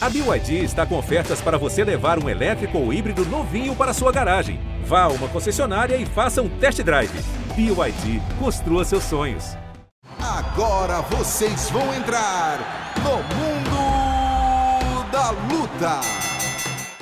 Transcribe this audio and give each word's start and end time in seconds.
A 0.00 0.08
BYD 0.08 0.62
está 0.62 0.86
com 0.86 0.96
ofertas 0.96 1.40
para 1.40 1.58
você 1.58 1.82
levar 1.82 2.22
um 2.22 2.28
elétrico 2.28 2.78
ou 2.78 2.92
híbrido 2.92 3.24
novinho 3.26 3.74
para 3.74 3.92
sua 3.92 4.12
garagem. 4.12 4.60
Vá 4.84 5.02
a 5.02 5.08
uma 5.08 5.26
concessionária 5.26 5.96
e 5.96 6.06
faça 6.06 6.40
um 6.40 6.48
test 6.48 6.80
drive. 6.84 7.10
BYD, 7.56 8.22
construa 8.38 8.84
seus 8.84 9.02
sonhos. 9.02 9.56
Agora 10.20 11.00
vocês 11.02 11.68
vão 11.70 11.92
entrar 11.96 12.94
no 12.98 13.16
Mundo 13.34 15.10
da 15.10 15.30
Luta. 15.30 16.00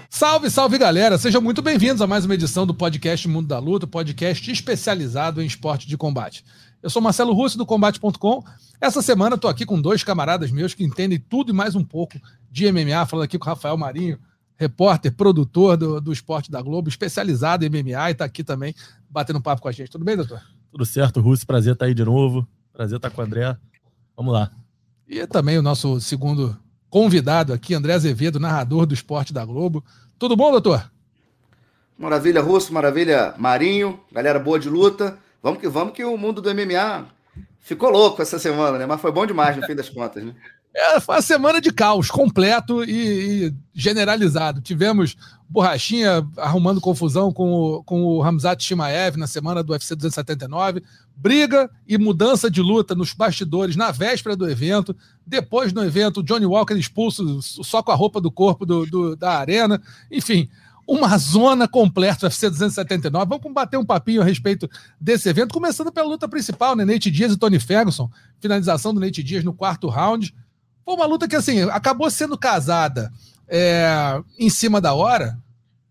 Salve, 0.09 0.51
salve 0.51 0.79
galera! 0.79 1.19
Sejam 1.19 1.43
muito 1.43 1.61
bem-vindos 1.61 2.01
a 2.01 2.07
mais 2.07 2.25
uma 2.25 2.33
edição 2.33 2.67
do 2.67 2.73
podcast 2.73 3.29
Mundo 3.29 3.47
da 3.47 3.59
Luta, 3.59 3.87
podcast 3.87 4.51
especializado 4.51 5.43
em 5.43 5.47
esporte 5.47 5.87
de 5.87 5.99
combate. 5.99 6.43
Eu 6.83 6.89
sou 6.89 7.03
Marcelo 7.03 7.35
Russo 7.35 7.59
do 7.59 7.67
Combate.com. 7.67 8.43
Essa 8.81 9.03
semana 9.03 9.35
estou 9.35 9.51
aqui 9.51 9.67
com 9.67 9.81
dois 9.81 10.03
camaradas 10.03 10.51
meus 10.51 10.73
que 10.73 10.85
entendem 10.85 11.19
tudo 11.19 11.51
e 11.51 11.55
mais 11.55 11.75
um 11.75 11.85
pouco 11.85 12.19
de 12.57 12.73
MMA, 12.73 13.05
falando 13.05 13.25
aqui 13.25 13.39
com 13.39 13.45
o 13.45 13.49
Rafael 13.49 13.77
Marinho, 13.77 14.19
repórter, 14.57 15.13
produtor 15.13 15.77
do, 15.77 16.01
do 16.01 16.11
esporte 16.11 16.51
da 16.51 16.63
Globo, 16.63 16.89
especializado 16.89 17.67
em 17.67 17.69
MMA 17.69 18.09
e 18.09 18.13
está 18.13 18.25
aqui 18.25 18.43
também 18.43 18.75
batendo 19.11 19.43
papo 19.43 19.61
com 19.61 19.69
a 19.69 19.73
gente. 19.73 19.91
Tudo 19.91 20.07
bem, 20.07 20.17
doutor? 20.17 20.41
Tudo 20.73 20.87
certo, 20.87 21.21
Russo. 21.21 21.47
Prazer 21.47 21.75
estar 21.75 21.85
tá 21.85 21.89
aí 21.89 21.95
de 21.95 22.03
novo. 22.03 22.49
Prazer 22.73 22.97
estar 22.97 23.11
tá 23.11 23.15
com 23.15 23.21
o 23.21 23.25
André. 23.25 23.55
Vamos 24.17 24.33
lá. 24.33 24.51
E 25.07 25.27
também 25.27 25.59
o 25.59 25.63
nosso 25.63 26.01
segundo 26.01 26.57
convidado 26.89 27.53
aqui, 27.53 27.75
André 27.75 27.93
Azevedo, 27.93 28.41
narrador 28.41 28.87
do 28.87 28.95
esporte 28.95 29.35
da 29.35 29.45
Globo. 29.45 29.85
Tudo 30.19 30.35
bom, 30.35 30.51
doutor? 30.51 30.91
Maravilha, 31.99 32.41
Russo, 32.41 32.73
maravilha, 32.73 33.35
Marinho, 33.37 34.01
galera 34.11 34.39
boa 34.39 34.59
de 34.59 34.71
luta. 34.71 35.19
Vamos 35.43 35.61
que 35.61 35.69
vamos, 35.69 35.93
que 35.93 36.05
o 36.05 36.17
mundo 36.17 36.41
do 36.41 36.55
MMA 36.55 37.07
ficou 37.61 37.91
louco 37.91 38.23
essa 38.23 38.39
semana, 38.39 38.79
né? 38.79 38.87
Mas 38.87 39.01
foi 39.01 39.13
bom 39.13 39.27
demais 39.27 39.57
no 39.57 39.63
fim 39.67 39.75
das 39.75 39.91
contas, 39.91 40.25
né? 40.25 40.35
É, 40.79 41.01
foi 41.01 41.15
uma 41.15 41.23
semana 41.23 41.59
de 41.59 41.73
caos 41.73 42.11
completo 42.11 42.85
e, 42.85 43.47
e, 43.47 43.55
generalizado. 43.73 44.61
Tivemos 44.61 45.17
Borrachinha 45.49 46.29
arrumando 46.37 46.83
confusão 46.83 47.33
com 47.33 47.51
o, 47.51 47.83
com 47.83 48.03
o 48.03 48.21
Ramzat 48.21 48.63
Shimaev 48.63 49.17
na 49.17 49.27
semana 49.27 49.63
do 49.63 49.73
UFC 49.73 49.97
279, 49.97 50.83
briga 51.17 51.71
e 51.89 51.97
mudança 51.97 52.51
de 52.51 52.61
luta 52.61 52.95
nos 52.95 53.15
bastidores 53.15 53.75
na 53.75 53.91
véspera 53.91 54.37
do 54.37 54.51
evento. 54.51 54.95
Depois 55.27 55.73
do 55.73 55.83
evento, 55.83 56.23
Johnny 56.23 56.45
Walker 56.45 56.75
expulso 56.75 57.41
só 57.41 57.83
com 57.83 57.93
a 57.93 57.95
roupa 57.95 58.21
do 58.21 58.31
corpo 58.31 58.67
do, 58.67 58.85
do 58.85 59.17
da 59.17 59.39
arena. 59.39 59.81
Enfim, 60.11 60.47
uma 60.87 61.17
zona 61.17 61.67
completa 61.67 62.27
UFC 62.27 62.51
279. 62.51 63.27
Vamos 63.27 63.53
bater 63.55 63.79
um 63.79 63.85
papinho 63.85 64.21
a 64.21 64.25
respeito 64.25 64.69
desse 65.01 65.27
evento, 65.27 65.55
começando 65.55 65.91
pela 65.91 66.07
luta 66.07 66.29
principal, 66.29 66.77
né? 66.77 66.85
Nate 66.85 67.11
Diaz 67.11 67.33
e 67.33 67.37
Tony 67.39 67.59
Ferguson. 67.59 68.11
Finalização 68.41 68.93
do 68.93 69.01
Nate 69.01 69.23
Diaz 69.23 69.43
no 69.43 69.55
quarto 69.55 69.89
round. 69.89 70.35
Foi 70.87 70.95
uma 70.95 71.05
luta 71.05 71.27
que, 71.27 71.35
assim, 71.35 71.63
acabou 71.63 72.09
sendo 72.09 72.39
casada 72.39 73.13
é, 73.49 74.23
em 74.39 74.49
cima 74.49 74.81
da 74.81 74.95
hora, 74.95 75.37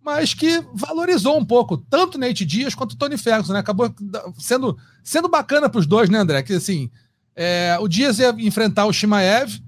mas 0.01 0.33
que 0.33 0.63
valorizou 0.73 1.37
um 1.37 1.43
pouco 1.43 1.77
tanto 1.77 2.17
Nate 2.17 2.45
Diaz 2.45 2.73
quanto 2.73 2.93
o 2.93 2.95
Tony 2.95 3.17
Ferguson, 3.17 3.51
né? 3.51 3.59
Acabou 3.59 3.93
sendo, 4.39 4.77
sendo 5.03 5.27
bacana 5.27 5.67
para 5.67 5.79
os 5.79 5.85
dois, 5.85 6.09
né, 6.09 6.17
André? 6.17 6.41
Que, 6.43 6.53
assim, 6.53 6.89
é, 7.35 7.77
o 7.81 7.89
Diaz 7.89 8.19
ia 8.19 8.29
enfrentar 8.39 8.85
o 8.85 8.93
Shimaev 8.93 9.59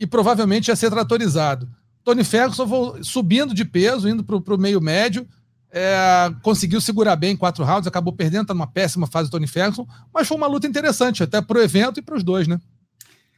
e 0.00 0.06
provavelmente 0.06 0.68
ia 0.68 0.76
ser 0.76 0.88
tratorizado. 0.88 1.68
Tony 2.02 2.24
Ferguson 2.24 3.02
subindo 3.02 3.52
de 3.52 3.66
peso, 3.66 4.08
indo 4.08 4.24
para 4.24 4.54
o 4.54 4.58
meio 4.58 4.80
médio, 4.80 5.28
é, 5.70 6.34
conseguiu 6.40 6.80
segurar 6.80 7.16
bem 7.16 7.36
quatro 7.36 7.64
rounds, 7.64 7.86
acabou 7.86 8.14
perdendo, 8.14 8.42
está 8.42 8.54
numa 8.54 8.66
péssima 8.66 9.06
fase 9.06 9.28
do 9.28 9.32
Tony 9.32 9.46
Ferguson, 9.46 9.86
mas 10.12 10.26
foi 10.26 10.38
uma 10.38 10.46
luta 10.46 10.66
interessante, 10.66 11.22
até 11.22 11.42
para 11.42 11.58
o 11.58 11.62
evento 11.62 12.00
e 12.00 12.02
para 12.02 12.16
os 12.16 12.24
dois, 12.24 12.48
né? 12.48 12.58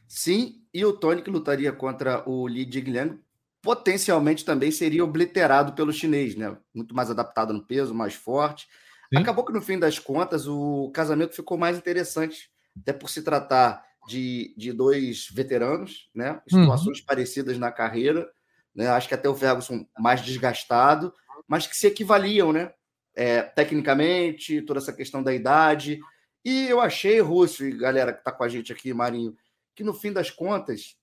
Sim, 0.07 0.62
e 0.73 0.85
o 0.85 0.93
Tony 0.93 1.21
que 1.21 1.29
lutaria 1.29 1.71
contra 1.71 2.27
o 2.27 2.47
Li 2.47 2.69
Jigliang 2.69 3.19
potencialmente 3.61 4.43
também 4.43 4.71
seria 4.71 5.03
obliterado 5.03 5.73
pelo 5.73 5.93
chinês, 5.93 6.35
né? 6.35 6.57
Muito 6.73 6.93
mais 6.93 7.09
adaptado 7.09 7.53
no 7.53 7.63
peso, 7.63 7.93
mais 7.93 8.13
forte. 8.13 8.67
Sim. 9.13 9.21
Acabou 9.21 9.45
que 9.45 9.53
no 9.53 9.61
fim 9.61 9.79
das 9.79 9.99
contas 9.99 10.47
o 10.47 10.91
casamento 10.93 11.35
ficou 11.35 11.57
mais 11.57 11.77
interessante, 11.77 12.49
até 12.77 12.91
por 12.91 13.09
se 13.09 13.21
tratar 13.21 13.85
de, 14.07 14.53
de 14.57 14.73
dois 14.73 15.29
veteranos, 15.31 16.09
né? 16.13 16.41
Situações 16.47 16.99
uhum. 16.99 17.05
parecidas 17.05 17.57
na 17.57 17.71
carreira 17.71 18.29
né? 18.75 18.87
Acho 18.87 19.07
que 19.07 19.13
até 19.13 19.29
o 19.29 19.35
Ferguson 19.35 19.85
mais 19.97 20.21
desgastado, 20.21 21.13
mas 21.47 21.67
que 21.67 21.77
se 21.77 21.87
equivaliam, 21.87 22.51
né? 22.51 22.71
É, 23.15 23.43
tecnicamente, 23.43 24.61
toda 24.63 24.79
essa 24.79 24.91
questão 24.91 25.21
da 25.21 25.33
idade. 25.33 25.99
E 26.43 26.67
eu 26.67 26.81
achei, 26.81 27.19
Russo 27.19 27.63
e 27.63 27.77
galera 27.77 28.11
que 28.11 28.19
está 28.19 28.31
com 28.31 28.43
a 28.43 28.49
gente 28.49 28.73
aqui, 28.73 28.93
Marinho, 28.93 29.35
que 29.75 29.83
no 29.83 29.93
fim 29.93 30.11
das 30.11 30.29
contas, 30.29 30.97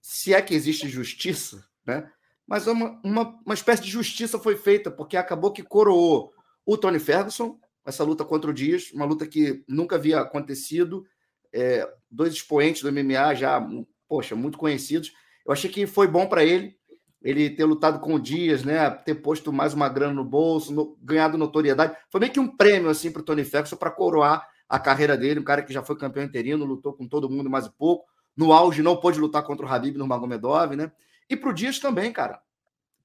se 0.00 0.34
é 0.34 0.42
que 0.42 0.54
existe 0.54 0.88
justiça, 0.88 1.64
né? 1.86 2.10
Mas 2.46 2.66
uma, 2.66 3.00
uma, 3.04 3.40
uma 3.46 3.54
espécie 3.54 3.82
de 3.82 3.90
justiça 3.90 4.38
foi 4.38 4.56
feita, 4.56 4.90
porque 4.90 5.16
acabou 5.16 5.52
que 5.52 5.62
coroou 5.62 6.32
o 6.66 6.76
Tony 6.76 6.98
Ferguson, 6.98 7.58
essa 7.84 8.04
luta 8.04 8.24
contra 8.24 8.50
o 8.50 8.54
Dias, 8.54 8.90
uma 8.92 9.04
luta 9.04 9.26
que 9.26 9.64
nunca 9.66 9.96
havia 9.96 10.20
acontecido. 10.20 11.04
É, 11.52 11.88
dois 12.10 12.32
expoentes 12.32 12.82
do 12.82 12.92
MMA 12.92 13.34
já, 13.34 13.66
poxa, 14.08 14.34
muito 14.34 14.58
conhecidos. 14.58 15.12
Eu 15.44 15.52
achei 15.52 15.70
que 15.70 15.86
foi 15.86 16.06
bom 16.06 16.26
para 16.26 16.44
ele, 16.44 16.76
ele 17.22 17.50
ter 17.50 17.64
lutado 17.64 18.00
com 18.00 18.14
o 18.14 18.20
Dias, 18.20 18.64
né? 18.64 18.88
Ter 18.90 19.16
posto 19.16 19.52
mais 19.52 19.74
uma 19.74 19.88
grana 19.88 20.14
no 20.14 20.24
bolso, 20.24 20.72
no, 20.72 20.96
ganhado 21.02 21.38
notoriedade. 21.38 21.96
Foi 22.10 22.20
meio 22.20 22.32
que 22.32 22.40
um 22.40 22.56
prêmio 22.56 22.90
assim 22.90 23.10
para 23.10 23.22
o 23.22 23.24
Tony 23.24 23.44
Ferguson 23.44 23.76
para 23.76 23.90
coroar 23.90 24.46
a 24.68 24.78
carreira 24.78 25.16
dele, 25.16 25.40
um 25.40 25.44
cara 25.44 25.62
que 25.62 25.72
já 25.72 25.82
foi 25.82 25.96
campeão 25.96 26.24
interino, 26.24 26.64
lutou 26.64 26.94
com 26.94 27.06
todo 27.06 27.28
mundo 27.28 27.50
mais 27.50 27.66
um 27.66 27.72
pouco. 27.72 28.11
No 28.36 28.52
auge 28.52 28.82
não 28.82 28.96
pôde 28.96 29.20
lutar 29.20 29.42
contra 29.42 29.66
o 29.66 29.68
Habib 29.68 29.96
no 29.96 30.06
Magomedov, 30.06 30.74
né? 30.74 30.92
E 31.28 31.36
para 31.36 31.50
o 31.50 31.52
Dias 31.52 31.78
também, 31.78 32.12
cara. 32.12 32.40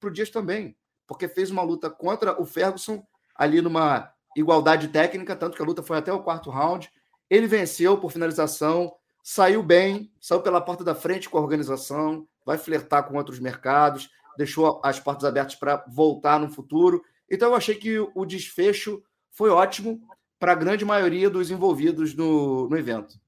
Para 0.00 0.08
o 0.08 0.12
Dias 0.12 0.30
também, 0.30 0.76
porque 1.06 1.28
fez 1.28 1.50
uma 1.50 1.62
luta 1.62 1.90
contra 1.90 2.40
o 2.40 2.46
Ferguson 2.46 3.04
ali 3.34 3.60
numa 3.60 4.12
igualdade 4.36 4.88
técnica, 4.88 5.36
tanto 5.36 5.56
que 5.56 5.62
a 5.62 5.64
luta 5.64 5.82
foi 5.82 5.98
até 5.98 6.12
o 6.12 6.22
quarto 6.22 6.50
round. 6.50 6.90
Ele 7.28 7.46
venceu 7.46 7.98
por 7.98 8.12
finalização, 8.12 8.94
saiu 9.22 9.62
bem, 9.62 10.12
saiu 10.20 10.40
pela 10.40 10.60
porta 10.60 10.82
da 10.82 10.94
frente 10.94 11.28
com 11.28 11.38
a 11.38 11.40
organização, 11.40 12.26
vai 12.44 12.56
flertar 12.56 13.04
com 13.04 13.16
outros 13.16 13.38
mercados, 13.38 14.10
deixou 14.36 14.80
as 14.84 14.98
portas 14.98 15.24
abertas 15.24 15.54
para 15.54 15.84
voltar 15.88 16.38
no 16.40 16.50
futuro. 16.50 17.02
Então, 17.30 17.50
eu 17.50 17.54
achei 17.54 17.74
que 17.74 17.98
o 17.98 18.24
desfecho 18.24 19.02
foi 19.30 19.50
ótimo 19.50 20.00
para 20.38 20.52
a 20.52 20.54
grande 20.54 20.84
maioria 20.84 21.28
dos 21.28 21.50
envolvidos 21.50 22.14
no, 22.14 22.68
no 22.68 22.76
evento. 22.76 23.20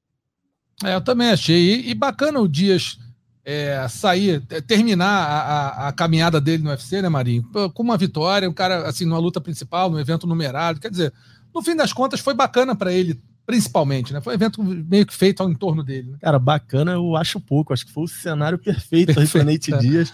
É, 0.84 0.94
eu 0.94 1.00
também 1.00 1.30
achei. 1.30 1.74
E, 1.74 1.90
e 1.90 1.94
bacana 1.94 2.40
o 2.40 2.48
Dias 2.48 2.98
é, 3.44 3.86
sair, 3.88 4.42
é, 4.50 4.60
terminar 4.60 5.06
a, 5.06 5.40
a, 5.40 5.88
a, 5.88 5.92
caminhada 5.92 6.40
dele 6.40 6.62
no 6.62 6.70
UFC, 6.70 7.02
né, 7.02 7.08
Marinho? 7.08 7.44
Com 7.74 7.82
uma 7.82 7.96
vitória, 7.96 8.48
um 8.48 8.52
cara, 8.52 8.88
assim, 8.88 9.04
numa 9.04 9.18
luta 9.18 9.40
principal, 9.40 9.90
num 9.90 9.98
evento 9.98 10.26
numerado. 10.26 10.80
Quer 10.80 10.90
dizer, 10.90 11.12
no 11.54 11.62
fim 11.62 11.74
das 11.74 11.92
contas, 11.92 12.20
foi 12.20 12.34
bacana 12.34 12.74
para 12.74 12.92
ele 12.92 13.20
principalmente, 13.50 14.12
né? 14.12 14.20
Foi 14.20 14.32
um 14.32 14.36
evento 14.36 14.62
meio 14.62 15.04
que 15.04 15.14
feito 15.14 15.42
ao 15.42 15.50
entorno 15.50 15.82
dele. 15.82 16.12
Né? 16.12 16.18
Cara, 16.20 16.38
bacana, 16.38 16.92
eu 16.92 17.16
acho 17.16 17.40
pouco. 17.40 17.72
Acho 17.72 17.84
que 17.84 17.92
foi 17.92 18.04
o 18.04 18.08
cenário 18.08 18.56
perfeito, 18.56 19.06
perfeito 19.06 19.18
aí 19.18 19.26
para 19.26 19.52
Nate 19.52 19.74
é. 19.74 19.78
Dias. 19.78 20.12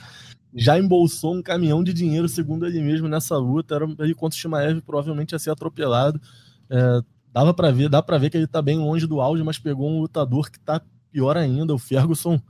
Já 0.55 0.79
embolsou 0.79 1.35
um 1.35 1.43
caminhão 1.43 1.85
de 1.85 1.93
dinheiro, 1.93 2.27
segundo 2.31 2.67
ele 2.67 2.81
mesmo, 2.81 3.09
nessa 3.09 3.37
luta. 3.37 3.75
Era 3.75 3.87
aí 4.01 4.15
contra 4.15 4.35
o 4.35 4.41
Shimaev, 4.41 4.81
provavelmente 4.81 5.33
ia 5.33 5.39
ser 5.39 5.51
atropelado. 5.51 6.19
É, 6.71 7.01
dava 7.37 7.53
para 7.53 7.71
ver, 7.71 7.91
dá 7.91 8.03
para 8.03 8.17
ver 8.17 8.31
que 8.31 8.37
ele 8.39 8.47
tá 8.47 8.63
bem 8.63 8.79
longe 8.79 9.07
do 9.07 9.21
auge, 9.21 9.43
mas 9.43 9.59
pegou 9.59 9.91
um 9.91 10.01
lutador 10.01 10.51
que 10.51 10.59
tá 10.59 10.81
pior 11.13 11.37
ainda. 11.37 11.75
O 11.75 11.79
Ferguson, 11.79 12.41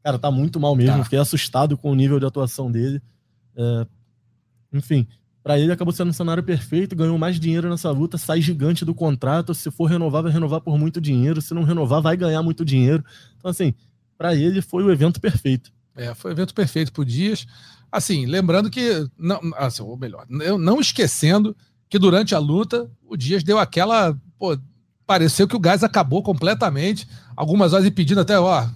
cara, 0.00 0.16
tá 0.16 0.30
muito 0.30 0.60
mal 0.60 0.76
mesmo. 0.76 0.98
Tá. 0.98 1.02
Fiquei 1.02 1.18
assustado 1.18 1.76
com 1.76 1.90
o 1.90 1.94
nível 1.96 2.20
de 2.20 2.26
atuação 2.26 2.70
dele. 2.70 3.02
É, 3.56 3.86
enfim, 4.72 5.08
para 5.42 5.58
ele 5.58 5.72
acabou 5.72 5.92
sendo 5.92 6.10
um 6.10 6.12
cenário 6.12 6.40
perfeito, 6.40 6.94
ganhou 6.94 7.18
mais 7.18 7.40
dinheiro 7.40 7.68
nessa 7.68 7.90
luta, 7.90 8.16
sai 8.16 8.40
gigante 8.40 8.84
do 8.84 8.94
contrato. 8.94 9.52
Se 9.54 9.72
for 9.72 9.86
renovar, 9.86 10.22
vai 10.22 10.30
renovar 10.30 10.60
por 10.60 10.78
muito 10.78 11.00
dinheiro. 11.00 11.42
Se 11.42 11.52
não 11.52 11.64
renovar, 11.64 12.00
vai 12.00 12.16
ganhar 12.16 12.44
muito 12.44 12.64
dinheiro. 12.64 13.04
Então, 13.36 13.50
assim, 13.50 13.74
para 14.16 14.36
ele 14.36 14.62
foi 14.62 14.84
o 14.84 14.92
evento 14.92 15.20
perfeito. 15.20 15.72
É, 15.96 16.14
foi 16.14 16.30
o 16.30 16.34
evento 16.34 16.54
perfeito 16.54 16.92
por 16.92 17.04
Dias. 17.04 17.44
Assim, 17.90 18.24
lembrando 18.26 18.70
que, 18.70 19.04
não, 19.18 19.40
assim, 19.56 19.82
ou 19.82 19.96
melhor, 19.96 20.24
eu 20.30 20.56
não 20.58 20.80
esquecendo 20.80 21.56
que 21.92 21.98
durante 21.98 22.34
a 22.34 22.38
luta 22.38 22.90
o 23.06 23.18
Dias 23.18 23.44
deu 23.44 23.58
aquela. 23.58 24.18
Pô, 24.38 24.56
pareceu 25.06 25.46
que 25.46 25.54
o 25.54 25.60
gás 25.60 25.84
acabou 25.84 26.22
completamente. 26.22 27.06
Algumas 27.36 27.74
horas 27.74 27.90
pedindo 27.90 28.22
até, 28.22 28.40
ó, 28.40 28.66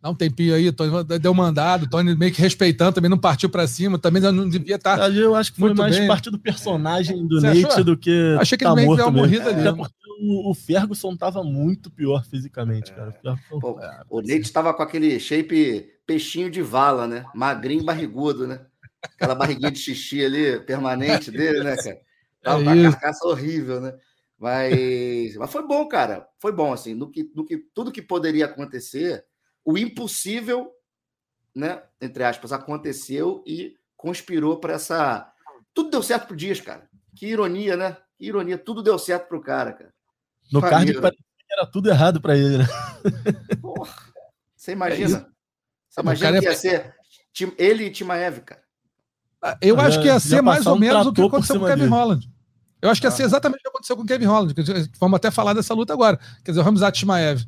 Dá 0.00 0.08
um 0.08 0.14
tempinho 0.14 0.54
aí, 0.54 0.72
Tony 0.72 1.04
deu 1.20 1.34
mandado, 1.34 1.86
Tony 1.86 2.16
meio 2.16 2.32
que 2.32 2.40
respeitando, 2.40 2.94
também 2.94 3.10
não 3.10 3.18
partiu 3.18 3.50
para 3.50 3.66
cima, 3.66 3.98
também 3.98 4.22
não 4.22 4.48
devia 4.48 4.76
estar. 4.76 4.96
Tá 4.96 5.10
eu 5.10 5.34
acho 5.34 5.52
que 5.52 5.60
foi 5.60 5.74
mais 5.74 5.98
bem. 5.98 6.08
parte 6.08 6.30
do 6.30 6.38
personagem 6.38 7.26
do 7.26 7.38
Você 7.38 7.46
Nate 7.46 7.66
achou? 7.66 7.84
do 7.84 7.94
que. 7.98 8.34
Achei 8.40 8.56
que 8.56 8.64
tá 8.64 8.70
ele 8.70 8.76
meio 8.76 8.90
que 8.92 8.96
deu 8.96 9.04
uma 9.04 9.18
morrida 9.18 9.50
ali. 9.50 9.68
É, 9.68 9.72
porque 9.74 9.94
o, 10.22 10.50
o 10.50 10.54
Ferguson 10.54 11.14
tava 11.14 11.44
muito 11.44 11.90
pior 11.90 12.24
fisicamente, 12.24 12.90
é. 12.90 12.94
cara. 12.94 13.14
O, 13.50 13.60
Pô, 13.60 13.78
o 14.08 14.22
Nate 14.22 14.40
estava 14.40 14.72
com 14.72 14.82
aquele 14.82 15.20
shape 15.20 15.86
peixinho 16.06 16.50
de 16.50 16.62
vala, 16.62 17.06
né? 17.06 17.26
Magrinho 17.34 17.84
barrigudo, 17.84 18.46
né? 18.46 18.60
Aquela 19.02 19.34
barriguinha 19.34 19.70
de 19.70 19.78
xixi 19.78 20.24
ali, 20.24 20.60
permanente 20.60 21.30
dele, 21.30 21.62
né, 21.62 21.76
cara? 21.76 21.98
Tava 22.42 22.60
é 22.60 22.62
uma 22.62 22.90
carcaça 22.90 23.26
horrível, 23.26 23.80
né? 23.80 23.98
Mas, 24.38 25.36
mas 25.36 25.50
foi 25.50 25.66
bom, 25.66 25.86
cara. 25.86 26.26
Foi 26.38 26.52
bom, 26.52 26.72
assim, 26.72 26.94
no 26.94 27.10
que, 27.10 27.30
no 27.34 27.44
que 27.44 27.58
tudo 27.74 27.92
que 27.92 28.00
poderia 28.00 28.46
acontecer 28.46 29.24
o 29.64 29.76
impossível 29.76 30.72
né, 31.54 31.82
entre 32.00 32.24
aspas, 32.24 32.52
aconteceu 32.52 33.42
e 33.46 33.74
conspirou 33.96 34.58
para 34.58 34.74
essa. 34.74 35.32
Tudo 35.74 35.90
deu 35.90 36.02
certo 36.02 36.28
pro 36.28 36.36
Dias, 36.36 36.60
cara. 36.60 36.88
Que 37.14 37.26
ironia, 37.26 37.76
né? 37.76 37.96
Que 38.16 38.26
ironia, 38.26 38.58
tudo 38.58 38.82
deu 38.82 38.98
certo 38.98 39.28
pro 39.28 39.40
cara, 39.40 39.72
cara. 39.72 39.92
No 40.52 40.60
card 40.60 40.92
era 41.52 41.66
tudo 41.66 41.90
errado 41.90 42.20
para 42.20 42.36
ele, 42.36 42.58
né? 42.58 42.64
Porra, 43.60 43.92
você 44.54 44.72
imagina? 44.72 45.18
É 45.18 45.26
você 45.88 46.00
imagina 46.00 46.38
que 46.38 46.44
ia 46.44 46.54
ser 46.54 46.94
ele 47.58 47.84
e 47.84 47.90
Timaev, 47.90 48.40
cara. 48.40 48.62
Ah, 49.42 49.56
eu 49.60 49.76
já, 49.76 49.86
acho 49.86 50.00
que 50.00 50.06
ia 50.06 50.20
ser 50.20 50.42
mais 50.42 50.66
ou 50.66 50.76
um 50.76 50.78
menos 50.78 51.06
o 51.06 51.12
que 51.12 51.22
aconteceu 51.22 51.58
com 51.58 51.64
o 51.64 51.68
Kevin 51.68 51.82
dele. 51.82 51.94
Holland. 51.94 52.30
Eu 52.82 52.90
acho 52.90 53.00
que 53.00 53.06
ia 53.06 53.10
ser 53.10 53.22
ah. 53.22 53.26
exatamente 53.26 53.60
o 53.60 53.62
que 53.62 53.68
aconteceu 53.68 53.96
com 53.96 54.02
o 54.02 54.06
Kevin 54.06 54.26
Holland. 54.26 54.54
Vamos 54.98 55.16
até 55.16 55.30
falar 55.30 55.52
dessa 55.52 55.74
luta 55.74 55.92
agora. 55.92 56.18
Quer 56.44 56.52
dizer, 56.52 56.60
o 56.60 56.64
Ramzat 56.64 56.98
Timaev, 56.98 57.44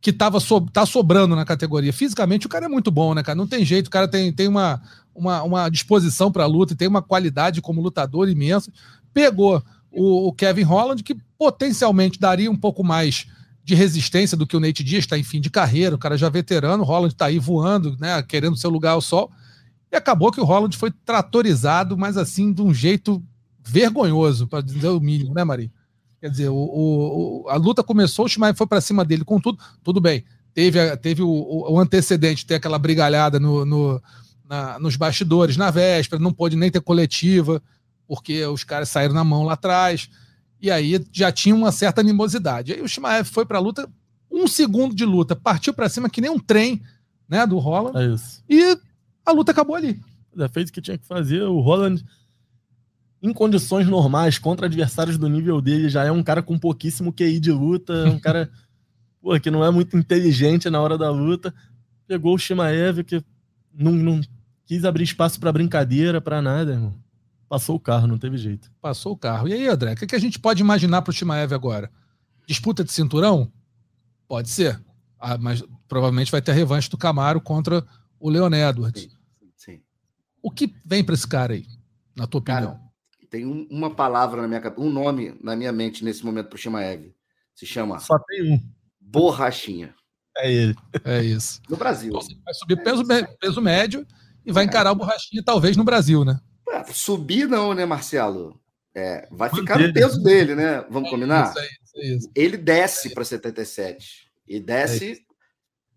que 0.00 0.12
tava 0.12 0.40
so, 0.40 0.60
tá 0.60 0.84
sobrando 0.84 1.34
na 1.34 1.44
categoria. 1.44 1.92
Fisicamente, 1.92 2.46
o 2.46 2.48
cara 2.48 2.66
é 2.66 2.68
muito 2.68 2.90
bom, 2.90 3.14
né, 3.14 3.22
cara? 3.22 3.36
Não 3.36 3.46
tem 3.46 3.64
jeito. 3.64 3.88
O 3.88 3.90
cara 3.90 4.06
tem, 4.08 4.32
tem 4.32 4.48
uma, 4.48 4.80
uma, 5.14 5.42
uma 5.42 5.68
disposição 5.68 6.30
para 6.30 6.46
luta 6.46 6.72
e 6.72 6.76
tem 6.76 6.88
uma 6.88 7.02
qualidade 7.02 7.62
como 7.62 7.80
lutador 7.80 8.28
imensa. 8.28 8.70
Pegou 9.12 9.62
o, 9.90 10.28
o, 10.28 10.32
Kevin 10.32 10.62
Holland, 10.62 11.02
que 11.02 11.16
potencialmente 11.38 12.18
daria 12.18 12.50
um 12.50 12.56
pouco 12.56 12.82
mais 12.82 13.26
de 13.62 13.74
resistência 13.74 14.36
do 14.36 14.46
que 14.46 14.56
o 14.56 14.60
Nate 14.60 14.84
Diaz, 14.84 15.04
está 15.04 15.16
em 15.16 15.22
fim 15.22 15.40
de 15.40 15.48
carreira, 15.48 15.94
o 15.94 15.98
cara 15.98 16.18
já 16.18 16.28
veterano, 16.28 16.82
o 16.82 16.86
Holland 16.86 17.14
está 17.14 17.26
aí 17.26 17.38
voando, 17.38 17.96
né, 17.98 18.22
querendo 18.22 18.58
seu 18.58 18.68
lugar 18.68 18.90
ao 18.90 19.00
sol. 19.00 19.30
E 19.94 19.96
acabou 19.96 20.32
que 20.32 20.40
o 20.40 20.44
Holland 20.44 20.76
foi 20.76 20.90
tratorizado, 20.90 21.96
mas 21.96 22.16
assim, 22.16 22.52
de 22.52 22.60
um 22.60 22.74
jeito 22.74 23.22
vergonhoso, 23.64 24.48
para 24.48 24.60
dizer 24.60 24.88
o 24.88 24.98
mínimo, 24.98 25.32
né, 25.32 25.44
Maria? 25.44 25.70
Quer 26.20 26.30
dizer, 26.30 26.48
o, 26.48 26.56
o, 27.44 27.48
a 27.48 27.54
luta 27.54 27.80
começou, 27.80 28.24
o 28.24 28.28
Shimaev 28.28 28.58
foi 28.58 28.66
para 28.66 28.80
cima 28.80 29.04
dele 29.04 29.24
com 29.24 29.38
tudo, 29.38 29.56
tudo 29.84 30.00
bem. 30.00 30.24
Teve, 30.52 30.96
teve 30.96 31.22
o, 31.22 31.28
o 31.28 31.78
antecedente, 31.78 32.44
ter 32.44 32.56
aquela 32.56 32.76
brigalhada 32.76 33.38
no, 33.38 33.64
no 33.64 34.02
na, 34.48 34.80
nos 34.80 34.96
bastidores, 34.96 35.56
na 35.56 35.70
véspera, 35.70 36.20
não 36.20 36.32
pôde 36.32 36.56
nem 36.56 36.72
ter 36.72 36.80
coletiva, 36.80 37.62
porque 38.08 38.44
os 38.46 38.64
caras 38.64 38.88
saíram 38.88 39.14
na 39.14 39.22
mão 39.22 39.44
lá 39.44 39.52
atrás, 39.52 40.10
e 40.60 40.72
aí 40.72 41.06
já 41.12 41.30
tinha 41.30 41.54
uma 41.54 41.70
certa 41.70 42.00
animosidade. 42.00 42.72
Aí 42.72 42.82
o 42.82 42.88
Shimaev 42.88 43.28
foi 43.28 43.46
para 43.46 43.58
a 43.58 43.60
luta, 43.60 43.88
um 44.28 44.48
segundo 44.48 44.92
de 44.92 45.04
luta, 45.04 45.36
partiu 45.36 45.72
para 45.72 45.88
cima 45.88 46.10
que 46.10 46.20
nem 46.20 46.30
um 46.30 46.38
trem 46.40 46.82
né, 47.28 47.46
do 47.46 47.58
Holland, 47.58 47.96
é 47.96 48.52
e 48.52 48.76
a 49.24 49.32
luta 49.32 49.52
acabou 49.52 49.76
ali. 49.76 50.00
Já 50.36 50.48
fez 50.48 50.68
o 50.70 50.72
que 50.72 50.80
tinha 50.80 50.98
que 50.98 51.06
fazer, 51.06 51.42
o 51.42 51.60
Holland 51.60 52.04
em 53.24 53.32
condições 53.32 53.86
normais, 53.88 54.38
contra 54.38 54.66
adversários 54.66 55.16
do 55.16 55.30
nível 55.30 55.58
dele, 55.58 55.88
já 55.88 56.04
é 56.04 56.12
um 56.12 56.22
cara 56.22 56.42
com 56.42 56.58
pouquíssimo 56.58 57.10
QI 57.10 57.40
de 57.40 57.50
luta, 57.50 58.04
um 58.04 58.18
cara 58.18 58.50
que 59.42 59.50
não 59.50 59.64
é 59.64 59.70
muito 59.70 59.96
inteligente 59.96 60.68
na 60.68 60.78
hora 60.78 60.98
da 60.98 61.10
luta. 61.10 61.54
Pegou 62.06 62.34
o 62.34 62.38
Shimaev, 62.38 63.02
que 63.02 63.24
não, 63.72 63.92
não 63.92 64.20
quis 64.66 64.84
abrir 64.84 65.04
espaço 65.04 65.40
para 65.40 65.50
brincadeira, 65.50 66.20
para 66.20 66.42
nada, 66.42 66.72
irmão. 66.72 66.94
Passou 67.48 67.76
o 67.76 67.80
carro, 67.80 68.06
não 68.06 68.18
teve 68.18 68.36
jeito. 68.36 68.70
Passou 68.78 69.12
o 69.12 69.16
carro. 69.16 69.48
E 69.48 69.54
aí, 69.54 69.68
André, 69.68 69.94
o 69.94 69.96
que 69.96 70.14
a 70.14 70.18
gente 70.18 70.38
pode 70.38 70.60
imaginar 70.60 71.00
para 71.00 71.10
o 71.10 71.14
Shimaev 71.14 71.54
agora? 71.54 71.90
Disputa 72.46 72.84
de 72.84 72.92
cinturão? 72.92 73.50
Pode 74.28 74.50
ser. 74.50 74.78
Ah, 75.18 75.38
mas 75.38 75.64
provavelmente 75.88 76.30
vai 76.30 76.42
ter 76.42 76.50
a 76.50 76.54
revanche 76.54 76.90
do 76.90 76.98
Camaro 76.98 77.40
contra 77.40 77.82
o 78.20 78.28
Leon 78.28 78.52
Edwards. 78.52 79.08
O 80.44 80.50
que 80.50 80.76
vem 80.84 81.02
para 81.02 81.14
esse 81.14 81.26
cara 81.26 81.54
aí, 81.54 81.64
na 82.14 82.26
tua 82.26 82.38
opinião? 82.38 82.72
Cara, 82.72 82.80
tem 83.30 83.46
um, 83.46 83.66
uma 83.70 83.94
palavra 83.94 84.42
na 84.42 84.46
minha 84.46 84.74
um 84.76 84.90
nome 84.90 85.34
na 85.42 85.56
minha 85.56 85.72
mente 85.72 86.04
nesse 86.04 86.22
momento 86.22 86.48
para 86.48 86.56
o 86.56 86.58
Shimaev. 86.58 87.14
Se 87.54 87.64
chama. 87.64 87.98
Só 87.98 88.18
tem 88.18 88.52
um. 88.52 88.60
Borrachinha. 89.00 89.94
É 90.36 90.52
ele. 90.52 90.76
É 91.02 91.22
isso. 91.22 91.62
No 91.66 91.78
Brasil. 91.78 92.12
Vai 92.12 92.52
subir 92.52 92.82
peso, 92.82 93.02
peso 93.40 93.62
médio 93.62 94.06
e 94.44 94.52
vai 94.52 94.64
encarar 94.64 94.92
o 94.92 94.96
Borrachinha, 94.96 95.42
talvez, 95.42 95.78
no 95.78 95.84
Brasil, 95.84 96.26
né? 96.26 96.38
É, 96.68 96.84
subir 96.92 97.48
não, 97.48 97.72
né, 97.72 97.86
Marcelo? 97.86 98.60
É, 98.94 99.26
vai 99.30 99.48
ficar 99.48 99.78
no 99.78 99.94
peso 99.94 100.22
dele, 100.22 100.54
né? 100.54 100.84
Vamos 100.90 101.08
é 101.08 101.10
combinar? 101.10 101.48
Isso, 101.48 101.58
é 101.58 101.64
isso, 101.64 101.96
é 101.96 102.06
isso. 102.06 102.30
Ele 102.34 102.58
desce 102.58 103.14
para 103.14 103.24
77 103.24 104.30
e 104.46 104.60
desce 104.60 105.12
é 105.12 105.16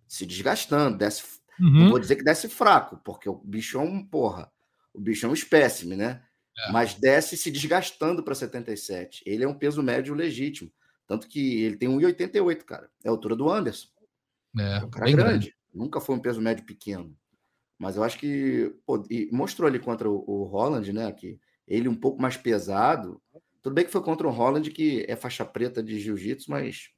se 0.07 0.25
desgastando, 0.25 0.97
desce. 0.97 1.36
Uhum. 1.59 1.71
Não 1.71 1.89
vou 1.89 1.99
dizer 1.99 2.15
que 2.15 2.23
desce 2.23 2.47
fraco, 2.47 2.99
porque 3.03 3.29
o 3.29 3.35
bicho 3.35 3.77
é 3.77 3.81
um 3.81 4.03
porra. 4.03 4.51
O 4.93 4.99
bicho 4.99 5.25
é 5.25 5.29
um 5.29 5.33
espécime, 5.33 5.95
né? 5.95 6.23
É. 6.57 6.71
Mas 6.71 6.95
desce 6.95 7.37
se 7.37 7.51
desgastando 7.51 8.23
para 8.23 8.35
77. 8.35 9.23
Ele 9.25 9.43
é 9.43 9.47
um 9.47 9.57
peso 9.57 9.83
médio 9.83 10.15
legítimo. 10.15 10.71
Tanto 11.05 11.27
que 11.27 11.63
ele 11.63 11.77
tem 11.77 11.89
1,88, 11.89 12.63
cara. 12.63 12.89
É 13.03 13.07
a 13.07 13.11
altura 13.11 13.35
do 13.35 13.49
Anderson. 13.49 13.87
É, 14.57 14.77
é 14.77 14.83
um 14.83 14.89
cara 14.89 15.05
grande. 15.05 15.15
grande. 15.15 15.55
Nunca 15.73 16.01
foi 16.01 16.15
um 16.15 16.19
peso 16.19 16.41
médio 16.41 16.65
pequeno. 16.65 17.15
Mas 17.77 17.95
eu 17.95 18.03
acho 18.03 18.17
que 18.17 18.75
pô, 18.85 19.03
mostrou 19.31 19.67
ali 19.67 19.79
contra 19.79 20.09
o, 20.09 20.23
o, 20.27 20.43
Holland, 20.45 20.91
né? 20.91 21.11
Que 21.11 21.39
ele 21.67 21.87
um 21.87 21.95
pouco 21.95 22.21
mais 22.21 22.35
pesado. 22.35 23.21
Tudo 23.61 23.73
bem 23.73 23.85
que 23.85 23.91
foi 23.91 24.01
contra 24.01 24.27
o 24.27 24.31
Holland, 24.31 24.71
que 24.71 25.05
é 25.07 25.15
faixa 25.15 25.45
preta 25.45 25.83
de 25.83 25.99
jiu-jitsu, 25.99 26.49
mas 26.49 26.89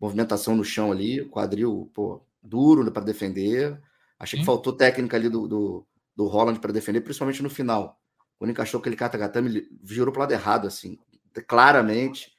movimentação 0.00 0.54
no 0.54 0.64
chão 0.64 0.92
ali, 0.92 1.24
quadril 1.26 1.90
pô, 1.94 2.26
duro 2.42 2.90
para 2.90 3.04
defender. 3.04 3.80
Achei 4.18 4.38
Sim. 4.38 4.42
que 4.42 4.46
faltou 4.46 4.72
técnica 4.72 5.16
ali 5.16 5.28
do, 5.28 5.46
do, 5.46 5.86
do 6.16 6.26
Holland 6.26 6.58
para 6.58 6.72
defender, 6.72 7.00
principalmente 7.00 7.42
no 7.42 7.50
final. 7.50 7.98
Quando 8.38 8.50
encaixou 8.50 8.80
aquele 8.80 8.96
ele 9.36 9.68
virou 9.82 10.12
para 10.12 10.18
o 10.18 10.22
lado 10.22 10.32
errado, 10.32 10.66
assim, 10.66 10.98
claramente. 11.46 12.32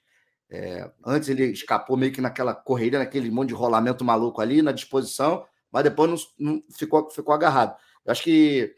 É, 0.50 0.92
antes 1.04 1.30
ele 1.30 1.46
escapou 1.46 1.98
meio 1.98 2.12
que 2.12 2.22
naquela 2.22 2.54
correria, 2.54 3.00
naquele 3.00 3.32
monte 3.32 3.50
de 3.50 3.56
rolamento 3.56 4.04
maluco 4.04 4.42
ali, 4.42 4.62
na 4.62 4.72
disposição 4.72 5.46
mas 5.74 5.84
depois 5.84 6.08
não, 6.08 6.18
não 6.54 6.64
ficou, 6.70 7.10
ficou 7.10 7.34
agarrado. 7.34 7.76
Eu 8.06 8.12
acho 8.12 8.22
que 8.22 8.76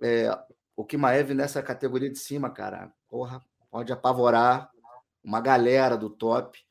é, 0.00 0.30
o 0.76 0.84
Kimaev 0.84 1.34
nessa 1.34 1.60
categoria 1.60 2.08
de 2.08 2.20
cima, 2.20 2.48
cara, 2.48 2.92
porra, 3.08 3.44
pode 3.68 3.92
apavorar 3.92 4.70
uma 5.24 5.40
galera 5.40 5.96
do 5.96 6.08
top. 6.08 6.64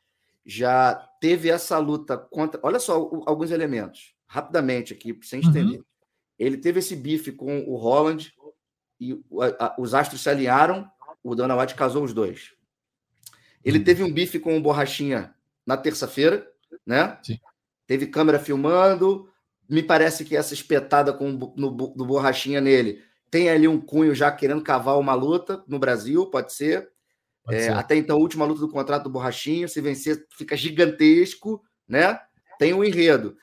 Já 0.46 0.94
teve 1.20 1.50
essa 1.50 1.78
luta 1.78 2.18
contra. 2.18 2.60
Olha 2.64 2.80
só 2.80 2.94
alguns 3.26 3.52
elementos, 3.52 4.14
rapidamente 4.28 4.94
aqui, 4.94 5.18
sem 5.24 5.40
uhum. 5.42 5.48
estender. 5.48 5.80
Uhum. 5.80 5.86
Ele 6.38 6.58
teve 6.58 6.80
esse 6.80 6.96
bife 6.96 7.32
com 7.32 7.62
o 7.62 7.76
Holland 7.76 8.34
e 9.00 9.14
a, 9.42 9.66
a, 9.66 9.76
os 9.80 9.94
astros 9.94 10.22
se 10.22 10.30
alinharam, 10.30 10.90
o 11.24 11.34
Dana 11.34 11.60
White 11.60 11.76
casou 11.76 12.04
os 12.04 12.14
dois. 12.14 12.54
Ele 13.64 13.80
uhum. 13.80 13.84
teve 13.84 14.04
um 14.04 14.14
bife 14.14 14.40
com 14.40 14.56
o 14.56 14.62
Borrachinha 14.62 15.34
na 15.66 15.76
terça-feira, 15.76 16.48
né? 16.86 17.18
Sim. 17.24 17.40
Teve 17.88 18.08
câmera 18.08 18.40
filmando, 18.40 19.28
me 19.68 19.82
parece 19.82 20.24
que 20.24 20.36
essa 20.36 20.54
espetada 20.54 21.12
com 21.12 21.32
no, 21.56 21.72
do 21.72 22.06
borrachinha 22.06 22.62
nele 22.62 23.04
tem 23.30 23.50
ali 23.50 23.68
um 23.68 23.82
cunho 23.82 24.14
já 24.14 24.32
querendo 24.32 24.64
cavar 24.64 24.98
uma 24.98 25.14
luta 25.14 25.64
no 25.68 25.80
Brasil, 25.80 26.28
pode 26.28 26.54
ser. 26.54 26.90
É. 27.50 27.70
Até 27.70 27.96
então, 27.96 28.16
a 28.16 28.20
última 28.20 28.46
luta 28.46 28.62
do 28.62 28.70
contrato 28.70 29.04
do 29.04 29.10
borrachinha, 29.10 29.68
se 29.68 29.80
vencer, 29.82 30.26
fica 30.38 30.56
gigantesco, 30.58 31.64
né? 31.88 32.20
Tem 32.58 32.74
um 32.74 32.84
enredo. 32.84 33.38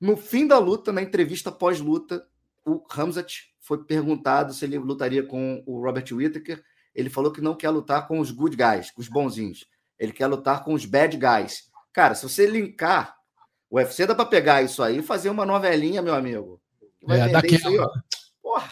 No 0.00 0.16
fim 0.16 0.46
da 0.46 0.58
luta, 0.58 0.92
na 0.92 1.02
entrevista 1.02 1.50
pós-luta, 1.50 2.26
o 2.64 2.84
Ramzat 2.90 3.52
foi 3.60 3.84
perguntado 3.84 4.52
se 4.52 4.64
ele 4.64 4.78
lutaria 4.78 5.22
com 5.22 5.62
o 5.66 5.80
Robert 5.80 6.06
Whittaker. 6.12 6.62
Ele 6.94 7.08
falou 7.08 7.32
que 7.32 7.40
não 7.40 7.54
quer 7.54 7.70
lutar 7.70 8.06
com 8.06 8.18
os 8.18 8.30
good 8.30 8.56
guys, 8.56 8.90
com 8.90 9.00
os 9.00 9.08
bonzinhos. 9.08 9.64
Ele 9.98 10.12
quer 10.12 10.26
lutar 10.26 10.64
com 10.64 10.74
os 10.74 10.84
bad 10.84 11.16
guys. 11.16 11.70
Cara, 11.92 12.14
se 12.14 12.28
você 12.28 12.46
linkar 12.46 13.16
o 13.72 13.76
UFC 13.76 14.06
dá 14.06 14.14
para 14.14 14.26
pegar 14.26 14.60
isso 14.60 14.82
aí 14.82 14.98
e 14.98 15.02
fazer 15.02 15.30
uma 15.30 15.46
novelinha, 15.46 16.02
meu 16.02 16.14
amigo. 16.14 16.60
Vai 17.02 17.20
é, 17.20 17.28
daquela. 17.28 17.56
Isso 17.56 17.68
aí, 17.68 17.78
ó. 17.78 17.88
Porra, 18.42 18.68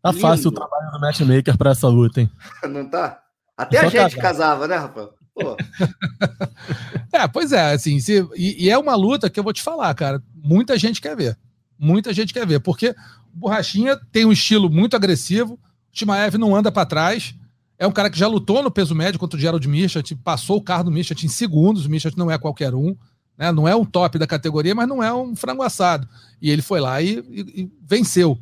tá 0.00 0.10
lindo. 0.12 0.20
fácil 0.22 0.48
o 0.48 0.52
trabalho 0.52 0.90
do 0.92 0.98
matchmaker 0.98 1.58
para 1.58 1.72
essa 1.72 1.86
luta, 1.88 2.22
hein? 2.22 2.30
Não 2.70 2.88
tá? 2.88 3.22
Até 3.60 3.78
a 3.78 3.88
gente 3.88 4.16
casava, 4.16 4.66
né, 4.66 4.76
rapaz? 4.76 5.08
é, 7.12 7.28
pois 7.28 7.52
é, 7.52 7.72
assim, 7.72 8.00
se, 8.00 8.26
e, 8.34 8.64
e, 8.64 8.70
é 8.70 8.78
uma 8.78 8.94
luta 8.94 9.28
que 9.28 9.38
eu 9.38 9.44
vou 9.44 9.52
te 9.52 9.62
falar, 9.62 9.94
cara. 9.94 10.22
Muita 10.34 10.78
gente 10.78 11.00
quer 11.00 11.14
ver. 11.14 11.36
Muita 11.78 12.12
gente 12.14 12.32
quer 12.32 12.46
ver, 12.46 12.60
porque 12.60 12.90
o 13.34 13.38
Borrachinha 13.38 13.98
tem 14.10 14.24
um 14.24 14.32
estilo 14.32 14.70
muito 14.70 14.96
agressivo, 14.96 15.54
o 15.54 15.58
Timaev 15.92 16.36
não 16.36 16.56
anda 16.56 16.72
para 16.72 16.86
trás. 16.86 17.34
É 17.78 17.86
um 17.86 17.92
cara 17.92 18.08
que 18.08 18.18
já 18.18 18.26
lutou 18.26 18.62
no 18.62 18.70
peso 18.70 18.94
médio 18.94 19.20
contra 19.20 19.36
o 19.36 19.40
Gerald 19.40 19.66
Michat, 19.68 20.14
passou 20.16 20.56
o 20.56 20.62
carro 20.62 20.84
do 20.84 20.90
Michat 20.90 21.24
em 21.24 21.28
segundos. 21.28 21.84
O 21.84 21.90
Michat 21.90 22.16
não 22.16 22.30
é 22.30 22.38
qualquer 22.38 22.74
um. 22.74 22.96
Né? 23.36 23.52
Não 23.52 23.68
é 23.68 23.74
um 23.74 23.84
top 23.84 24.18
da 24.18 24.26
categoria, 24.26 24.74
mas 24.74 24.88
não 24.88 25.02
é 25.02 25.12
um 25.12 25.36
frango 25.36 25.62
assado. 25.62 26.08
E 26.40 26.50
ele 26.50 26.62
foi 26.62 26.80
lá 26.80 27.00
e, 27.00 27.18
e, 27.30 27.62
e 27.62 27.70
venceu. 27.82 28.38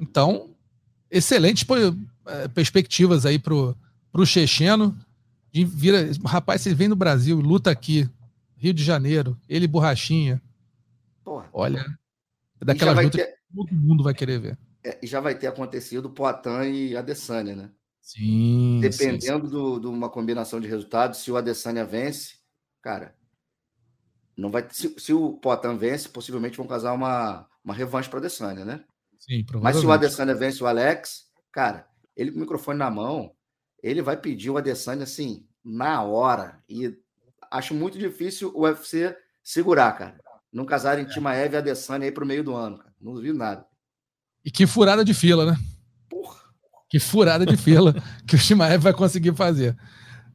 Então, 0.00 0.48
excelentes 1.10 1.64
é, 2.26 2.48
perspectivas 2.48 3.26
aí 3.26 3.38
pro, 3.38 3.76
pro 4.12 4.26
checheno. 4.26 4.96
De 5.52 5.64
vira, 5.64 6.08
rapaz, 6.24 6.64
ele 6.64 6.74
vem 6.74 6.88
no 6.88 6.94
Brasil, 6.94 7.40
luta 7.40 7.70
aqui, 7.70 8.08
Rio 8.56 8.72
de 8.72 8.84
Janeiro, 8.84 9.36
ele 9.48 9.66
borrachinha. 9.66 10.40
Porra. 11.24 11.48
Olha, 11.52 11.84
é 12.60 12.64
daquela 12.64 12.92
luta 13.00 13.18
ter... 13.18 13.26
que 13.26 13.54
todo 13.54 13.74
mundo 13.74 14.04
vai 14.04 14.14
querer 14.14 14.38
ver. 14.38 14.58
É, 14.84 14.98
e 15.02 15.06
já 15.06 15.20
vai 15.20 15.34
ter 15.34 15.48
acontecido 15.48 16.06
o 16.06 16.10
Poitin 16.10 16.72
e 16.72 16.96
a 16.96 17.00
Adesanya, 17.00 17.56
né? 17.56 17.70
Sim. 18.00 18.80
Dependendo 18.80 19.80
de 19.80 19.86
uma 19.86 20.08
combinação 20.08 20.60
de 20.60 20.68
resultados, 20.68 21.18
se 21.18 21.30
o 21.30 21.36
Adesanya 21.36 21.84
vence, 21.84 22.36
cara, 22.80 23.14
não 24.36 24.50
vai 24.50 24.66
se, 24.70 24.94
se 24.98 25.12
o 25.12 25.34
Potan 25.34 25.76
vence, 25.76 26.08
possivelmente 26.08 26.56
vão 26.56 26.66
casar 26.66 26.92
uma, 26.92 27.46
uma 27.62 27.74
revanche 27.74 28.08
para 28.08 28.18
a 28.18 28.20
Adesanya, 28.20 28.64
né? 28.64 28.84
Sim, 29.18 29.44
Mas 29.60 29.76
se 29.76 29.84
o 29.84 29.92
Adesanya 29.92 30.34
vence 30.34 30.64
o 30.64 30.66
Alex, 30.66 31.26
cara, 31.52 31.86
ele 32.16 32.30
com 32.30 32.38
o 32.38 32.40
microfone 32.40 32.78
na 32.78 32.90
mão, 32.90 33.34
ele 33.82 34.02
vai 34.02 34.16
pedir 34.16 34.50
o 34.50 34.56
Adesanya 34.56 35.04
assim, 35.04 35.44
na 35.64 36.02
hora. 36.02 36.62
E 36.68 36.96
acho 37.50 37.74
muito 37.74 37.98
difícil 37.98 38.52
o 38.54 38.62
UFC 38.62 39.16
segurar, 39.42 39.92
cara. 39.92 40.18
Não 40.52 40.64
casarem 40.64 41.04
é. 41.04 41.08
Timaev 41.08 41.54
e 41.54 41.56
Adesanya 41.56 42.04
aí 42.04 42.12
pro 42.12 42.26
meio 42.26 42.44
do 42.44 42.54
ano, 42.54 42.78
cara. 42.78 42.92
Não 43.00 43.14
duvido 43.14 43.38
nada. 43.38 43.64
E 44.44 44.50
que 44.50 44.66
furada 44.66 45.04
de 45.04 45.14
fila, 45.14 45.46
né? 45.46 45.58
Porra. 46.08 46.38
Que 46.88 46.98
furada 46.98 47.46
de 47.46 47.56
fila 47.56 47.94
que 48.26 48.36
o 48.36 48.38
Timaev 48.38 48.82
vai 48.82 48.92
conseguir 48.92 49.34
fazer. 49.34 49.76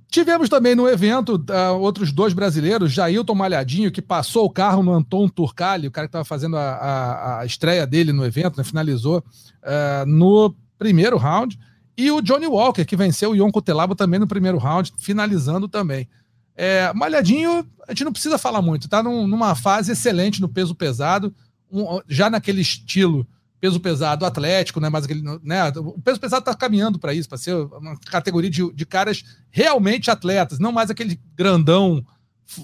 Tivemos 0.08 0.48
também 0.48 0.76
no 0.76 0.88
evento 0.88 1.36
uh, 1.36 1.78
outros 1.80 2.12
dois 2.12 2.32
brasileiros, 2.32 2.92
Jailton 2.92 3.36
Malhadinho, 3.36 3.92
que 3.92 4.02
passou 4.02 4.46
o 4.46 4.50
carro 4.50 4.82
no 4.84 4.94
Anton 4.94 5.28
Turcali, 5.28 5.88
o 5.88 5.92
cara 5.92 6.08
que 6.08 6.10
estava 6.10 6.24
fazendo 6.24 6.56
a, 6.56 6.62
a, 6.62 7.40
a, 7.42 7.46
estreia 7.46 7.86
dele 7.86 8.14
no 8.14 8.26
evento, 8.26 8.58
né, 8.58 8.64
finalizou 8.64 9.18
uh, 9.20 10.06
no 10.06 10.56
primeiro 10.78 11.18
round, 11.18 11.60
e 11.98 12.12
o 12.12 12.22
Johnny 12.22 12.48
Walker, 12.48 12.86
que 12.86 12.96
venceu 12.96 13.32
o 13.32 13.36
Ion 13.36 13.52
Cotelabo 13.52 13.96
também 13.96 14.20
no 14.20 14.28
primeiro 14.28 14.58
round, 14.58 14.94
finalizando 14.98 15.68
também. 15.68 16.08
É, 16.56 16.92
Malhadinho, 16.94 17.66
a 17.88 17.92
gente 17.92 18.04
não 18.04 18.12
precisa 18.12 18.38
falar 18.38 18.62
muito, 18.62 18.88
tá 18.88 19.04
num, 19.04 19.28
numa 19.28 19.56
fase 19.56 19.92
excelente 19.92 20.42
no 20.42 20.50
peso 20.50 20.74
pesado, 20.74 21.34
um, 21.72 22.00
já 22.08 22.30
naquele 22.30 22.62
estilo 22.62 23.28
peso 23.60 23.80
pesado 23.80 24.26
atlético, 24.26 24.80
né? 24.80 24.90
Mas 24.90 25.06
aquele, 25.06 25.24
né? 25.42 25.70
O 25.78 26.00
peso 26.02 26.20
pesado 26.20 26.42
está 26.42 26.54
caminhando 26.54 27.00
para 27.00 27.14
isso, 27.14 27.28
para 27.28 27.38
ser 27.38 27.56
uma 27.56 27.98
categoria 27.98 28.50
de, 28.50 28.72
de 28.74 28.86
caras 28.86 29.24
realmente 29.50 30.12
atletas, 30.12 30.60
não 30.60 30.72
mais 30.72 30.90
aquele 30.90 31.20
grandão, 31.36 32.06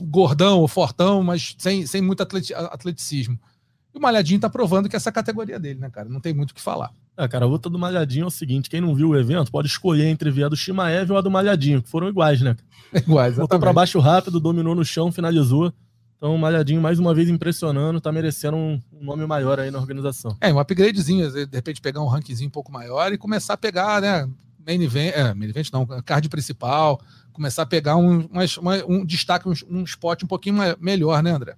gordão 0.03 0.59
ou 0.59 0.67
fortão, 0.67 1.23
mas 1.23 1.55
sem, 1.57 1.85
sem 1.85 2.01
muito 2.01 2.21
atleticismo. 2.21 3.39
E 3.93 3.98
o 3.98 4.01
Malhadinho 4.01 4.38
está 4.38 4.50
provando 4.50 4.88
que 4.88 4.95
essa 4.95 5.12
categoria 5.12 5.60
dele, 5.60 5.79
né, 5.79 5.89
cara? 5.89 6.07
Não 6.07 6.19
tem 6.19 6.33
muito 6.33 6.51
o 6.51 6.53
que 6.53 6.62
falar. 6.62 6.91
É, 7.17 7.27
cara, 7.27 7.45
a 7.45 7.48
luta 7.48 7.69
do 7.69 7.77
Malhadinho 7.77 8.24
é 8.24 8.27
o 8.27 8.31
seguinte: 8.31 8.69
quem 8.69 8.81
não 8.81 8.95
viu 8.95 9.10
o 9.10 9.17
evento 9.17 9.51
pode 9.51 9.67
escolher 9.67 10.05
entre 10.05 10.43
a 10.43 10.50
do 10.50 10.55
Shimaev 10.55 11.12
ou 11.12 11.17
a 11.17 11.21
do 11.21 11.29
Malhadinho, 11.29 11.81
que 11.81 11.89
foram 11.89 12.07
iguais, 12.07 12.41
né? 12.41 12.55
Iguais, 12.93 13.36
Botou 13.36 13.60
para 13.60 13.71
baixo 13.71 14.00
rápido, 14.00 14.39
dominou 14.39 14.75
no 14.75 14.83
chão, 14.83 15.12
finalizou. 15.12 15.74
Então, 16.17 16.36
o 16.36 16.38
Malhadinho, 16.38 16.79
mais 16.79 17.00
uma 17.00 17.15
vez, 17.15 17.29
impressionando, 17.29 18.00
tá 18.00 18.12
merecendo 18.12 18.55
um, 18.55 18.79
nome 18.91 19.25
maior 19.25 19.60
aí 19.60 19.71
na 19.71 19.79
organização. 19.79 20.38
É, 20.39 20.53
um 20.53 20.60
upgradezinho, 20.60 21.31
de 21.31 21.48
repente 21.51 21.81
pegar 21.81 22.01
um 22.01 22.07
rankzinho 22.07 22.48
um 22.48 22.51
pouco 22.51 22.71
maior 22.71 23.12
e 23.12 23.17
começar 23.17 23.55
a 23.55 23.57
pegar, 23.57 24.01
né, 24.01 24.29
main 24.63 24.83
event, 24.83 25.13
é, 25.15 25.33
main 25.33 25.50
event 25.50 25.71
não, 25.74 25.83
card 26.05 26.29
principal, 26.29 27.01
começar 27.33 27.63
a 27.63 27.65
pegar 27.65 27.95
um, 27.95 28.29
um 28.88 29.03
destaque, 29.03 29.50
um, 29.50 29.53
um 29.67 29.83
spot 29.83 30.21
um 30.21 30.27
pouquinho 30.27 30.57
melhor, 30.79 31.24
né, 31.24 31.31
André? 31.31 31.55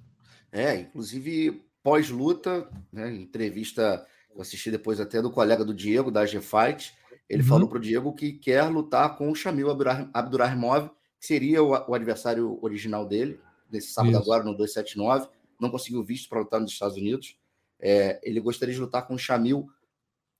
É, 0.50 0.80
inclusive, 0.80 1.62
pós-luta, 1.84 2.68
né, 2.92 3.14
entrevista, 3.14 4.06
eu 4.34 4.42
assisti 4.42 4.72
depois 4.72 5.00
até 5.00 5.22
do 5.22 5.30
colega 5.30 5.64
do 5.64 5.74
Diego, 5.74 6.10
da 6.10 6.26
G-Fight, 6.26 6.96
ele 7.30 7.44
uhum. 7.44 7.50
falou 7.50 7.68
pro 7.68 7.80
Diego 7.80 8.14
que 8.14 8.34
quer 8.34 8.64
lutar 8.64 9.18
com 9.18 9.30
o 9.30 9.36
Shamil 9.36 9.68
Abdurrahimov, 10.14 10.90
que 11.20 11.28
seria 11.28 11.62
o, 11.62 11.70
o 11.70 11.94
adversário 11.94 12.58
original 12.62 13.06
dele, 13.06 13.40
nesse 13.72 13.92
sábado 13.92 14.14
Isso. 14.14 14.22
agora 14.22 14.44
no 14.44 14.56
279, 14.56 15.28
não 15.60 15.70
conseguiu 15.70 16.04
visto 16.04 16.30
para 16.30 16.40
lutar 16.40 16.60
nos 16.60 16.72
Estados 16.72 16.98
Unidos. 16.98 17.38
É, 17.80 18.20
ele 18.24 18.40
gostaria 18.40 18.74
de 18.74 18.80
lutar 18.80 19.06
com 19.08 19.16
o 19.16 19.20
Shamil 19.20 19.68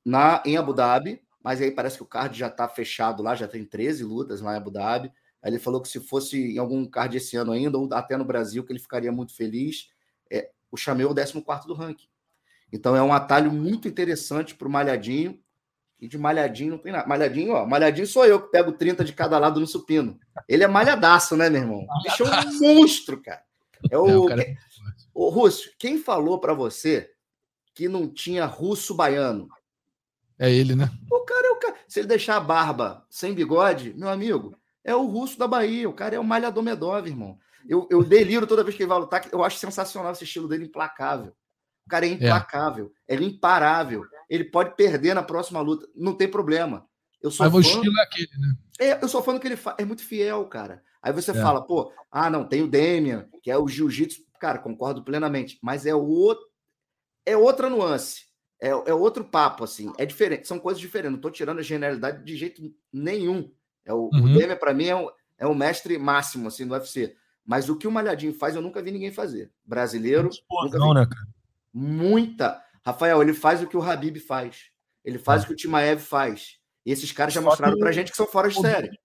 na, 0.06 0.42
em 0.46 0.58
Abu 0.58 0.74
Dhabi, 0.74 1.22
mas 1.44 1.62
aí 1.62 1.72
parece 1.72 1.98
que 1.98 2.04
o 2.04 2.08
card 2.08 2.38
já 2.38 2.48
está 2.48 2.70
fechado 2.70 3.22
lá, 3.22 3.36
já 3.36 3.48
tem 3.48 3.66
13 3.66 4.04
lutas 4.04 4.40
lá 4.42 4.54
em 4.54 4.58
Abu 4.58 4.72
Dhabi. 4.72 5.12
Aí 5.42 5.52
ele 5.52 5.60
falou 5.60 5.82
que 5.82 5.90
se 5.90 6.00
fosse 6.00 6.54
em 6.54 6.58
algum 6.58 6.86
card 6.86 7.18
esse 7.18 7.36
ano 7.36 7.52
ainda, 7.52 7.78
ou 7.78 7.94
até 7.94 8.16
no 8.16 8.24
Brasil, 8.24 8.64
que 8.64 8.72
ele 8.72 8.80
ficaria 8.80 9.12
muito 9.12 9.36
feliz. 9.36 9.90
É, 10.32 10.50
o 10.74 10.78
Shamil 10.78 11.10
é 11.10 11.12
o 11.12 11.16
14 11.16 11.68
do 11.68 11.76
ranking. 11.76 12.08
Então 12.72 12.96
é 12.96 13.04
um 13.04 13.14
atalho 13.14 13.52
muito 13.52 13.88
interessante 13.88 14.56
para 14.56 14.68
o 14.68 14.72
Malhadinho. 14.72 15.40
E 16.02 16.08
de 16.08 16.18
Malhadinho 16.18 16.72
não 16.72 16.78
tem 16.80 16.92
nada. 16.92 17.08
Malhadinho, 17.08 17.54
ó, 17.54 17.66
Malhadinho 17.66 18.08
sou 18.08 18.26
eu 18.26 18.42
que 18.42 18.50
pego 18.50 18.72
30 18.72 19.06
de 19.06 19.14
cada 19.14 19.38
lado 19.38 19.60
no 19.60 19.68
supino. 19.68 20.20
Ele 20.50 20.64
é 20.64 20.68
malhadaço, 20.68 21.38
né, 21.38 21.48
meu 21.48 21.62
irmão? 21.62 21.86
O 21.88 22.04
bicho 22.04 22.24
é 22.24 22.40
um 22.40 22.60
monstro, 22.60 23.22
cara. 23.22 23.44
É 23.90 23.98
o. 23.98 24.08
É, 24.08 24.18
o, 24.18 24.26
cara... 24.26 24.58
o 25.14 25.30
Russo, 25.30 25.70
quem 25.78 26.00
falou 26.00 26.40
para 26.40 26.54
você 26.56 27.12
que 27.76 27.88
não 27.88 28.08
tinha 28.10 28.46
russo 28.46 28.96
baiano? 28.96 29.48
É 30.40 30.52
ele, 30.52 30.76
né? 30.76 30.90
O 31.10 31.20
cara 31.22 31.48
é 31.48 31.52
o 31.52 31.56
cara. 31.58 31.76
Se 31.88 32.00
ele 32.00 32.08
deixar 32.08 32.38
a 32.38 32.42
barba 32.42 33.06
sem 33.10 33.34
bigode, 33.34 33.94
meu 33.94 34.10
amigo, 34.10 34.58
é 34.84 34.96
o 34.96 35.06
russo 35.06 35.38
da 35.38 35.48
Bahia. 35.48 35.88
O 35.88 35.94
cara 35.94 36.16
é 36.16 36.20
o 36.20 36.24
malhador 36.24 36.64
Medov, 36.64 37.08
irmão. 37.08 37.38
Eu, 37.68 37.88
eu 37.90 38.04
deliro 38.04 38.48
toda 38.48 38.64
vez 38.64 38.76
que 38.76 38.84
ele 38.84 38.90
vai 38.90 39.00
lutar. 39.00 39.28
Eu 39.32 39.44
acho 39.44 39.58
sensacional 39.58 40.12
esse 40.12 40.24
estilo 40.24 40.48
dele, 40.48 40.66
implacável. 40.66 41.34
O 41.86 41.90
cara 41.90 42.06
é, 42.06 42.10
é. 42.10 42.14
implacável, 42.14 42.92
é. 43.08 43.14
ele 43.14 43.26
é 43.26 43.28
imparável. 43.28 44.06
Ele 44.30 44.46
pode 44.46 44.76
perder 44.76 45.14
na 45.14 45.24
próxima 45.24 45.60
luta, 45.62 45.88
não 45.96 46.14
tem 46.14 46.28
problema. 46.28 46.88
Eu 47.22 47.32
sou 47.32 47.46
Mas 47.46 47.52
fã... 47.52 47.58
o 47.58 47.62
estilo 47.62 48.00
é 48.00 48.04
aquele, 48.04 48.30
né? 48.38 48.56
É, 48.80 49.04
eu 49.04 49.08
sou 49.08 49.22
fã 49.22 49.34
do 49.34 49.40
que 49.40 49.48
ele 49.48 49.56
faz, 49.56 49.78
é 49.80 49.86
muito 49.86 50.04
fiel, 50.04 50.46
cara. 50.46 50.84
Aí 51.02 51.12
você 51.14 51.32
é. 51.32 51.36
fala, 51.36 51.62
pô, 51.62 51.92
ah, 52.12 52.30
não, 52.30 52.48
tem 52.48 52.62
o 52.62 52.68
Demian, 52.68 53.28
que 53.42 53.52
é 53.52 53.58
o 53.58 53.68
jiu-jitsu. 53.68 54.24
Cara, 54.40 54.60
concordo 54.60 55.04
plenamente, 55.04 55.58
mas 55.62 55.86
é 55.86 55.96
outro, 55.96 56.46
é 57.26 57.36
outra 57.38 57.70
nuance. 57.70 58.26
É, 58.62 58.70
é 58.70 58.94
outro 58.94 59.24
papo, 59.24 59.64
assim. 59.64 59.92
É 59.98 60.06
diferente, 60.06 60.48
são 60.48 60.60
coisas 60.60 60.80
diferentes. 60.80 61.12
Não 61.12 61.18
estou 61.18 61.32
tirando 61.32 61.60
a 61.60 61.64
genialidade 61.64 62.24
de 62.24 62.36
jeito 62.36 62.62
nenhum. 62.92 63.52
É 63.86 63.94
o, 63.94 64.10
uhum. 64.14 64.24
o 64.24 64.34
Demian, 64.34 64.56
para 64.56 64.74
mim, 64.74 64.86
é 64.86 64.96
o, 64.96 65.12
é 65.38 65.46
o 65.46 65.54
mestre 65.54 65.98
máximo, 65.98 66.48
assim, 66.48 66.66
do 66.66 66.74
UFC. 66.74 67.16
Mas 67.46 67.70
o 67.70 67.76
que 67.76 67.88
o 67.88 67.92
Malhadinho 67.92 68.34
faz, 68.34 68.56
eu 68.56 68.62
nunca 68.62 68.82
vi 68.82 68.92
ninguém 68.92 69.12
fazer. 69.12 69.52
Brasileiro. 69.66 70.30
Nunca 70.50 70.80
vi. 70.80 70.94
Né, 70.94 71.06
cara? 71.06 71.34
muita. 71.74 72.62
Rafael, 72.86 73.22
ele 73.22 73.34
faz 73.34 73.64
o 73.64 73.68
que 73.68 73.76
o 73.76 73.82
Habib 73.82 74.18
faz. 74.18 74.70
Ele 75.04 75.18
faz 75.18 75.42
é. 75.42 75.46
o 75.46 75.48
que 75.48 75.54
o 75.54 75.56
Timaev 75.56 76.00
faz. 76.00 76.58
E 76.86 76.92
esses 76.92 77.12
caras 77.12 77.34
já 77.34 77.42
Só 77.42 77.48
mostraram 77.48 77.78
pra 77.78 77.92
gente 77.92 78.12
que 78.12 78.18
são 78.18 78.28
fora 78.28 78.50
de 78.50 78.60
série. 78.60 78.90
Né? 78.90 78.98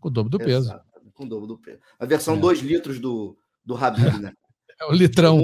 Com 0.00 0.08
o 0.08 0.10
dobro 0.10 0.30
do 0.30 0.38
peso. 0.38 0.68
Exato, 0.68 0.84
com 1.12 1.24
o 1.24 1.28
dobro 1.28 1.46
do 1.46 1.58
peso. 1.58 1.80
A 1.98 2.06
versão 2.06 2.38
2 2.38 2.60
é. 2.60 2.62
litros 2.62 2.98
do, 2.98 3.36
do 3.64 3.76
Habib, 3.76 4.18
né? 4.18 4.32
É 4.80 4.86
o 4.86 4.92
litrão. 4.92 5.40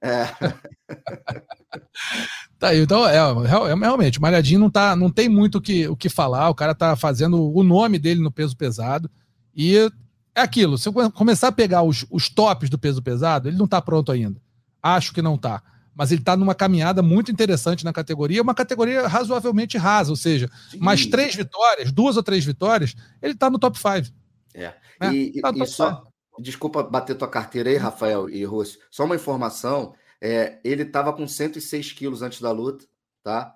É. 0.00 0.24
tá 2.58 2.68
aí, 2.68 2.80
então, 2.80 3.06
é, 3.06 3.16
é, 3.16 3.74
realmente, 3.74 4.18
o 4.18 4.22
Malhadinho 4.22 4.60
não, 4.60 4.70
tá, 4.70 4.96
não 4.96 5.10
tem 5.10 5.28
muito 5.28 5.58
o 5.58 5.60
que, 5.60 5.86
o 5.88 5.94
que 5.94 6.08
falar, 6.08 6.48
o 6.48 6.54
cara 6.54 6.74
tá 6.74 6.96
fazendo 6.96 7.52
o 7.52 7.62
nome 7.62 7.98
dele 7.98 8.22
no 8.22 8.32
peso 8.32 8.56
pesado, 8.56 9.10
e 9.54 9.90
é 10.38 10.42
aquilo, 10.42 10.78
se 10.78 10.88
eu 10.88 11.12
começar 11.12 11.48
a 11.48 11.52
pegar 11.52 11.82
os, 11.82 12.06
os 12.10 12.28
tops 12.28 12.70
do 12.70 12.78
peso 12.78 13.02
pesado, 13.02 13.48
ele 13.48 13.56
não 13.56 13.66
tá 13.66 13.80
pronto 13.80 14.10
ainda. 14.12 14.40
Acho 14.82 15.12
que 15.12 15.22
não 15.22 15.36
tá 15.36 15.62
mas 15.98 16.12
ele 16.12 16.20
está 16.20 16.36
numa 16.36 16.54
caminhada 16.54 17.02
muito 17.02 17.32
interessante 17.32 17.84
na 17.84 17.92
categoria, 17.92 18.40
uma 18.40 18.54
categoria 18.54 19.08
razoavelmente 19.08 19.76
rasa, 19.76 20.10
ou 20.10 20.16
seja, 20.16 20.48
Sim. 20.70 20.78
mais 20.78 21.04
três 21.04 21.34
vitórias, 21.34 21.90
duas 21.90 22.16
ou 22.16 22.22
três 22.22 22.44
vitórias, 22.44 22.94
ele 23.20 23.32
está 23.32 23.50
no 23.50 23.58
top 23.58 23.76
5. 23.76 24.16
É. 24.54 24.74
é. 25.00 25.12
E, 25.12 25.40
tá 25.40 25.50
e 25.52 25.66
só, 25.66 25.96
five. 25.96 26.08
desculpa 26.38 26.84
bater 26.84 27.16
tua 27.16 27.26
carteira 27.26 27.68
aí, 27.68 27.76
Rafael 27.76 28.30
e 28.30 28.44
Rússio, 28.44 28.78
só 28.92 29.04
uma 29.04 29.16
informação: 29.16 29.92
é, 30.20 30.60
ele 30.62 30.84
estava 30.84 31.12
com 31.12 31.26
106 31.26 31.90
quilos 31.90 32.22
antes 32.22 32.40
da 32.40 32.52
luta, 32.52 32.86
tá? 33.24 33.52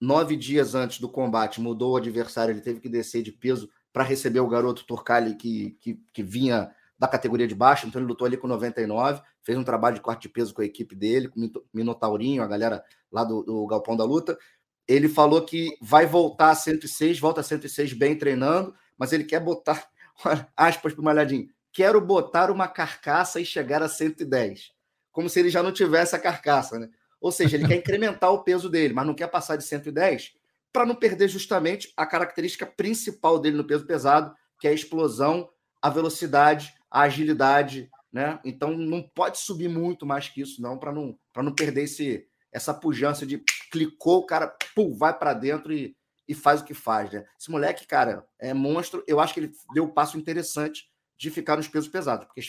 Nove 0.00 0.34
dias 0.34 0.74
antes 0.74 0.98
do 0.98 1.10
combate, 1.10 1.60
mudou 1.60 1.92
o 1.92 1.96
adversário, 1.98 2.52
ele 2.52 2.62
teve 2.62 2.80
que 2.80 2.88
descer 2.88 3.22
de 3.22 3.32
peso 3.32 3.68
para 3.92 4.04
receber 4.04 4.40
o 4.40 4.48
garoto 4.48 4.84
Turcali 4.84 5.34
que, 5.34 5.76
que, 5.80 6.00
que 6.12 6.22
vinha 6.22 6.70
da 6.98 7.08
categoria 7.08 7.48
de 7.48 7.54
baixo, 7.54 7.86
então 7.86 8.00
ele 8.00 8.08
lutou 8.08 8.26
ali 8.26 8.36
com 8.36 8.46
99, 8.46 9.20
fez 9.42 9.58
um 9.58 9.64
trabalho 9.64 9.96
de 9.96 10.00
corte 10.00 10.22
de 10.22 10.28
peso 10.28 10.54
com 10.54 10.62
a 10.62 10.64
equipe 10.64 10.94
dele, 10.94 11.28
com 11.28 11.40
o 11.40 11.50
Minotaurinho, 11.74 12.42
a 12.42 12.46
galera 12.46 12.84
lá 13.10 13.24
do, 13.24 13.42
do 13.42 13.66
Galpão 13.66 13.96
da 13.96 14.04
Luta. 14.04 14.38
Ele 14.86 15.08
falou 15.08 15.42
que 15.42 15.76
vai 15.80 16.06
voltar 16.06 16.50
a 16.50 16.54
106, 16.54 17.18
volta 17.18 17.40
a 17.40 17.44
106 17.44 17.92
bem 17.92 18.16
treinando, 18.16 18.72
mas 18.96 19.12
ele 19.12 19.24
quer 19.24 19.40
botar, 19.40 19.84
aspas 20.56 20.92
para 20.92 21.00
o 21.00 21.04
Malhadinho, 21.04 21.48
quero 21.72 22.00
botar 22.00 22.52
uma 22.52 22.68
carcaça 22.68 23.40
e 23.40 23.44
chegar 23.44 23.82
a 23.82 23.88
110. 23.88 24.72
Como 25.10 25.28
se 25.28 25.40
ele 25.40 25.50
já 25.50 25.62
não 25.62 25.72
tivesse 25.72 26.14
a 26.14 26.20
carcaça, 26.20 26.78
né? 26.78 26.88
Ou 27.20 27.32
seja, 27.32 27.56
ele 27.56 27.66
quer 27.66 27.76
incrementar 27.76 28.32
o 28.32 28.44
peso 28.44 28.68
dele, 28.68 28.94
mas 28.94 29.06
não 29.06 29.14
quer 29.14 29.28
passar 29.28 29.56
de 29.56 29.64
110 29.64 30.34
para 30.72 30.86
não 30.86 30.94
perder 30.94 31.28
justamente 31.28 31.92
a 31.96 32.06
característica 32.06 32.64
principal 32.66 33.38
dele 33.38 33.56
no 33.56 33.66
peso 33.66 33.86
pesado, 33.86 34.34
que 34.58 34.66
é 34.66 34.70
a 34.70 34.74
explosão, 34.74 35.48
a 35.80 35.90
velocidade 35.90 36.72
a 36.92 37.00
agilidade, 37.02 37.90
né? 38.12 38.38
Então 38.44 38.76
não 38.76 39.02
pode 39.02 39.38
subir 39.38 39.68
muito 39.68 40.04
mais 40.04 40.28
que 40.28 40.42
isso, 40.42 40.60
não, 40.60 40.78
para 40.78 40.92
não, 40.92 41.18
não 41.34 41.54
perder 41.54 41.84
esse, 41.84 42.28
essa 42.52 42.74
pujança 42.74 43.24
de 43.24 43.42
clicou, 43.70 44.18
o 44.18 44.26
cara 44.26 44.54
pum, 44.74 44.94
vai 44.94 45.18
para 45.18 45.32
dentro 45.32 45.72
e, 45.72 45.96
e 46.28 46.34
faz 46.34 46.60
o 46.60 46.64
que 46.64 46.74
faz, 46.74 47.10
né? 47.10 47.24
Esse 47.40 47.50
moleque, 47.50 47.86
cara, 47.86 48.26
é 48.38 48.52
monstro. 48.52 49.02
Eu 49.08 49.18
acho 49.18 49.32
que 49.32 49.40
ele 49.40 49.52
deu 49.72 49.84
um 49.84 49.90
passo 49.90 50.18
interessante 50.18 50.90
de 51.16 51.30
ficar 51.30 51.56
nos 51.56 51.66
pesos 51.66 51.88
pesados, 51.88 52.26
porque 52.26 52.42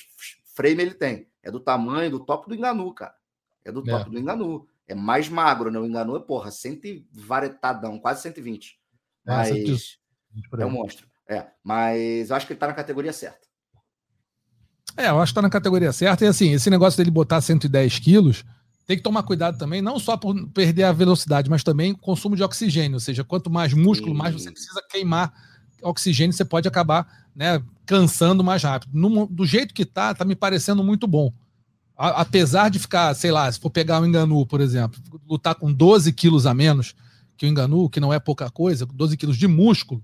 frame 0.53 0.81
ele 0.81 0.93
tem. 0.93 1.29
É 1.41 1.49
do 1.49 1.61
tamanho 1.61 2.11
do 2.11 2.19
top 2.19 2.49
do 2.49 2.55
Enganu, 2.55 2.93
cara. 2.93 3.15
É 3.63 3.71
do 3.71 3.81
top 3.81 4.07
é. 4.07 4.11
do 4.11 4.19
Enganu. 4.19 4.67
É 4.87 4.95
mais 4.95 5.29
magro, 5.29 5.71
né? 5.71 5.79
O 5.79 5.85
Enganu 5.85 6.15
é, 6.15 6.19
porra, 6.19 6.51
100 6.51 7.07
varetadão, 7.11 7.99
quase 7.99 8.21
120. 8.21 8.77
É, 9.25 9.31
mas 9.31 9.99
é 10.59 10.65
um 10.65 10.71
monstro. 10.71 11.07
É, 11.27 11.47
mas 11.63 12.29
eu 12.29 12.35
acho 12.35 12.45
que 12.45 12.53
ele 12.53 12.59
tá 12.59 12.67
na 12.67 12.73
categoria 12.73 13.13
certa. 13.13 13.47
É, 14.95 15.09
eu 15.09 15.19
acho 15.19 15.31
que 15.31 15.35
tá 15.35 15.41
na 15.41 15.49
categoria 15.49 15.91
certa. 15.91 16.25
E 16.25 16.27
assim, 16.27 16.51
esse 16.51 16.69
negócio 16.69 16.97
dele 16.97 17.09
botar 17.09 17.41
110 17.41 17.99
quilos 17.99 18.43
tem 18.85 18.97
que 18.97 19.03
tomar 19.03 19.23
cuidado 19.23 19.57
também, 19.57 19.81
não 19.81 19.97
só 19.97 20.17
por 20.17 20.35
perder 20.49 20.83
a 20.83 20.91
velocidade, 20.91 21.49
mas 21.49 21.63
também 21.63 21.93
consumo 21.93 22.35
de 22.35 22.43
oxigênio. 22.43 22.95
Ou 22.95 22.99
seja, 22.99 23.23
quanto 23.23 23.49
mais 23.49 23.73
músculo, 23.73 24.13
mais 24.13 24.33
você 24.35 24.51
precisa 24.51 24.81
queimar 24.89 25.33
oxigênio, 25.81 26.33
você 26.33 26.45
pode 26.45 26.67
acabar 26.67 27.27
né, 27.35 27.63
cansando 27.85 28.43
mais 28.43 28.63
rápido. 28.63 28.91
No, 28.93 29.25
do 29.25 29.45
jeito 29.45 29.73
que 29.73 29.85
tá, 29.85 30.13
tá 30.13 30.25
me 30.25 30.35
parecendo 30.35 30.83
muito 30.83 31.07
bom. 31.07 31.33
A, 31.97 32.21
apesar 32.21 32.69
de 32.69 32.79
ficar, 32.79 33.13
sei 33.13 33.31
lá, 33.31 33.51
se 33.51 33.59
for 33.59 33.69
pegar 33.69 34.01
o 34.01 34.05
Enganu, 34.05 34.45
por 34.45 34.61
exemplo, 34.61 34.99
lutar 35.27 35.55
com 35.55 35.71
12 35.71 36.11
quilos 36.13 36.45
a 36.45 36.53
menos 36.53 36.95
que 37.37 37.45
o 37.45 37.49
Enganu, 37.49 37.89
que 37.89 37.99
não 37.99 38.13
é 38.13 38.19
pouca 38.19 38.49
coisa, 38.49 38.85
12 38.85 39.17
quilos 39.17 39.37
de 39.37 39.47
músculo, 39.47 40.03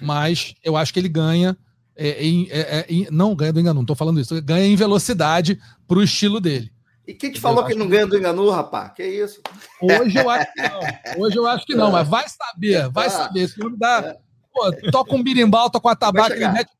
mas 0.00 0.54
eu 0.62 0.76
acho 0.76 0.92
que 0.92 1.00
ele 1.00 1.08
ganha. 1.08 1.56
É, 1.94 2.24
em, 2.24 2.48
é, 2.50 2.86
é, 2.88 3.10
não 3.10 3.34
ganha 3.34 3.52
do 3.52 3.60
Enganu, 3.60 3.74
não 3.74 3.82
estou 3.82 3.96
falando 3.96 4.18
isso, 4.18 4.40
ganha 4.42 4.66
em 4.66 4.76
velocidade 4.76 5.60
para 5.86 5.98
o 5.98 6.02
estilo 6.02 6.40
dele. 6.40 6.72
E 7.06 7.12
quem 7.12 7.32
te 7.32 7.40
falou 7.40 7.64
que 7.64 7.74
não 7.74 7.88
ganha 7.88 8.06
do 8.06 8.16
Enganu, 8.16 8.48
rapaz? 8.48 8.92
Que 8.94 9.04
isso? 9.04 9.42
Hoje 9.80 10.18
eu 10.18 10.30
acho 10.30 10.52
que 10.52 10.62
não. 10.62 10.80
Hoje 11.18 11.36
eu 11.36 11.46
acho 11.46 11.66
que 11.66 11.74
não, 11.74 11.90
mas 11.90 12.08
vai 12.08 12.24
saber, 12.28 12.88
vai 12.90 13.08
ah, 13.08 13.10
saber. 13.10 13.48
Se 13.48 13.58
não 13.58 13.76
dá. 13.76 13.98
É. 13.98 14.18
Pô, 14.52 14.90
toca 14.90 15.14
um 15.14 15.22
birimbau, 15.22 15.68
toca 15.68 15.88
uma 15.88 15.96
tabaca, 15.96 16.34
ele 16.34 16.48
mete 16.48 16.70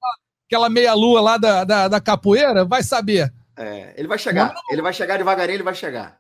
aquela 0.47 0.69
meia-lua 0.69 1.21
lá 1.21 1.37
da, 1.39 1.65
da, 1.65 1.89
da, 1.89 2.01
capoeira, 2.01 2.65
vai 2.65 2.83
saber. 2.83 3.33
É, 3.57 3.95
ele 3.97 4.09
vai 4.09 4.19
chegar. 4.19 4.55
Não, 4.55 4.63
ele 4.71 4.83
vai 4.83 4.93
chegar 4.93 5.17
devagarinho, 5.19 5.57
ele 5.57 5.63
vai 5.63 5.75
chegar. 5.75 6.19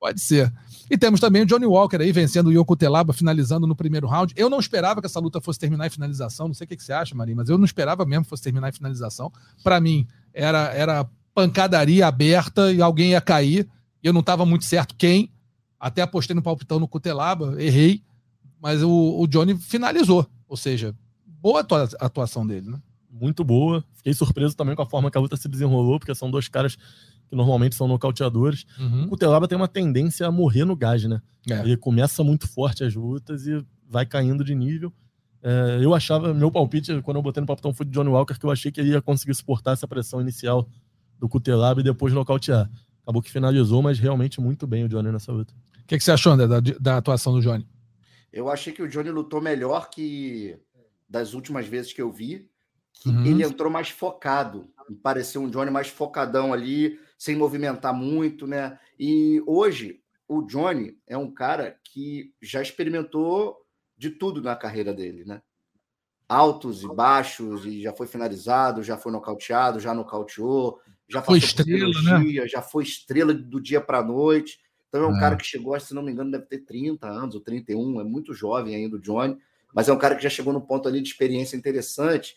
Pode 0.00 0.20
ser. 0.20 0.50
E 0.90 0.96
temos 0.96 1.20
também 1.20 1.42
o 1.42 1.46
Johnny 1.46 1.66
Walker 1.66 1.98
aí 1.98 2.10
vencendo 2.10 2.46
o 2.46 2.52
Yoko 2.52 2.74
Telaba, 2.74 3.12
finalizando 3.12 3.66
no 3.66 3.76
primeiro 3.76 4.08
round. 4.08 4.32
Eu 4.34 4.48
não 4.48 4.58
esperava 4.58 5.00
que 5.00 5.06
essa 5.06 5.20
luta 5.20 5.42
fosse 5.42 5.58
terminar 5.58 5.86
em 5.86 5.90
finalização. 5.90 6.48
Não 6.48 6.54
sei 6.54 6.64
o 6.64 6.68
que, 6.68 6.76
que 6.76 6.82
você 6.82 6.92
acha, 6.92 7.14
Marinho, 7.14 7.36
mas 7.36 7.50
eu 7.50 7.58
não 7.58 7.66
esperava 7.66 8.06
mesmo 8.06 8.24
que 8.24 8.30
fosse 8.30 8.42
terminar 8.42 8.70
em 8.70 8.72
finalização. 8.72 9.30
Para 9.62 9.78
mim, 9.78 10.08
era, 10.32 10.72
era 10.72 11.06
pancadaria 11.34 12.06
aberta 12.06 12.72
e 12.72 12.80
alguém 12.80 13.10
ia 13.10 13.20
cair. 13.20 13.68
Eu 14.02 14.14
não 14.14 14.20
estava 14.20 14.46
muito 14.46 14.64
certo 14.64 14.94
quem. 14.96 15.30
Até 15.78 16.00
apostei 16.00 16.34
no 16.34 16.42
palpitão 16.42 16.80
no 16.80 16.88
Cutelaba, 16.88 17.62
errei. 17.62 18.02
Mas 18.60 18.82
o, 18.82 19.20
o 19.20 19.26
Johnny 19.26 19.56
finalizou. 19.56 20.26
Ou 20.48 20.56
seja, 20.56 20.94
boa 21.26 21.60
a 22.00 22.06
atuação 22.06 22.46
dele, 22.46 22.70
né? 22.70 22.78
Muito 23.10 23.42
boa. 23.42 23.84
Fiquei 23.92 24.14
surpreso 24.14 24.56
também 24.56 24.76
com 24.76 24.82
a 24.82 24.86
forma 24.86 25.10
que 25.10 25.18
a 25.18 25.20
luta 25.20 25.36
se 25.36 25.48
desenrolou, 25.48 25.98
porque 25.98 26.14
são 26.14 26.30
dois 26.30 26.48
caras 26.48 26.76
que 26.76 27.34
normalmente 27.34 27.74
são 27.74 27.88
nocauteadores. 27.88 28.64
Uhum. 28.78 29.04
O 29.04 29.08
Cutelaba 29.08 29.48
tem 29.48 29.56
uma 29.56 29.68
tendência 29.68 30.26
a 30.26 30.30
morrer 30.30 30.64
no 30.64 30.76
gás, 30.76 31.04
né? 31.04 31.20
É. 31.48 31.60
Ele 31.60 31.76
começa 31.76 32.22
muito 32.22 32.48
forte 32.48 32.84
as 32.84 32.94
lutas 32.94 33.46
e 33.46 33.64
vai 33.88 34.06
caindo 34.06 34.44
de 34.44 34.54
nível. 34.54 34.92
É, 35.42 35.78
eu 35.82 35.94
achava, 35.94 36.34
meu 36.34 36.50
palpite, 36.50 37.00
quando 37.02 37.16
eu 37.16 37.22
botei 37.22 37.40
no 37.40 37.46
palpitão 37.46 37.72
foi 37.72 37.86
de 37.86 37.92
Johnny 37.92 38.10
Walker, 38.10 38.38
que 38.38 38.44
eu 38.44 38.50
achei 38.50 38.70
que 38.70 38.80
ele 38.80 38.90
ia 38.90 39.00
conseguir 39.00 39.34
suportar 39.34 39.72
essa 39.72 39.88
pressão 39.88 40.20
inicial 40.20 40.68
do 41.18 41.28
Cutelaba 41.28 41.80
e 41.80 41.84
depois 41.84 42.12
nocautear. 42.12 42.70
Acabou 43.02 43.22
que 43.22 43.30
finalizou, 43.30 43.82
mas 43.82 43.98
realmente 43.98 44.40
muito 44.40 44.66
bem 44.66 44.84
o 44.84 44.88
Johnny 44.88 45.10
nessa 45.10 45.32
luta. 45.32 45.54
O 45.82 45.86
que, 45.86 45.96
que, 45.96 46.04
você 46.04 46.12
achou, 46.12 46.32
André, 46.32 46.46
da, 46.46 46.60
da 46.78 46.96
atuação 46.98 47.32
do 47.32 47.40
Johnny? 47.40 47.66
Eu 48.32 48.48
achei 48.48 48.72
que 48.72 48.82
o 48.82 48.88
Johnny 48.88 49.10
lutou 49.10 49.40
melhor 49.40 49.88
que 49.90 50.56
das 51.08 51.34
últimas 51.34 51.66
vezes 51.66 51.92
que 51.92 52.00
eu 52.00 52.12
vi. 52.12 52.48
Que 53.00 53.08
uhum. 53.08 53.24
Ele 53.24 53.42
entrou 53.42 53.70
mais 53.70 53.88
focado. 53.88 54.70
Pareceu 55.02 55.40
um 55.40 55.50
Johnny 55.50 55.70
mais 55.70 55.88
focadão 55.88 56.52
ali, 56.52 57.00
sem 57.18 57.34
movimentar 57.34 57.94
muito, 57.94 58.46
né? 58.46 58.78
E 58.98 59.42
hoje, 59.46 60.00
o 60.28 60.42
Johnny 60.42 60.96
é 61.08 61.18
um 61.18 61.30
cara 61.30 61.76
que 61.82 62.32
já 62.40 62.62
experimentou 62.62 63.56
de 63.96 64.10
tudo 64.10 64.40
na 64.40 64.54
carreira 64.54 64.94
dele, 64.94 65.24
né? 65.24 65.42
Altos 66.28 66.84
e 66.84 66.88
baixos, 66.88 67.66
e 67.66 67.82
já 67.82 67.92
foi 67.92 68.06
finalizado, 68.06 68.82
já 68.82 68.96
foi 68.96 69.10
nocauteado, 69.10 69.80
já 69.80 69.92
nocauteou, 69.92 70.80
já 71.08 71.20
foi 71.20 71.38
estrela, 71.38 71.92
né? 72.02 72.46
já 72.46 72.62
foi 72.62 72.84
estrela 72.84 73.34
do 73.34 73.60
dia 73.60 73.80
para 73.80 73.98
a 73.98 74.04
noite. 74.04 74.60
Então 74.88 75.02
é 75.02 75.06
um 75.06 75.16
é. 75.16 75.20
cara 75.20 75.36
que 75.36 75.44
chegou, 75.44 75.78
se 75.80 75.92
não 75.92 76.02
me 76.02 76.12
engano, 76.12 76.30
deve 76.30 76.46
ter 76.46 76.58
30 76.58 77.08
anos 77.08 77.34
ou 77.34 77.40
31, 77.40 78.00
é 78.00 78.04
muito 78.04 78.32
jovem 78.32 78.74
ainda 78.74 78.96
o 78.96 79.00
Johnny, 79.00 79.36
mas 79.74 79.88
é 79.88 79.92
um 79.92 79.98
cara 79.98 80.14
que 80.14 80.22
já 80.22 80.30
chegou 80.30 80.52
num 80.52 80.60
ponto 80.60 80.88
ali 80.88 81.00
de 81.00 81.08
experiência 81.08 81.56
interessante. 81.56 82.36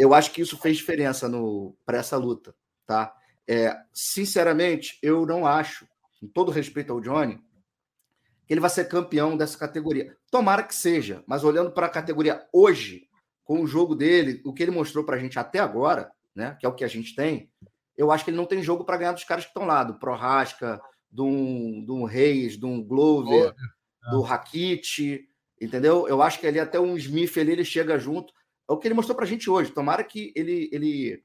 Eu 0.00 0.14
acho 0.14 0.32
que 0.32 0.40
isso 0.40 0.56
fez 0.56 0.78
diferença 0.78 1.30
para 1.84 1.98
essa 1.98 2.16
luta, 2.16 2.54
tá? 2.86 3.14
É, 3.46 3.76
sinceramente, 3.92 4.98
eu 5.02 5.26
não 5.26 5.46
acho, 5.46 5.86
com 6.18 6.26
todo 6.26 6.50
respeito 6.50 6.90
ao 6.90 7.00
Johnny, 7.00 7.38
que 8.46 8.54
ele 8.54 8.60
vai 8.60 8.70
ser 8.70 8.88
campeão 8.88 9.36
dessa 9.36 9.58
categoria. 9.58 10.16
Tomara 10.30 10.62
que 10.62 10.74
seja, 10.74 11.22
mas 11.26 11.44
olhando 11.44 11.70
para 11.70 11.84
a 11.84 11.90
categoria 11.90 12.46
hoje, 12.50 13.08
com 13.44 13.60
o 13.60 13.66
jogo 13.66 13.94
dele, 13.94 14.40
o 14.44 14.54
que 14.54 14.62
ele 14.62 14.70
mostrou 14.70 15.04
para 15.04 15.16
a 15.16 15.18
gente 15.18 15.38
até 15.38 15.58
agora, 15.58 16.10
né, 16.34 16.56
que 16.58 16.64
é 16.64 16.68
o 16.68 16.74
que 16.74 16.84
a 16.84 16.88
gente 16.88 17.14
tem, 17.14 17.50
eu 17.94 18.10
acho 18.10 18.24
que 18.24 18.30
ele 18.30 18.38
não 18.38 18.46
tem 18.46 18.62
jogo 18.62 18.84
para 18.84 18.96
ganhar 18.96 19.12
dos 19.12 19.24
caras 19.24 19.44
que 19.44 19.50
estão 19.50 19.66
lá, 19.66 19.84
do 19.84 19.98
Prohasca, 19.98 20.80
do 21.10 21.26
um, 21.26 21.84
do 21.84 21.94
um 21.94 22.04
Reis, 22.04 22.56
do 22.56 22.82
Glover, 22.82 23.52
oh, 24.06 24.10
do 24.12 24.22
Rakit, 24.22 25.28
entendeu? 25.60 26.08
Eu 26.08 26.22
acho 26.22 26.40
que 26.40 26.46
ali 26.46 26.58
até 26.58 26.80
um 26.80 26.96
Smith 26.96 27.36
ali, 27.36 27.52
ele 27.52 27.64
chega 27.64 27.98
junto. 27.98 28.32
É 28.70 28.72
o 28.72 28.78
que 28.78 28.86
ele 28.86 28.94
mostrou 28.94 29.16
para 29.16 29.24
a 29.24 29.28
gente 29.28 29.50
hoje. 29.50 29.72
Tomara 29.72 30.04
que 30.04 30.32
ele, 30.36 30.70
ele, 30.70 31.24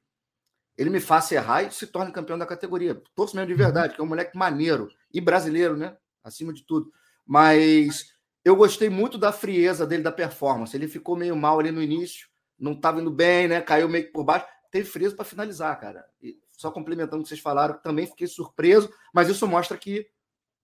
ele 0.75 0.89
me 0.89 0.99
faça 0.99 1.35
errar 1.35 1.61
e 1.61 1.71
se 1.71 1.85
torne 1.85 2.11
campeão 2.11 2.39
da 2.39 2.45
categoria. 2.45 2.99
Torço 3.13 3.35
mesmo 3.35 3.47
de 3.47 3.53
verdade, 3.53 3.93
que 3.93 4.01
é 4.01 4.03
um 4.03 4.07
moleque 4.07 4.35
maneiro 4.35 4.89
e 5.13 5.21
brasileiro, 5.21 5.77
né? 5.77 5.95
Acima 6.23 6.51
de 6.51 6.65
tudo. 6.65 6.91
Mas 7.23 8.15
eu 8.43 8.55
gostei 8.55 8.89
muito 8.89 9.19
da 9.19 9.31
frieza 9.31 9.85
dele, 9.85 10.01
da 10.01 10.11
performance. 10.11 10.75
Ele 10.75 10.87
ficou 10.87 11.15
meio 11.15 11.35
mal 11.35 11.59
ali 11.59 11.69
no 11.69 11.83
início, 11.83 12.27
não 12.57 12.71
estava 12.71 12.99
indo 12.99 13.11
bem, 13.11 13.47
né? 13.47 13.61
Caiu 13.61 13.87
meio 13.87 14.05
que 14.05 14.11
por 14.11 14.23
baixo. 14.23 14.47
Teve 14.71 14.89
frieza 14.89 15.15
para 15.15 15.23
finalizar, 15.23 15.79
cara. 15.79 16.03
E 16.19 16.39
só 16.49 16.71
complementando 16.71 17.17
o 17.19 17.23
que 17.23 17.29
vocês 17.29 17.39
falaram, 17.39 17.77
também 17.77 18.07
fiquei 18.07 18.25
surpreso, 18.25 18.91
mas 19.13 19.29
isso 19.29 19.47
mostra 19.47 19.77
que 19.77 20.07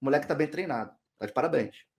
o 0.02 0.06
moleque 0.06 0.26
está 0.26 0.34
bem 0.34 0.48
treinado. 0.48 0.92
Tá 1.20 1.28
de 1.28 1.32
parabéns. 1.32 1.91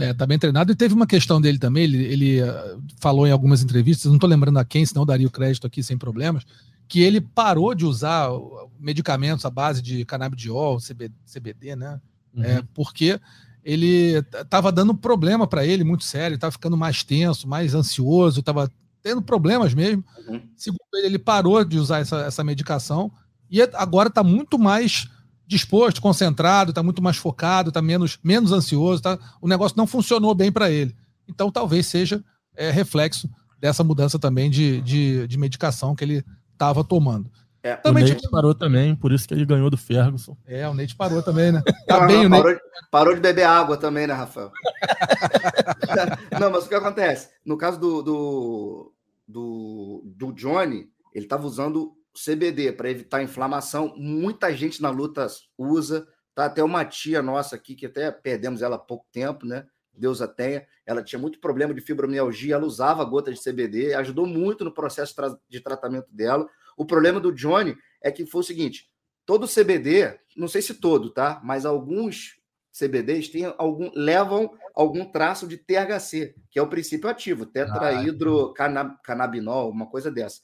É, 0.00 0.14
tá 0.14 0.26
bem 0.26 0.38
treinado. 0.38 0.70
E 0.70 0.76
teve 0.76 0.94
uma 0.94 1.06
questão 1.06 1.40
dele 1.40 1.58
também, 1.58 1.84
ele, 1.84 2.04
ele 2.04 2.42
uh, 2.42 2.82
falou 3.00 3.26
em 3.26 3.32
algumas 3.32 3.62
entrevistas, 3.62 4.06
não 4.06 4.14
estou 4.14 4.30
lembrando 4.30 4.58
a 4.58 4.64
quem, 4.64 4.86
senão 4.86 5.04
daria 5.04 5.26
o 5.26 5.30
crédito 5.30 5.66
aqui 5.66 5.82
sem 5.82 5.98
problemas, 5.98 6.44
que 6.86 7.00
ele 7.00 7.20
parou 7.20 7.74
de 7.74 7.84
usar 7.84 8.30
medicamentos 8.78 9.44
à 9.44 9.50
base 9.50 9.82
de 9.82 10.04
canabidiol, 10.04 10.78
CBD, 10.78 11.14
CBD 11.26 11.76
né? 11.76 12.00
Uhum. 12.34 12.44
É, 12.44 12.62
porque 12.72 13.20
ele 13.64 14.24
estava 14.40 14.70
dando 14.70 14.94
problema 14.94 15.46
para 15.46 15.66
ele 15.66 15.84
muito 15.84 16.04
sério, 16.04 16.36
estava 16.36 16.52
ficando 16.52 16.76
mais 16.76 17.02
tenso, 17.02 17.48
mais 17.48 17.74
ansioso, 17.74 18.40
estava 18.40 18.70
tendo 19.02 19.20
problemas 19.20 19.74
mesmo. 19.74 20.04
Uhum. 20.26 20.40
Segundo 20.56 20.80
ele, 20.94 21.08
ele 21.08 21.18
parou 21.18 21.62
de 21.64 21.78
usar 21.78 21.98
essa, 21.98 22.20
essa 22.22 22.44
medicação 22.44 23.10
e 23.50 23.60
agora 23.60 24.08
está 24.08 24.22
muito 24.22 24.58
mais 24.58 25.08
disposto, 25.48 26.02
concentrado, 26.02 26.70
está 26.70 26.82
muito 26.82 27.02
mais 27.02 27.16
focado, 27.16 27.70
está 27.70 27.80
menos, 27.80 28.18
menos 28.22 28.52
ansioso. 28.52 29.02
Tá, 29.02 29.18
o 29.40 29.48
negócio 29.48 29.76
não 29.76 29.86
funcionou 29.86 30.34
bem 30.34 30.52
para 30.52 30.70
ele. 30.70 30.94
Então, 31.26 31.50
talvez 31.50 31.86
seja 31.86 32.22
é, 32.54 32.70
reflexo 32.70 33.28
dessa 33.58 33.82
mudança 33.82 34.18
também 34.18 34.50
de, 34.50 34.80
de, 34.82 35.26
de 35.26 35.38
medicação 35.38 35.96
que 35.96 36.04
ele 36.04 36.24
estava 36.52 36.84
tomando. 36.84 37.30
É, 37.62 37.74
também 37.74 38.04
o 38.04 38.08
Nate 38.08 38.30
parou 38.30 38.54
também, 38.54 38.94
por 38.94 39.10
isso 39.10 39.26
que 39.26 39.34
ele 39.34 39.44
ganhou 39.44 39.68
do 39.68 39.76
Ferguson. 39.76 40.36
É, 40.46 40.68
o 40.68 40.74
Nate 40.74 40.94
parou 40.94 41.22
também, 41.22 41.50
né? 41.50 41.62
Tá 41.88 42.00
não, 42.00 42.06
bem, 42.06 42.16
não, 42.18 42.26
o 42.26 42.28
Nate... 42.28 42.42
parou, 42.42 42.60
parou, 42.90 43.14
de 43.14 43.20
beber 43.20 43.44
água 43.44 43.76
também, 43.76 44.06
né, 44.06 44.14
Rafael? 44.14 44.52
não, 46.38 46.50
mas 46.50 46.64
o 46.64 46.68
que 46.68 46.74
acontece? 46.74 47.30
No 47.44 47.56
caso 47.56 47.80
do, 47.80 48.02
do, 48.02 48.92
do, 49.26 50.02
do 50.04 50.32
Johnny, 50.32 50.88
ele 51.12 51.24
estava 51.24 51.46
usando 51.46 51.97
CBD 52.24 52.72
para 52.72 52.90
evitar 52.90 53.22
inflamação. 53.22 53.94
Muita 53.96 54.54
gente 54.54 54.82
na 54.82 54.90
luta 54.90 55.26
usa. 55.56 56.06
Tá 56.34 56.46
até 56.46 56.62
uma 56.62 56.84
tia 56.84 57.20
nossa 57.20 57.56
aqui, 57.56 57.74
que 57.74 57.86
até 57.86 58.10
perdemos 58.10 58.62
ela 58.62 58.76
há 58.76 58.78
pouco 58.78 59.06
tempo, 59.12 59.44
né? 59.44 59.66
Deus 59.92 60.22
a 60.22 60.28
tenha. 60.28 60.66
Ela 60.86 61.02
tinha 61.02 61.18
muito 61.18 61.40
problema 61.40 61.74
de 61.74 61.80
fibromialgia, 61.80 62.54
ela 62.54 62.64
usava 62.64 63.04
gota 63.04 63.32
de 63.32 63.42
CBD, 63.42 63.94
ajudou 63.94 64.26
muito 64.26 64.64
no 64.64 64.72
processo 64.72 65.14
de 65.48 65.60
tratamento 65.60 66.06
dela. 66.12 66.48
O 66.76 66.84
problema 66.84 67.18
do 67.18 67.32
Johnny 67.32 67.76
é 68.00 68.12
que 68.12 68.24
foi 68.24 68.40
o 68.40 68.44
seguinte: 68.44 68.88
todo 69.26 69.48
CBD, 69.48 70.16
não 70.36 70.46
sei 70.46 70.62
se 70.62 70.74
todo, 70.74 71.10
tá? 71.10 71.40
Mas 71.42 71.66
alguns 71.66 72.38
CBDs 72.72 73.28
têm 73.28 73.52
algum, 73.58 73.90
levam 73.94 74.56
algum 74.74 75.04
traço 75.04 75.48
de 75.48 75.56
THC, 75.56 76.36
que 76.48 76.58
é 76.58 76.62
o 76.62 76.68
princípio 76.68 77.10
ativo, 77.10 77.44
tetrahidrocannabinol, 77.44 79.70
uma 79.70 79.86
coisa 79.86 80.10
dessa. 80.10 80.40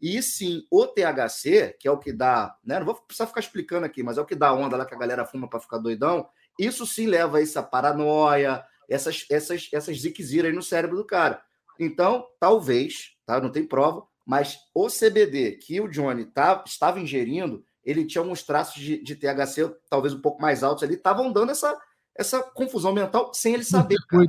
E 0.00 0.22
sim, 0.22 0.62
o 0.70 0.86
THC, 0.86 1.76
que 1.78 1.88
é 1.88 1.90
o 1.90 1.98
que 1.98 2.12
dá, 2.12 2.56
né? 2.64 2.78
Não 2.78 2.86
vou 2.86 2.94
precisar 2.94 3.26
ficar 3.26 3.40
explicando 3.40 3.84
aqui, 3.84 4.02
mas 4.02 4.16
é 4.16 4.20
o 4.20 4.26
que 4.26 4.34
dá 4.34 4.52
onda 4.52 4.76
lá 4.76 4.86
que 4.86 4.94
a 4.94 4.98
galera 4.98 5.26
fuma 5.26 5.48
para 5.48 5.60
ficar 5.60 5.78
doidão. 5.78 6.28
Isso 6.58 6.86
sim 6.86 7.06
leva 7.06 7.38
a 7.38 7.42
essa 7.42 7.62
paranoia, 7.62 8.64
essas 8.88 9.26
essas 9.30 9.68
essas 9.72 10.00
ziqueziras 10.00 10.50
aí 10.50 10.56
no 10.56 10.62
cérebro 10.62 10.96
do 10.96 11.04
cara. 11.04 11.42
Então, 11.78 12.26
talvez, 12.38 13.16
tá? 13.26 13.40
Não 13.40 13.50
tem 13.50 13.66
prova, 13.66 14.04
mas 14.24 14.58
o 14.74 14.88
CBD 14.88 15.52
que 15.52 15.80
o 15.80 15.88
Johnny 15.88 16.26
tá, 16.26 16.62
estava 16.66 17.00
ingerindo, 17.00 17.64
ele 17.84 18.04
tinha 18.04 18.22
alguns 18.22 18.42
traços 18.42 18.80
de, 18.80 19.02
de 19.02 19.16
THC 19.16 19.74
talvez 19.88 20.14
um 20.14 20.20
pouco 20.20 20.40
mais 20.40 20.62
altos 20.62 20.84
ali, 20.84 20.94
estavam 20.94 21.32
dando 21.32 21.50
essa 21.50 21.76
essa 22.14 22.42
confusão 22.42 22.92
mental 22.92 23.32
sem 23.32 23.54
ele 23.54 23.64
saber. 23.64 23.96
Cara. 24.08 24.26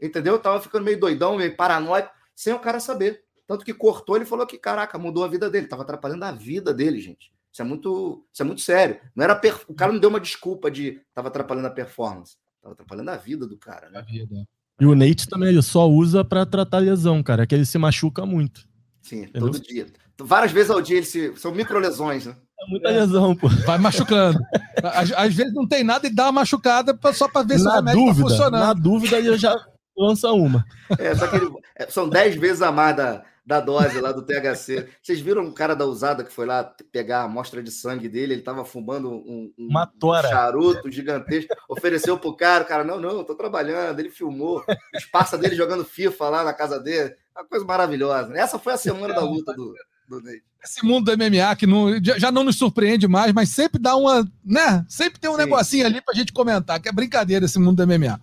Entendeu? 0.00 0.38
Tava 0.38 0.60
ficando 0.60 0.84
meio 0.84 0.98
doidão, 0.98 1.36
meio 1.36 1.56
paranoico, 1.56 2.10
sem 2.34 2.52
o 2.52 2.58
cara 2.58 2.80
saber. 2.80 3.23
Tanto 3.46 3.64
que 3.64 3.74
cortou, 3.74 4.16
ele 4.16 4.24
falou 4.24 4.46
que, 4.46 4.58
caraca, 4.58 4.98
mudou 4.98 5.24
a 5.24 5.28
vida 5.28 5.50
dele. 5.50 5.66
Tava 5.66 5.82
atrapalhando 5.82 6.24
a 6.24 6.32
vida 6.32 6.72
dele, 6.72 7.00
gente. 7.00 7.32
Isso 7.52 7.62
é 7.62 7.64
muito, 7.64 8.24
isso 8.32 8.42
é 8.42 8.44
muito 8.44 8.62
sério. 8.62 8.98
Não 9.14 9.22
era 9.22 9.34
per... 9.36 9.60
O 9.68 9.74
cara 9.74 9.92
não 9.92 10.00
deu 10.00 10.10
uma 10.10 10.18
desculpa 10.18 10.70
de 10.70 11.00
tava 11.14 11.28
atrapalhando 11.28 11.68
a 11.68 11.70
performance. 11.70 12.36
Tava 12.60 12.72
atrapalhando 12.72 13.10
a 13.10 13.16
vida 13.16 13.46
do 13.46 13.56
cara, 13.56 13.90
né? 13.90 14.00
A 14.00 14.02
vida. 14.02 14.46
E 14.80 14.86
o 14.86 14.94
Nate 14.94 15.28
também, 15.28 15.50
ele 15.50 15.62
só 15.62 15.88
usa 15.88 16.24
para 16.24 16.44
tratar 16.44 16.78
lesão, 16.78 17.22
cara. 17.22 17.44
É 17.44 17.46
que 17.46 17.54
ele 17.54 17.64
se 17.64 17.78
machuca 17.78 18.26
muito. 18.26 18.66
Sim, 19.02 19.22
entendeu? 19.24 19.52
todo 19.52 19.60
dia. 19.60 19.86
Várias 20.18 20.50
vezes 20.50 20.70
ao 20.70 20.80
dia 20.80 20.96
ele 20.96 21.06
se... 21.06 21.36
são 21.36 21.52
micro 21.52 21.78
lesões, 21.78 22.26
né? 22.26 22.34
É 22.60 22.70
muita 22.70 22.90
lesão, 22.90 23.36
pô. 23.36 23.48
Vai 23.66 23.78
machucando. 23.78 24.40
Às, 24.82 25.12
às, 25.12 25.34
vezes 25.34 25.54
não 25.54 25.66
tem 25.66 25.84
nada 25.84 26.06
e 26.06 26.14
dá 26.14 26.24
uma 26.24 26.40
machucada 26.40 26.98
só 27.12 27.28
para 27.28 27.46
ver 27.46 27.58
se 27.58 27.64
na 27.64 27.72
o 27.72 27.74
remédio 27.76 28.00
tá 28.00 28.06
dúvida, 28.06 28.22
tá 28.24 28.30
funcionando. 28.30 28.66
Na 28.66 28.72
dúvida, 28.72 29.18
ele 29.18 29.38
já 29.38 29.54
lança 29.96 30.32
uma. 30.32 30.64
É, 30.98 31.14
só 31.14 31.26
que 31.26 31.36
ele, 31.36 31.50
é, 31.76 31.86
são 31.88 32.08
10 32.08 32.36
vezes 32.36 32.62
a 32.62 32.72
mais 32.72 32.96
da, 32.96 33.24
da 33.44 33.60
dose 33.60 34.00
lá 34.00 34.10
do 34.10 34.22
THC. 34.22 34.88
Vocês 35.02 35.20
viram 35.20 35.42
um 35.42 35.52
cara 35.52 35.74
da 35.74 35.84
usada 35.84 36.24
que 36.24 36.32
foi 36.32 36.46
lá 36.46 36.64
pegar 36.90 37.20
a 37.20 37.24
amostra 37.24 37.62
de 37.62 37.70
sangue 37.70 38.08
dele? 38.08 38.34
Ele 38.34 38.40
estava 38.40 38.64
fumando 38.64 39.10
um, 39.10 39.52
um, 39.58 39.70
um, 39.70 40.22
charuto 40.22 40.90
gigantesco, 40.90 41.54
ofereceu 41.68 42.18
pro 42.18 42.36
cara, 42.36 42.64
o 42.64 42.66
cara, 42.66 42.84
não, 42.84 42.98
não, 43.00 43.24
tô 43.24 43.34
trabalhando. 43.34 43.98
Ele 43.98 44.10
filmou 44.10 44.64
os 44.94 45.04
parça 45.04 45.36
dele 45.36 45.54
jogando 45.54 45.84
FIFA 45.84 46.28
lá 46.28 46.44
na 46.44 46.54
casa 46.54 46.80
dele. 46.80 47.14
Uma 47.36 47.44
coisa 47.44 47.64
maravilhosa. 47.64 48.32
Essa 48.34 48.58
foi 48.58 48.72
a 48.72 48.78
semana 48.78 49.12
da 49.12 49.22
luta 49.22 49.52
do, 49.52 49.74
do 50.08 50.20
Ney. 50.20 50.40
Esse 50.62 50.84
mundo 50.84 51.14
do 51.14 51.18
MMA 51.18 51.54
que 51.56 51.66
não, 51.66 52.02
já 52.02 52.32
não 52.32 52.42
nos 52.42 52.56
surpreende 52.56 53.06
mais, 53.06 53.34
mas 53.34 53.50
sempre 53.50 53.78
dá 53.78 53.94
uma, 53.96 54.26
né? 54.42 54.82
Sempre 54.88 55.20
tem 55.20 55.28
um 55.28 55.34
Sim. 55.34 55.40
negocinho 55.40 55.84
ali 55.84 56.00
pra 56.00 56.14
gente 56.14 56.32
comentar, 56.32 56.80
que 56.80 56.88
é 56.88 56.92
brincadeira 56.92 57.44
esse 57.44 57.58
mundo 57.58 57.84
do 57.84 57.86
MMA. 57.86 58.18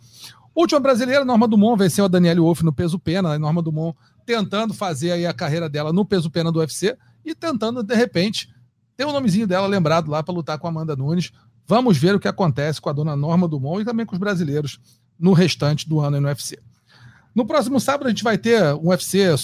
Última 0.54 0.80
brasileira, 0.80 1.24
Norma 1.24 1.48
Dumont 1.48 1.78
venceu 1.78 2.06
a 2.06 2.08
Daniele 2.08 2.42
Wolff 2.42 2.64
no 2.64 2.74
peso 2.74 3.00
pena. 3.00 3.38
Norma 3.40 3.62
Dumont 3.62 3.98
tentando 4.26 4.74
fazer 4.74 5.12
aí 5.12 5.26
a 5.26 5.34
carreira 5.34 5.70
dela 5.70 5.94
no 5.94 6.06
peso 6.06 6.30
pena 6.30 6.52
do 6.52 6.60
UFC 6.60 6.98
e 7.24 7.34
tentando, 7.34 7.82
de 7.82 7.96
repente, 7.96 8.50
ter 8.98 9.06
o 9.06 9.12
nomezinho 9.12 9.48
dela 9.48 9.68
lembrado 9.68 10.10
lá 10.10 10.22
para 10.22 10.34
lutar 10.34 10.60
com 10.60 10.68
a 10.68 10.70
Amanda 10.70 10.96
Nunes. 10.96 11.32
Vamos 11.66 11.98
ver 11.98 12.16
o 12.16 12.20
que 12.20 12.28
acontece 12.28 12.82
com 12.82 12.90
a 12.90 12.94
dona 12.94 13.16
Norma 13.16 13.48
Dumont 13.48 13.82
e 13.82 13.86
também 13.86 14.06
com 14.06 14.14
os 14.14 14.20
brasileiros 14.20 14.80
no 15.18 15.32
restante 15.32 15.88
do 15.88 16.00
ano 16.00 16.20
no 16.20 16.28
UFC. 16.28 16.60
No 17.34 17.46
próximo 17.46 17.80
sábado 17.80 18.08
a 18.08 18.10
gente 18.10 18.24
vai 18.24 18.38
ter 18.38 18.62
um 18.76 18.90
UFC 18.90 19.36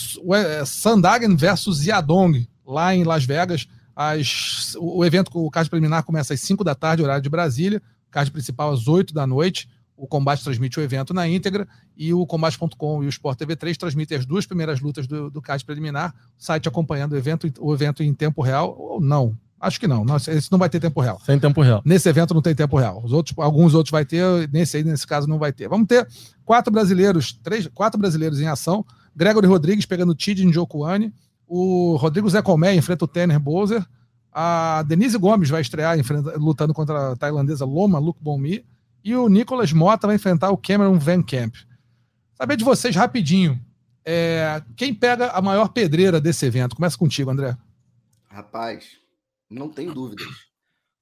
Sandagen 0.65 1.38
versus 1.38 1.86
Yadong, 1.86 2.48
lá 2.65 2.93
em 2.93 3.06
Las 3.06 3.24
Vegas. 3.24 3.65
As, 3.96 4.76
o 4.78 5.06
evento, 5.06 5.32
o 5.34 5.50
card 5.50 5.70
preliminar 5.70 6.04
começa 6.04 6.34
às 6.34 6.41
5 6.41 6.63
da 6.63 6.76
tarde, 6.76 7.02
horário 7.02 7.24
de 7.24 7.30
Brasília, 7.30 7.82
card 8.12 8.30
principal 8.30 8.74
às 8.74 8.88
8 8.88 9.13
da 9.13 9.26
noite 9.26 9.70
o 9.98 10.08
Combate 10.08 10.44
transmite 10.44 10.80
o 10.80 10.84
evento 10.84 11.14
na 11.14 11.28
íntegra 11.28 11.68
e 11.98 12.14
o 12.14 12.26
Combate.com 12.26 13.04
e 13.04 13.08
o 13.08 13.10
Sport 13.10 13.38
TV 13.38 13.56
3 13.56 13.78
transmitem 13.78 14.18
as 14.20 14.26
duas 14.26 14.46
primeiras 14.46 14.80
lutas 14.80 15.08
do, 15.08 15.30
do 15.32 15.42
card 15.42 15.66
preliminar, 15.66 16.14
o 16.40 16.44
site 16.44 16.68
acompanhando 16.68 17.14
o 17.14 17.18
evento, 17.18 17.52
o 17.60 17.74
evento 17.74 18.04
em 18.04 18.14
tempo 18.14 18.42
real, 18.42 18.78
ou 18.78 19.02
não. 19.02 19.36
Acho 19.60 19.80
que 19.80 19.88
não. 19.88 20.06
Esse 20.16 20.52
não 20.52 20.60
vai 20.60 20.70
ter 20.70 20.80
tempo 20.80 21.02
real. 21.02 21.20
Sem 21.26 21.40
tempo 21.40 21.62
real. 21.62 21.82
Nesse 21.84 22.08
evento 22.08 22.32
não 22.32 22.44
tem 22.44 22.54
tempo 22.54 22.78
real. 22.78 23.02
Os 23.04 23.12
outros, 23.12 23.36
alguns 23.40 23.74
outros 23.74 23.92
vai 23.92 24.06
ter, 24.06 24.48
nesse 24.54 24.78
aí, 24.78 24.84
nesse 24.84 25.08
caso, 25.08 25.28
não 25.28 25.40
vai 25.40 25.52
ter. 25.52 25.68
Vamos 25.68 25.88
ter 25.88 26.08
quatro 26.46 26.72
brasileiros, 26.72 27.34
três, 27.34 27.68
quatro 27.74 28.00
brasileiros 28.00 28.40
em 28.40 28.48
ação. 28.48 28.86
Gregory 29.16 29.48
Rodrigues 29.48 29.86
pegando 29.86 30.14
Tid 30.14 30.46
em 30.46 30.54
Jokuane. 30.54 31.12
O 31.48 31.96
Rodrigo 31.96 32.30
Zé 32.30 32.42
Colmé 32.42 32.76
enfrenta 32.76 33.06
o 33.06 33.08
Tanner 33.08 33.40
Bowser. 33.40 33.84
A 34.32 34.84
Denise 34.88 35.18
Gomes 35.18 35.50
vai 35.50 35.62
estrear 35.62 35.98
enfrenta, 35.98 36.38
lutando 36.38 36.72
contra 36.72 37.14
a 37.14 37.16
tailandesa 37.16 37.66
Loma 37.66 37.98
Lukbonmi. 37.98 38.64
E 39.08 39.15
o 39.15 39.30
Nicolas 39.30 39.72
Mota 39.72 40.06
vai 40.06 40.17
enfrentar 40.17 40.52
o 40.52 40.58
Cameron 40.58 41.00
Van 41.00 41.24
Camp. 41.24 41.56
Saber 42.36 42.58
de 42.58 42.65
vocês 42.65 42.93
rapidinho. 42.93 43.58
É, 44.04 44.62
quem 44.76 44.93
pega 44.93 45.30
a 45.32 45.41
maior 45.41 45.70
pedreira 45.70 46.20
desse 46.20 46.46
evento? 46.46 46.76
Começa 46.76 46.98
contigo, 46.98 47.32
André. 47.32 47.56
Rapaz, 48.26 48.98
não 49.50 49.70
tenho 49.70 49.93
dúvidas. 49.93 50.28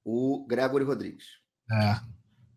O 0.04 0.46
Gregory 0.46 0.84
Rodrigues. 0.84 1.24
É. 1.68 1.96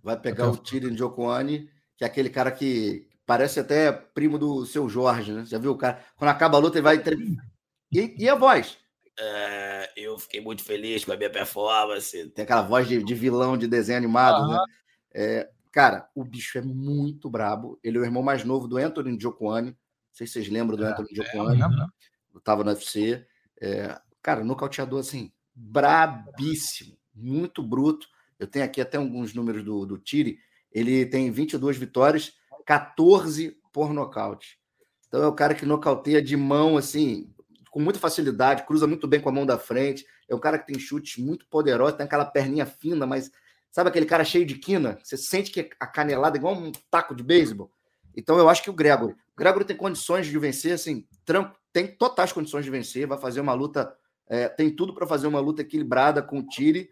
Vai 0.03 0.19
pegar 0.19 0.51
o 0.51 0.55
Tyrion 0.55 0.95
Jokoane, 0.95 1.67
que 1.97 2.03
é 2.03 2.07
aquele 2.07 2.29
cara 2.29 2.51
que 2.51 3.07
parece 3.25 3.59
até 3.59 3.91
primo 3.91 4.37
do 4.37 4.67
seu 4.67 4.87
Jorge, 4.87 5.31
né? 5.31 5.45
Já 5.47 5.57
viu 5.57 5.71
o 5.71 5.77
cara? 5.79 5.99
Quando 6.15 6.29
acaba 6.29 6.57
a 6.57 6.61
luta, 6.61 6.77
ele 6.77 6.83
vai. 6.83 7.03
E, 7.91 8.15
e 8.19 8.29
a 8.29 8.35
voz? 8.35 8.77
É, 9.19 9.93
eu 9.97 10.15
fiquei 10.19 10.41
muito 10.41 10.63
feliz 10.63 11.03
com 11.03 11.11
a 11.11 11.17
minha 11.17 11.31
performance. 11.31 12.29
Tem 12.35 12.43
aquela 12.43 12.61
voz 12.61 12.87
de, 12.87 13.03
de 13.03 13.15
vilão 13.15 13.57
de 13.57 13.65
desenho 13.65 13.97
animado, 13.97 14.47
né? 14.47 14.59
É, 15.13 15.49
cara, 15.71 16.09
o 16.15 16.23
bicho 16.23 16.57
é 16.57 16.61
muito 16.61 17.29
brabo. 17.29 17.79
Ele 17.83 17.97
é 17.97 18.01
o 18.01 18.05
irmão 18.05 18.23
mais 18.23 18.43
novo 18.43 18.67
do 18.67 18.77
Anthony 18.77 19.11
Njokuani. 19.11 19.71
Não 19.71 19.77
sei 20.13 20.27
se 20.27 20.33
vocês 20.33 20.49
lembram 20.49 20.77
do 20.77 20.85
é, 20.85 20.91
Anthony 20.91 21.09
Njokuani. 21.11 21.61
É, 21.61 22.39
Tava 22.43 22.63
no 22.63 22.71
UFC. 22.71 23.25
É, 23.61 23.99
cara, 24.21 24.43
nocauteador 24.43 24.99
assim, 24.99 25.31
brabíssimo, 25.53 26.97
muito 27.13 27.61
bruto. 27.61 28.07
Eu 28.37 28.47
tenho 28.47 28.63
aqui 28.63 28.79
até 28.79 28.97
alguns 28.97 29.33
números 29.33 29.63
do, 29.63 29.85
do 29.85 29.97
Tiri. 29.97 30.39
Ele 30.71 31.05
tem 31.05 31.29
22 31.31 31.77
vitórias, 31.77 32.33
14 32.65 33.57
por 33.73 33.93
nocaute. 33.93 34.59
Então 35.07 35.23
é 35.23 35.27
o 35.27 35.33
cara 35.33 35.55
que 35.55 35.65
nocauteia 35.65 36.21
de 36.21 36.37
mão, 36.37 36.77
assim, 36.77 37.33
com 37.71 37.79
muita 37.79 37.99
facilidade, 37.99 38.65
cruza 38.65 38.87
muito 38.87 39.07
bem 39.07 39.19
com 39.19 39.29
a 39.29 39.31
mão 39.31 39.45
da 39.45 39.57
frente. 39.57 40.05
É 40.27 40.35
um 40.35 40.39
cara 40.39 40.57
que 40.57 40.67
tem 40.67 40.79
chutes 40.79 41.23
muito 41.23 41.45
poderosos, 41.47 41.97
tem 41.97 42.05
aquela 42.05 42.25
perninha 42.25 42.65
fina, 42.65 43.05
mas 43.05 43.31
Sabe 43.71 43.89
aquele 43.89 44.05
cara 44.05 44.23
cheio 44.23 44.45
de 44.45 44.55
quina? 44.55 44.97
Você 45.03 45.15
sente 45.17 45.51
que 45.51 45.69
a 45.79 45.87
canelada 45.87 46.37
é 46.37 46.39
igual 46.39 46.55
um 46.55 46.71
taco 46.89 47.15
de 47.15 47.23
beisebol? 47.23 47.71
Então 48.15 48.37
eu 48.37 48.49
acho 48.49 48.63
que 48.63 48.69
o 48.69 48.73
Gregory. 48.73 49.13
O 49.13 49.37
Gregory 49.37 49.65
tem 49.65 49.77
condições 49.77 50.27
de 50.27 50.37
vencer, 50.37 50.73
assim, 50.73 51.07
tem 51.71 51.87
totais 51.87 52.33
condições 52.33 52.65
de 52.65 52.71
vencer, 52.71 53.07
vai 53.07 53.17
fazer 53.17 53.39
uma 53.39 53.53
luta, 53.53 53.95
é, 54.27 54.49
tem 54.49 54.69
tudo 54.75 54.93
para 54.93 55.07
fazer 55.07 55.27
uma 55.27 55.39
luta 55.39 55.61
equilibrada 55.61 56.21
com 56.21 56.39
o 56.39 56.47
Tire. 56.47 56.89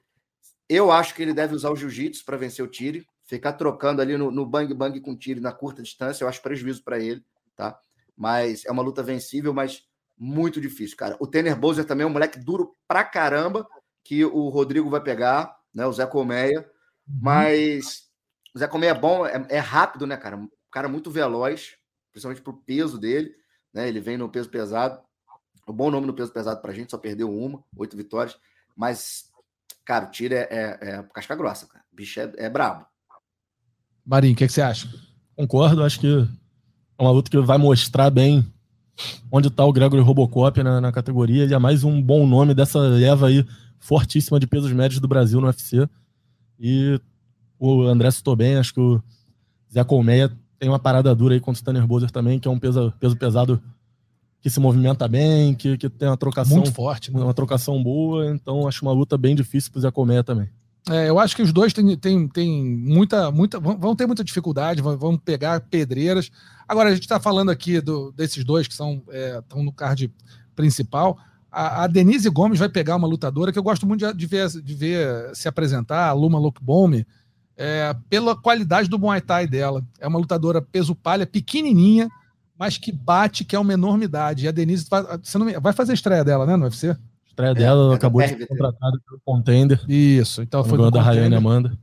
Eu 0.70 0.92
acho 0.92 1.16
que 1.16 1.22
ele 1.22 1.34
deve 1.34 1.56
usar 1.56 1.72
o 1.72 1.76
jiu-jitsu 1.76 2.24
para 2.24 2.38
vencer 2.38 2.64
o 2.64 2.68
Tire, 2.68 3.06
ficar 3.26 3.54
trocando 3.54 4.02
ali 4.02 4.16
no, 4.16 4.46
bang 4.46 4.74
bang 4.74 5.00
com 5.02 5.12
o 5.12 5.18
Tire 5.18 5.40
na 5.40 5.52
curta 5.52 5.82
distância, 5.82 6.24
eu 6.24 6.30
acho 6.30 6.42
prejuízo 6.42 6.84
para 6.84 7.00
ele, 7.00 7.24
tá? 7.56 7.78
Mas 8.16 8.66
é 8.66 8.72
uma 8.72 8.84
luta 8.84 9.04
vencível, 9.04 9.54
mas 9.54 9.84
muito 10.18 10.62
difícil, 10.62 10.98
cara. 10.98 11.18
O 11.20 11.28
Tanner 11.28 11.58
Bowser 11.58 11.86
também 11.86 12.04
é 12.04 12.08
um 12.08 12.14
moleque 12.14 12.40
duro 12.40 12.72
pra 12.88 13.04
caramba 13.04 13.68
que 14.04 14.24
o 14.24 14.50
Rodrigo 14.50 14.90
vai 14.90 15.02
pegar 15.02 15.57
né? 15.78 15.86
O 15.86 15.94
Zé 15.94 16.08
Colmeia. 16.08 16.62
Uhum. 17.08 17.20
Mas 17.22 18.08
o 18.54 18.58
Zé 18.58 18.68
Colmeia 18.68 18.90
é 18.90 19.00
bom, 19.00 19.26
é, 19.28 19.46
é, 19.50 19.60
rápido, 19.60 20.08
né, 20.08 20.18
cara? 20.18 20.36
Um 20.36 20.50
cara 20.72 20.90
muito 20.90 21.12
veloz, 21.12 21.76
principalmente 22.12 22.42
pro 22.42 22.58
peso 22.58 22.98
dele, 22.98 23.32
né? 23.72 23.88
Ele 23.88 24.00
vem 24.00 24.18
no 24.18 24.28
peso 24.28 24.50
pesado. 24.50 25.00
Um 25.68 25.74
bom 25.74 25.92
nome 25.92 26.08
no 26.08 26.14
peso 26.14 26.32
pesado 26.32 26.62
pra 26.62 26.74
gente, 26.74 26.90
só 26.90 26.98
perdeu 26.98 27.32
uma, 27.32 27.64
oito 27.76 27.96
vitórias. 27.96 28.36
Mas, 28.76 29.30
cara, 29.86 30.06
o 30.06 30.12
tiro 30.12 30.34
é, 30.34 30.48
é, 30.50 30.78
é 30.82 31.04
casca 31.14 31.36
grossa, 31.36 31.68
cara. 31.68 31.86
O 31.92 31.96
bicho 31.96 32.20
é, 32.20 32.34
é 32.38 32.50
brabo. 32.50 32.86
Marinho, 34.04 34.34
o 34.34 34.38
que, 34.38 34.48
que 34.48 34.54
você 34.54 34.62
acha? 34.62 34.90
Concordo, 35.36 35.84
acho 35.84 36.00
que 36.00 36.28
é 36.98 37.02
uma 37.02 37.12
luta 37.12 37.30
que 37.30 37.38
vai 37.40 37.60
mostrar 37.60 38.10
bem 38.10 38.52
onde 39.32 39.50
está 39.50 39.64
o 39.64 39.72
Gregory 39.72 40.02
Robocop 40.02 40.64
na, 40.64 40.82
na, 40.82 40.92
categoria. 40.92 41.44
Ele 41.44 41.54
é 41.54 41.60
mais 41.60 41.84
um 41.84 42.02
bom 42.02 42.26
nome 42.26 42.56
dessa 42.56 42.80
leva 42.80 43.28
aí 43.28 43.46
fortíssima 43.80 44.40
de 44.40 44.48
pesos 44.48 44.72
médios 44.72 45.00
do 45.00 45.08
Brasil 45.08 45.40
no 45.40 45.48
UFC. 45.48 45.88
E 46.60 47.00
o 47.60 47.84
André 47.84 48.12
citou 48.12 48.36
bem, 48.36 48.58
acho 48.58 48.74
que 48.74 48.80
o 48.80 49.02
Zé 49.72 49.84
Colmeia 49.84 50.32
tem 50.60 50.70
uma 50.70 50.80
parada 50.80 51.14
dura 51.14 51.34
aí 51.34 51.40
contra 51.40 51.62
o 51.62 51.64
Tanner 51.64 51.86
Bozer 51.86 52.12
também, 52.12 52.40
que 52.40 52.48
é 52.48 52.52
um 52.52 52.60
peso, 52.60 52.94
peso 53.00 53.16
pesado 53.16 53.62
que 54.42 54.50
se 54.50 54.60
movimenta 54.60 55.08
bem, 55.08 55.54
que, 55.54 55.78
que 55.78 55.90
tem 55.90 56.08
uma 56.08 56.18
trocação. 56.18 56.58
Muito 56.58 56.72
forte, 56.72 57.12
né? 57.12 57.22
Uma 57.22 57.34
trocação 57.34 57.82
boa, 57.82 58.28
então 58.28 58.68
acho 58.68 58.84
uma 58.84 58.92
luta 58.92 59.18
bem 59.18 59.36
difícil 59.36 59.72
pro 59.72 59.82
Zé 59.82 59.92
Colmeia 59.92 60.24
também. 60.24 60.50
É, 60.90 61.10
eu 61.10 61.20
acho 61.20 61.36
que 61.36 61.42
os 61.42 61.52
dois 61.52 61.74
têm, 61.74 61.98
têm, 61.98 62.28
têm 62.28 62.64
muita, 62.64 63.30
muita. 63.30 63.60
vão 63.60 63.96
ter 63.96 64.06
muita 64.06 64.24
dificuldade, 64.24 64.82
vão, 64.82 64.98
vão 64.98 65.18
pegar 65.18 65.60
pedreiras. 65.62 66.32
Agora, 66.68 66.90
a 66.90 66.94
gente 66.94 67.04
está 67.04 67.20
falando 67.20 67.50
aqui 67.50 67.82
do, 67.82 68.12
desses 68.14 68.44
dois 68.46 68.68
que 68.68 68.74
são 68.74 69.04
estão 69.10 69.60
é, 69.60 69.64
no 69.64 69.74
card 69.74 70.10
principal. 70.56 71.18
A, 71.52 71.84
a, 71.84 71.88
Denise 71.88 72.30
Gomes 72.30 72.60
vai 72.60 72.70
pegar 72.70 72.96
uma 72.96 73.08
lutadora 73.08 73.52
que 73.52 73.60
eu 73.60 73.64
gosto 73.64 73.88
muito 73.88 74.06
de, 74.06 74.14
de, 74.14 74.26
ver, 74.26 74.50
de 74.50 74.74
ver 74.76 75.36
se 75.36 75.48
apresentar, 75.48 76.08
a 76.08 76.14
Luma 76.14 76.38
Lokbome, 76.38 77.06
é, 77.56 77.96
pela 78.10 78.36
qualidade 78.36 78.88
do 78.88 79.00
Muay 79.00 79.22
Thai 79.22 79.48
dela. 79.48 79.84
É 80.00 80.08
uma 80.08 80.20
lutadora 80.20 80.62
peso 80.62 80.94
palha, 80.94 81.26
pequenininha, 81.26 82.10
mas 82.58 82.78
que 82.78 82.92
bate, 82.92 83.44
que 83.44 83.56
é 83.56 83.60
uma 83.60 83.74
enormidade. 83.74 84.46
E 84.46 84.48
a 84.48 84.52
Denise 84.52 84.86
vai, 84.90 85.04
não, 85.36 85.62
vai 85.62 85.74
fazer 85.74 85.92
a 85.92 85.96
estreia 85.96 86.24
dela, 86.24 86.46
né, 86.46 86.56
no 86.56 86.66
UFC? 86.66 86.90
A 86.90 86.98
estreia 87.28 87.54
dela, 87.54 87.94
é, 87.94 87.96
acabou 87.96 88.22
de 88.22 88.30
ser 88.30 88.48
contratada 88.48 89.00
pelo 89.08 89.22
Contender. 89.26 89.84
Isso, 89.88 90.42
então 90.42 90.64
foi 90.64 90.92
da 90.92 91.02
Rayane 91.02 91.36
Amanda. 91.36 91.78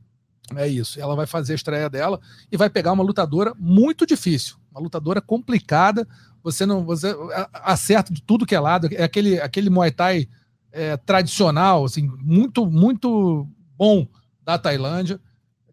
É 0.55 0.67
isso. 0.67 0.99
Ela 0.99 1.15
vai 1.15 1.25
fazer 1.25 1.53
a 1.53 1.55
estreia 1.55 1.89
dela 1.89 2.19
e 2.51 2.57
vai 2.57 2.69
pegar 2.69 2.91
uma 2.91 3.03
lutadora 3.03 3.53
muito 3.57 4.05
difícil, 4.05 4.57
uma 4.75 4.83
lutadora 4.83 5.21
complicada, 5.21 6.07
você 6.43 6.65
não 6.65 6.85
você 6.85 7.15
acerta 7.53 8.13
de 8.13 8.21
tudo 8.21 8.45
que 8.45 8.53
é 8.53 8.59
lado, 8.59 8.87
é 8.91 9.03
aquele, 9.03 9.39
aquele 9.39 9.69
Muay 9.69 9.91
Thai 9.91 10.27
é, 10.71 10.97
tradicional, 10.97 11.85
assim, 11.85 12.09
muito, 12.21 12.65
muito 12.65 13.47
bom 13.77 14.07
da 14.43 14.57
Tailândia, 14.57 15.19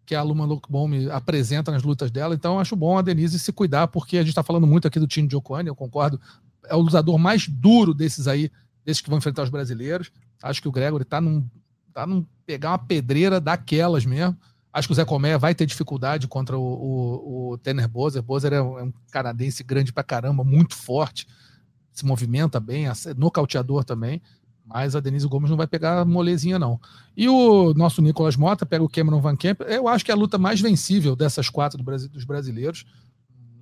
que 0.05 0.15
a 0.15 0.21
Luma 0.21 0.45
Lokbom 0.45 0.89
apresenta 1.11 1.71
nas 1.71 1.83
lutas 1.83 2.09
dela. 2.11 2.33
Então, 2.33 2.59
acho 2.59 2.75
bom 2.75 2.97
a 2.97 3.01
Denise 3.01 3.39
se 3.39 3.51
cuidar, 3.51 3.87
porque 3.87 4.17
a 4.17 4.21
gente 4.21 4.29
está 4.29 4.43
falando 4.43 4.67
muito 4.67 4.87
aqui 4.87 4.99
do 4.99 5.07
time 5.07 5.27
de 5.27 5.35
Okwani, 5.35 5.69
eu 5.69 5.75
concordo, 5.75 6.19
é 6.65 6.75
o 6.75 6.79
lutador 6.79 7.17
mais 7.17 7.47
duro 7.47 7.93
desses 7.93 8.27
aí, 8.27 8.49
desses 8.85 9.01
que 9.01 9.09
vão 9.09 9.19
enfrentar 9.19 9.43
os 9.43 9.49
brasileiros. 9.49 10.11
Acho 10.41 10.61
que 10.61 10.67
o 10.67 10.71
Gregory 10.71 11.03
está 11.03 11.21
num 11.21 11.47
Tá 11.93 12.07
não 12.07 12.25
pegar 12.45 12.71
uma 12.71 12.79
pedreira 12.79 13.39
daquelas 13.39 14.03
mesmo. 14.03 14.35
Acho 14.73 14.87
que 14.87 14.91
o 14.91 14.95
Zé 14.95 15.05
Comé 15.05 15.37
vai 15.37 15.53
ter 15.53 15.67
dificuldade 15.67 16.27
contra 16.27 16.57
o, 16.57 16.63
o, 16.63 17.51
o 17.51 17.57
Tanner 17.59 17.87
Bozer. 17.87 18.23
Bozer 18.23 18.53
é 18.53 18.61
um, 18.61 18.79
é 18.79 18.91
canadense 19.11 19.63
grande 19.63 19.93
pra 19.93 20.03
caramba, 20.03 20.43
muito 20.43 20.75
forte, 20.75 21.27
se 21.91 22.03
movimenta 22.03 22.59
bem, 22.59 22.85
nocauteador 23.15 23.83
também. 23.83 24.19
Mas 24.65 24.95
a 24.95 24.99
Denise 24.99 25.27
Gomes 25.27 25.49
não 25.49 25.57
vai 25.57 25.67
pegar 25.67 26.05
molezinha, 26.05 26.57
não. 26.57 26.79
E 27.15 27.29
o 27.29 27.73
nosso 27.75 28.01
Nicolas 28.01 28.35
Mota 28.35 28.65
pega 28.65 28.83
o 28.83 28.89
Cameron 28.89 29.21
Van 29.21 29.35
Camp. 29.35 29.61
Eu 29.61 29.87
acho 29.87 30.03
que 30.03 30.09
é 30.09 30.13
a 30.13 30.17
luta 30.17 30.37
mais 30.37 30.59
vencível 30.59 31.15
dessas 31.15 31.49
quatro 31.49 31.77
do 31.77 31.83
Brasil, 31.83 32.09
dos 32.09 32.23
brasileiros. 32.23 32.85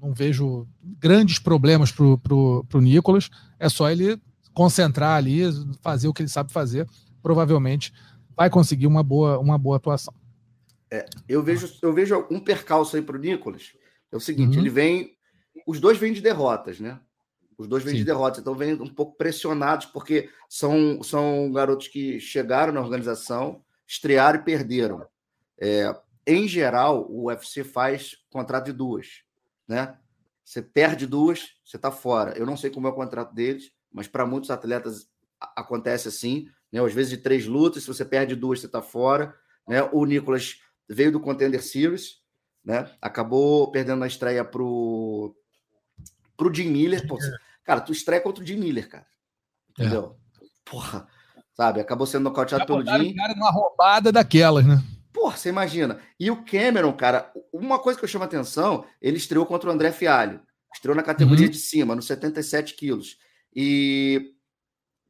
Não 0.01 0.13
vejo 0.13 0.67
grandes 0.99 1.39
problemas 1.39 1.91
pro, 1.91 2.19
pro, 2.19 2.63
pro 2.69 2.79
Nicolas. 2.79 3.29
É 3.59 3.67
só 3.67 3.89
ele 3.89 4.21
concentrar 4.53 5.17
ali, 5.17 5.41
fazer 5.81 6.07
o 6.07 6.13
que 6.13 6.21
ele 6.21 6.29
sabe 6.29 6.51
fazer. 6.51 6.87
Provavelmente 7.21 7.91
vai 8.37 8.49
conseguir 8.49 8.87
uma 8.87 9.03
boa, 9.03 9.39
uma 9.39 9.57
boa 9.57 9.77
atuação. 9.77 10.13
É, 10.91 11.05
eu, 11.27 11.41
vejo, 11.41 11.73
eu 11.81 11.93
vejo 11.93 12.27
um 12.29 12.39
percalço 12.39 12.97
aí 12.97 13.01
para 13.01 13.15
o 13.15 13.19
Nicolas. 13.19 13.73
É 14.11 14.15
o 14.15 14.19
seguinte: 14.19 14.55
uhum. 14.55 14.61
ele 14.61 14.69
vem. 14.69 15.17
Os 15.65 15.79
dois 15.79 15.97
vêm 15.97 16.11
de 16.11 16.21
derrotas, 16.21 16.79
né? 16.79 16.99
Os 17.57 17.67
dois 17.67 17.83
vêm 17.83 17.93
Sim. 17.93 17.99
de 17.99 18.05
derrotas, 18.05 18.39
então 18.39 18.55
vêm 18.55 18.73
um 18.73 18.93
pouco 18.93 19.15
pressionados, 19.15 19.85
porque 19.85 20.29
são, 20.49 21.03
são 21.03 21.51
garotos 21.51 21.87
que 21.87 22.19
chegaram 22.19 22.73
na 22.73 22.81
organização, 22.81 23.63
estrearam 23.87 24.39
e 24.39 24.43
perderam. 24.43 25.05
É, 25.59 25.95
em 26.25 26.47
geral, 26.47 27.05
o 27.07 27.27
UFC 27.27 27.63
faz 27.63 28.17
contrato 28.31 28.65
de 28.65 28.73
duas, 28.73 29.21
né? 29.67 29.95
Você 30.43 30.61
perde 30.61 31.05
duas, 31.05 31.51
você 31.63 31.75
está 31.75 31.91
fora. 31.91 32.35
Eu 32.37 32.45
não 32.45 32.57
sei 32.57 32.71
como 32.71 32.87
é 32.87 32.89
o 32.89 32.95
contrato 32.95 33.33
deles, 33.33 33.71
mas 33.91 34.07
para 34.07 34.25
muitos 34.25 34.49
atletas 34.49 35.07
acontece 35.55 36.07
assim, 36.07 36.47
né? 36.71 36.83
Às 36.83 36.93
vezes 36.93 37.11
de 37.11 37.17
três 37.17 37.45
lutas, 37.45 37.83
se 37.83 37.87
você 37.87 38.03
perde 38.03 38.35
duas, 38.35 38.59
você 38.59 38.65
está 38.65 38.81
fora. 38.81 39.35
Né? 39.67 39.83
O 39.91 40.03
Nicolas 40.05 40.59
veio 40.93 41.11
do 41.11 41.19
Contender 41.19 41.63
Series, 41.63 42.17
né? 42.63 42.89
Acabou 43.01 43.71
perdendo 43.71 43.99
na 43.99 44.07
estreia 44.07 44.43
pro 44.43 45.35
pro 46.35 46.53
Jim 46.53 46.69
Miller. 46.69 47.07
Pô, 47.07 47.17
cara, 47.63 47.81
tu 47.81 47.91
estreia 47.91 48.21
contra 48.21 48.43
o 48.43 48.47
Jim 48.47 48.57
Miller, 48.57 48.89
cara. 48.89 49.05
É. 49.77 49.83
Entendeu? 49.83 50.17
É. 50.41 50.45
Porra, 50.69 51.07
sabe? 51.53 51.79
Acabou 51.79 52.05
sendo 52.05 52.23
nocauteado 52.23 52.65
pelo 52.65 52.85
Jim. 52.85 53.15
cara 53.15 53.33
numa 53.33 53.51
roubada 53.51 54.11
daquelas, 54.11 54.65
né? 54.65 54.81
Porra, 55.13 55.37
você 55.37 55.49
imagina. 55.49 55.99
E 56.19 56.31
o 56.31 56.43
Cameron, 56.43 56.93
cara, 56.93 57.31
uma 57.51 57.79
coisa 57.79 57.99
que 57.99 58.05
eu 58.05 58.09
chamo 58.09 58.23
a 58.23 58.27
atenção, 58.27 58.85
ele 59.01 59.17
estreou 59.17 59.45
contra 59.45 59.69
o 59.69 59.73
André 59.73 59.91
Fialho. 59.91 60.41
Estreou 60.73 60.95
na 60.95 61.03
categoria 61.03 61.45
uhum. 61.45 61.51
de 61.51 61.57
cima, 61.57 61.95
nos 61.95 62.07
77 62.07 62.75
quilos. 62.75 63.17
E 63.53 64.33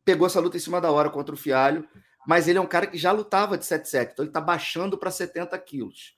pegou 0.03 0.25
essa 0.25 0.39
luta 0.39 0.57
em 0.57 0.59
cima 0.59 0.81
da 0.81 0.91
hora 0.91 1.09
contra 1.09 1.35
o 1.35 1.37
Fialho 1.37 1.87
mas 2.27 2.47
ele 2.47 2.57
é 2.57 2.61
um 2.61 2.67
cara 2.67 2.87
que 2.87 2.97
já 2.97 3.11
lutava 3.11 3.57
de 3.57 3.65
77, 3.65 4.13
então 4.13 4.23
ele 4.23 4.29
está 4.29 4.41
baixando 4.41 4.97
para 4.97 5.11
70 5.11 5.57
quilos. 5.59 6.17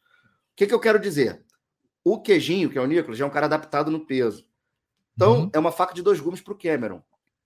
O 0.51 0.55
que, 0.55 0.67
que 0.67 0.73
eu 0.73 0.79
quero 0.79 0.99
dizer? 0.99 1.43
O 2.03 2.21
Queijinho, 2.21 2.69
que 2.69 2.77
é 2.77 2.81
o 2.81 2.85
Nicolas, 2.85 3.17
já 3.17 3.25
é 3.25 3.27
um 3.27 3.31
cara 3.31 3.45
adaptado 3.45 3.89
no 3.89 4.05
peso. 4.05 4.45
Então, 5.15 5.41
uhum. 5.41 5.49
é 5.53 5.59
uma 5.59 5.71
faca 5.71 5.93
de 5.93 6.01
dois 6.01 6.19
gumes 6.19 6.41
para 6.41 6.53
o 6.53 6.57
Cameron. 6.57 7.01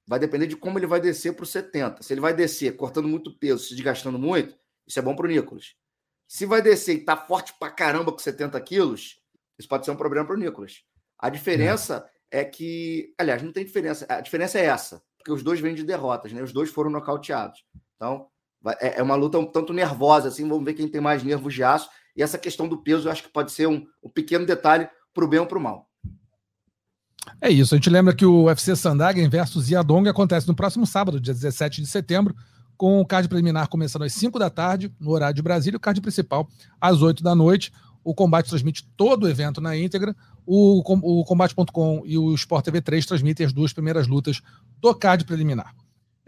Vai 0.07 0.19
depender 0.19 0.47
de 0.47 0.55
como 0.55 0.79
ele 0.79 0.87
vai 0.87 0.99
descer 0.99 1.33
para 1.33 1.43
o 1.43 1.45
70. 1.45 2.01
Se 2.01 2.13
ele 2.13 2.21
vai 2.21 2.33
descer 2.33 2.75
cortando 2.75 3.07
muito 3.07 3.37
peso, 3.37 3.65
se 3.65 3.75
desgastando 3.75 4.17
muito, 4.17 4.57
isso 4.87 4.97
é 4.97 5.01
bom 5.01 5.15
para 5.15 5.25
o 5.25 5.29
Nicolas. 5.29 5.75
Se 6.27 6.45
vai 6.45 6.61
descer 6.61 6.95
e 6.95 7.05
tá 7.05 7.15
forte 7.15 7.53
para 7.59 7.71
caramba 7.71 8.11
com 8.11 8.17
70 8.17 8.59
quilos, 8.61 9.21
isso 9.59 9.67
pode 9.67 9.85
ser 9.85 9.91
um 9.91 9.95
problema 9.95 10.25
para 10.25 10.35
o 10.35 10.39
Nicolas. 10.39 10.83
A 11.19 11.29
diferença 11.29 12.09
é. 12.31 12.41
é 12.41 12.45
que, 12.45 13.13
aliás, 13.17 13.43
não 13.43 13.51
tem 13.51 13.65
diferença. 13.65 14.05
A 14.09 14.21
diferença 14.21 14.59
é 14.59 14.65
essa, 14.65 15.03
porque 15.17 15.31
os 15.31 15.43
dois 15.43 15.59
vêm 15.59 15.75
de 15.75 15.83
derrotas, 15.83 16.31
né? 16.31 16.41
Os 16.41 16.53
dois 16.53 16.69
foram 16.69 16.89
nocauteados. 16.89 17.65
Então, 17.95 18.29
é, 18.79 18.99
é 18.99 19.03
uma 19.03 19.15
luta 19.15 19.37
um 19.37 19.45
tanto 19.45 19.73
nervosa, 19.73 20.27
assim, 20.27 20.47
vamos 20.47 20.65
ver 20.65 20.73
quem 20.73 20.87
tem 20.87 21.01
mais 21.01 21.23
nervos 21.23 21.53
de 21.53 21.63
aço. 21.63 21.89
E 22.15 22.23
essa 22.23 22.37
questão 22.37 22.67
do 22.67 22.77
peso, 22.77 23.07
eu 23.07 23.11
acho 23.11 23.23
que 23.23 23.29
pode 23.29 23.51
ser 23.51 23.67
um, 23.67 23.85
um 24.03 24.09
pequeno 24.09 24.45
detalhe 24.45 24.89
para 25.13 25.23
o 25.23 25.27
bem 25.27 25.39
ou 25.39 25.45
para 25.45 25.57
o 25.57 25.61
mal. 25.61 25.87
É 27.41 27.49
isso, 27.49 27.75
a 27.75 27.77
gente 27.77 27.89
lembra 27.89 28.15
que 28.15 28.25
o 28.25 28.45
UFC 28.45 28.75
Sandagen 28.75 29.27
versus 29.29 29.69
Yadong 29.69 30.09
acontece 30.09 30.47
no 30.47 30.55
próximo 30.55 30.87
sábado, 30.87 31.19
dia 31.19 31.33
17 31.33 31.81
de 31.81 31.87
setembro, 31.87 32.35
com 32.75 32.99
o 32.99 33.05
card 33.05 33.27
preliminar 33.27 33.67
começando 33.67 34.03
às 34.03 34.13
5 34.13 34.39
da 34.39 34.49
tarde, 34.49 34.91
no 34.99 35.11
horário 35.11 35.35
de 35.35 35.41
Brasília, 35.41 35.75
e 35.75 35.77
o 35.77 35.79
card 35.79 35.99
principal 36.01 36.47
às 36.79 37.01
8 37.01 37.23
da 37.23 37.35
noite. 37.35 37.71
O 38.03 38.15
Combate 38.15 38.47
transmite 38.47 38.87
todo 38.95 39.23
o 39.23 39.29
evento 39.29 39.59
na 39.59 39.75
íntegra. 39.75 40.15
O, 40.45 40.79
o 40.79 41.25
Combate.com 41.25 42.03
e 42.05 42.17
o 42.17 42.33
Sport 42.35 42.63
TV 42.63 42.81
3 42.81 43.05
transmitem 43.05 43.45
as 43.45 43.51
duas 43.51 43.73
primeiras 43.73 44.07
lutas 44.07 44.41
do 44.79 44.95
card 44.95 45.25
preliminar. 45.25 45.75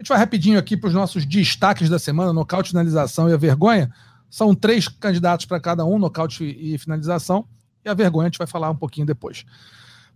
A 0.00 0.02
gente 0.02 0.08
vai 0.08 0.18
rapidinho 0.18 0.58
aqui 0.58 0.78
para 0.78 0.88
os 0.88 0.94
nossos 0.94 1.26
destaques 1.26 1.90
da 1.90 1.98
semana: 1.98 2.32
nocaute, 2.32 2.70
finalização 2.70 3.28
e 3.28 3.34
a 3.34 3.36
vergonha. 3.36 3.92
São 4.30 4.54
três 4.54 4.88
candidatos 4.88 5.44
para 5.44 5.60
cada 5.60 5.84
um, 5.84 5.98
nocaute 5.98 6.42
e 6.42 6.78
finalização. 6.78 7.46
E 7.84 7.88
a 7.88 7.92
vergonha 7.92 8.24
a 8.24 8.30
gente 8.30 8.38
vai 8.38 8.46
falar 8.46 8.70
um 8.70 8.76
pouquinho 8.76 9.06
depois. 9.06 9.44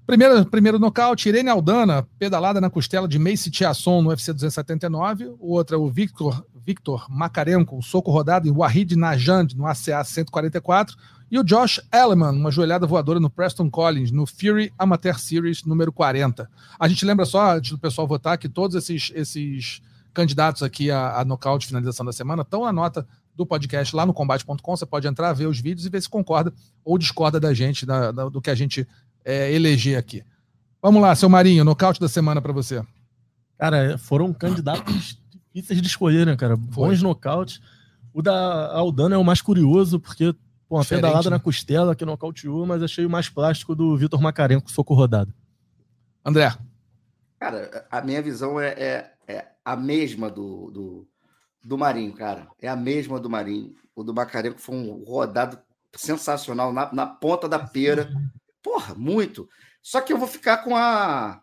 Primeiro, 0.06 0.46
primeiro 0.46 0.78
nocaute, 0.78 1.28
Irene 1.28 1.50
Aldana, 1.50 2.08
pedalada 2.18 2.62
na 2.62 2.70
costela 2.70 3.06
de 3.06 3.18
Macy 3.18 3.50
Tiasson 3.50 4.00
no 4.00 4.08
UFC 4.08 4.32
279. 4.32 5.34
O 5.38 5.52
outro 5.52 5.76
é 5.76 5.78
o 5.78 5.90
Victor, 5.90 6.42
Victor 6.64 7.04
Makarenko, 7.10 7.82
soco 7.82 8.10
rodado 8.10 8.48
em 8.48 8.52
Wahid 8.52 8.96
Najand 8.96 9.48
no 9.54 9.66
ACA 9.66 10.02
144. 10.02 10.96
E 11.34 11.38
o 11.40 11.42
Josh 11.42 11.80
Elleman, 11.92 12.30
uma 12.30 12.52
joelhada 12.52 12.86
voadora 12.86 13.18
no 13.18 13.28
Preston 13.28 13.68
Collins, 13.68 14.12
no 14.12 14.24
Fury 14.24 14.72
Amateur 14.78 15.18
Series 15.18 15.64
número 15.64 15.92
40. 15.92 16.48
A 16.78 16.86
gente 16.86 17.04
lembra 17.04 17.26
só, 17.26 17.56
antes 17.56 17.72
do 17.72 17.78
pessoal 17.78 18.06
votar, 18.06 18.38
que 18.38 18.48
todos 18.48 18.76
esses, 18.76 19.10
esses 19.16 19.82
candidatos 20.12 20.62
aqui 20.62 20.92
a, 20.92 21.18
a 21.18 21.24
nocaute 21.24 21.66
finalização 21.66 22.06
da 22.06 22.12
semana 22.12 22.42
estão 22.42 22.64
na 22.64 22.72
nota 22.72 23.04
do 23.34 23.44
podcast 23.44 23.96
lá 23.96 24.06
no 24.06 24.14
combate.com. 24.14 24.76
Você 24.76 24.86
pode 24.86 25.08
entrar, 25.08 25.32
ver 25.32 25.48
os 25.48 25.58
vídeos 25.58 25.84
e 25.84 25.90
ver 25.90 26.00
se 26.00 26.08
concorda 26.08 26.54
ou 26.84 26.96
discorda 26.96 27.40
da 27.40 27.52
gente, 27.52 27.84
da, 27.84 28.12
da, 28.12 28.28
do 28.28 28.40
que 28.40 28.50
a 28.50 28.54
gente 28.54 28.86
é, 29.24 29.52
eleger 29.52 29.98
aqui. 29.98 30.22
Vamos 30.80 31.02
lá, 31.02 31.16
seu 31.16 31.28
Marinho, 31.28 31.64
nocaute 31.64 31.98
da 31.98 32.06
semana 32.06 32.40
para 32.40 32.52
você. 32.52 32.80
Cara, 33.58 33.98
foram 33.98 34.32
candidatos 34.32 35.18
difíceis 35.52 35.82
de 35.82 35.88
escolher, 35.88 36.26
né, 36.26 36.36
cara? 36.36 36.56
Bons 36.56 37.02
nocautes. 37.02 37.60
O 38.12 38.22
da 38.22 38.68
Aldana 38.72 39.16
é 39.16 39.18
o 39.18 39.24
mais 39.24 39.42
curioso, 39.42 39.98
porque 39.98 40.32
Pô, 40.68 40.76
uma 40.76 40.84
pedalada 40.84 41.30
né? 41.30 41.36
na 41.36 41.42
costela 41.42 41.94
que 41.94 42.04
nocauteou, 42.04 42.66
mas 42.66 42.82
achei 42.82 43.04
o 43.04 43.10
mais 43.10 43.28
plástico 43.28 43.74
do 43.74 43.96
Vitor 43.96 44.20
Macarenco, 44.20 44.70
soco 44.70 44.94
rodado. 44.94 45.32
André. 46.24 46.56
Cara, 47.38 47.86
a 47.90 48.00
minha 48.00 48.22
visão 48.22 48.58
é, 48.58 48.68
é, 48.68 49.12
é 49.28 49.46
a 49.64 49.76
mesma 49.76 50.30
do, 50.30 50.70
do, 50.70 51.08
do, 51.62 51.76
Marinho, 51.76 52.14
cara. 52.14 52.48
É 52.60 52.68
a 52.68 52.76
mesma 52.76 53.20
do 53.20 53.28
Marinho. 53.28 53.74
O 53.94 54.02
do 54.02 54.14
Macarenco 54.14 54.60
foi 54.60 54.74
um 54.74 55.04
rodado 55.04 55.58
sensacional 55.94 56.72
na, 56.72 56.92
na 56.92 57.06
ponta 57.06 57.48
da 57.48 57.58
pera. 57.58 58.10
Porra, 58.62 58.94
muito. 58.94 59.48
Só 59.82 60.00
que 60.00 60.12
eu 60.12 60.18
vou 60.18 60.26
ficar 60.26 60.58
com 60.58 60.74
a 60.74 61.42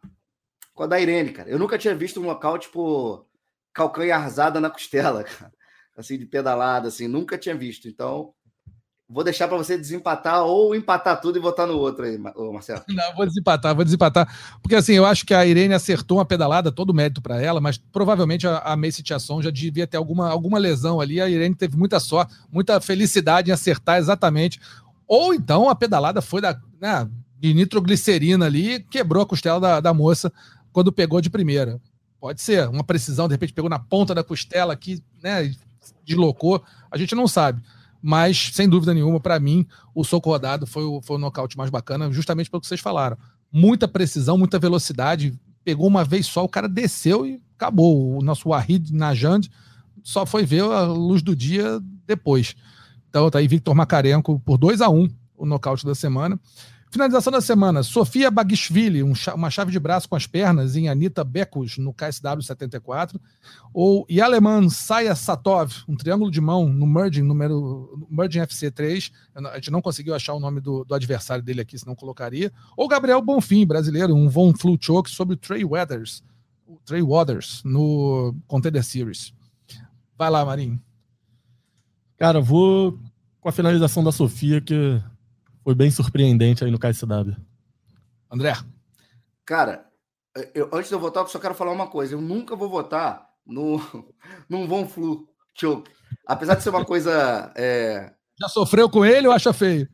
com 0.74 0.84
a 0.84 0.88
da 0.88 1.00
Irene, 1.00 1.32
cara. 1.32 1.50
Eu 1.50 1.60
nunca 1.60 1.78
tinha 1.78 1.94
visto 1.94 2.20
um 2.20 2.26
local, 2.26 2.58
tipo, 2.58 3.28
calcanharzada 3.74 4.60
na 4.60 4.70
costela, 4.70 5.24
cara. 5.24 5.54
Assim, 5.96 6.18
de 6.18 6.26
pedalada, 6.26 6.88
assim. 6.88 7.08
Nunca 7.08 7.38
tinha 7.38 7.56
visto. 7.56 7.88
Então, 7.88 8.34
Vou 9.13 9.26
deixar 9.26 9.45
para 9.50 9.58
você 9.58 9.78
desempatar 9.78 10.45
ou 10.45 10.74
empatar 10.74 11.19
tudo 11.19 11.38
e 11.38 11.41
votar 11.41 11.67
no 11.67 11.78
outro 11.78 12.06
aí, 12.06 12.17
Marcelo. 12.17 12.82
Não, 12.88 13.13
vou 13.13 13.26
desempatar, 13.26 13.76
vou 13.76 13.84
desempatar. 13.84 14.26
Porque 14.62 14.74
assim, 14.74 14.93
eu 14.93 15.06
acho 15.06 15.26
que 15.26 15.34
a 15.34 15.45
Irene 15.45 15.74
acertou 15.74 16.19
uma 16.19 16.26
pedalada, 16.26 16.71
todo 16.71 16.93
mérito 16.93 17.21
para 17.21 17.41
ela, 17.41 17.60
mas 17.60 17.78
provavelmente 17.78 18.47
a, 18.47 18.60
a 18.60 18.78
Macy 18.78 19.04
Tiasson 19.04 19.41
já 19.41 19.52
devia 19.52 19.86
ter 19.86 19.97
alguma, 19.97 20.30
alguma 20.30 20.58
lesão 20.58 21.02
ali. 21.02 21.19
A 21.19 21.30
Irene 21.30 21.54
teve 21.54 21.76
muita 21.76 22.00
sorte, 22.00 22.34
muita 22.50 22.80
felicidade 22.80 23.50
em 23.50 23.54
acertar 23.54 23.97
exatamente. 23.97 24.62
Ou 25.06 25.34
então 25.34 25.69
a 25.69 25.76
pedalada 25.76 26.21
foi 26.21 26.39
da, 26.39 26.58
né, 26.80 27.06
de 27.38 27.54
nitroglicerina 27.54 28.45
ali, 28.45 28.80
quebrou 28.80 29.24
a 29.24 29.28
costela 29.28 29.60
da, 29.60 29.80
da 29.82 29.93
moça 29.93 30.32
quando 30.71 30.89
pegou 30.89 31.19
de 31.19 31.30
primeira. 31.30 31.82
Pode 32.17 32.39
ser, 32.39 32.69
uma 32.69 32.84
precisão, 32.84 33.28
de 33.28 33.34
repente 33.34 33.52
pegou 33.52 33.69
na 33.69 33.80
ponta 33.80 34.15
da 34.15 34.24
costela 34.24 34.71
aqui, 34.71 35.04
né, 35.21 35.54
deslocou. 36.06 36.63
A 36.89 36.97
gente 36.97 37.13
não 37.13 37.28
sabe 37.28 37.62
mas 38.02 38.52
sem 38.54 38.68
dúvida 38.68 38.94
nenhuma, 38.94 39.20
para 39.20 39.40
mim, 39.40 39.66
o 39.94 40.04
soco 40.04 40.30
rodado 40.30 40.66
foi 40.66 40.84
o, 40.84 41.02
foi 41.02 41.18
o 41.18 41.20
nocaute 41.20 41.58
mais 41.58 41.70
bacana, 41.70 42.12
justamente 42.12 42.50
pelo 42.50 42.62
que 42.62 42.68
vocês 42.68 42.80
falaram. 42.80 43.18
Muita 43.52 43.88
precisão, 43.88 44.38
muita 44.38 44.58
velocidade, 44.58 45.38
pegou 45.64 45.88
uma 45.88 46.04
vez 46.04 46.26
só, 46.26 46.44
o 46.44 46.50
cara 46.50 46.68
desceu 46.68 47.26
e 47.26 47.42
acabou. 47.56 48.18
O 48.18 48.22
nosso 48.24 48.50
Wahid 48.50 48.94
Najand 48.94 49.42
só 50.04 50.26
foi 50.26 50.46
ver 50.46 50.64
a 50.64 50.84
luz 50.84 51.22
do 51.22 51.36
dia 51.36 51.80
depois. 52.08 52.56
Então 53.10 53.30
tá 53.30 53.40
aí 53.40 53.48
Victor 53.48 53.76
Makarenko 53.76 54.40
por 54.40 54.58
2 54.58 54.82
a 54.82 54.90
1 54.90 55.00
um, 55.00 55.10
o 55.38 55.46
nocaute 55.46 55.86
da 55.86 55.94
semana. 55.94 56.40
Finalização 56.91 57.32
da 57.32 57.39
semana: 57.39 57.84
Sofia 57.84 58.30
Bagishvili, 58.30 59.01
um, 59.01 59.13
uma 59.34 59.49
chave 59.49 59.71
de 59.71 59.80
braço 59.80 60.10
com 60.10 60.15
as 60.17 60.27
pernas 60.27 60.75
em 60.75 60.89
Anita 60.89 61.23
Becos 61.23 61.77
no 61.77 61.93
KSW 61.93 62.41
74. 62.41 63.19
Ou 63.73 64.06
Yaleman 64.12 64.69
Saya 64.69 65.15
Satov, 65.15 65.71
um 65.88 65.95
triângulo 65.95 66.30
de 66.30 66.41
mão 66.41 66.67
no 66.67 66.86
Merging, 66.86 67.21
número, 67.21 68.06
Merging 68.10 68.39
FC 68.39 68.69
3. 68.69 69.10
A 69.36 69.56
gente 69.56 69.71
não 69.71 69.82
conseguiu 69.82 70.13
achar 70.13 70.34
o 70.34 70.39
nome 70.39 70.60
do, 70.60 70.84
do 70.84 70.93
adversário 70.93 71.41
dele 71.41 71.62
aqui, 71.62 71.80
senão 71.80 71.95
colocaria. 71.95 72.51
Ou 72.75 72.89
Gabriel 72.89 73.21
Bonfim, 73.21 73.65
brasileiro, 73.65 74.13
um 74.13 74.27
Von 74.27 74.54
Flu 74.54 74.77
Choke 74.77 75.10
sobre 75.10 75.36
o 75.36 75.38
Trey 75.38 75.63
Weathers, 75.63 76.21
o 76.67 76.77
Trey 76.84 77.01
Waters 77.01 77.62
no 77.63 78.36
Contender 78.47 78.84
Series. 78.84 79.34
Vai 80.17 80.30
lá, 80.30 80.43
Marinho. 80.43 80.77
Cara, 82.17 82.41
vou 82.41 82.99
com 83.39 83.47
a 83.47 83.51
finalização 83.54 84.04
da 84.04 84.12
Sofia, 84.12 84.60
que 84.60 85.01
foi 85.63 85.76
bem 85.76 85.91
surpreendente 85.91 86.63
aí 86.63 86.71
no 86.71 86.80
KSW. 86.80 87.36
André. 88.32 88.54
Cara, 89.45 89.86
eu, 90.54 90.69
antes 90.74 90.89
de 90.89 90.95
eu 90.95 91.00
votar, 91.00 91.24
eu 91.24 91.28
só 91.28 91.39
quero 91.39 91.54
falar 91.54 91.71
uma 91.71 91.88
coisa. 91.88 92.15
Eu 92.15 92.21
nunca 92.21 92.56
vou 92.56 92.69
votar 92.69 93.28
no, 93.45 93.80
num 94.50 94.67
Von 94.67 94.88
Flu 94.88 95.28
choke. 95.54 95.91
Apesar 96.26 96.56
de 96.56 96.63
ser 96.63 96.69
uma 96.69 96.86
coisa. 96.86 97.52
É... 97.56 98.13
Já 98.39 98.47
sofreu 98.47 98.89
com 98.89 99.06
ele 99.06 99.28
ou 99.28 99.34
acha 99.34 99.54
feio? 99.54 99.88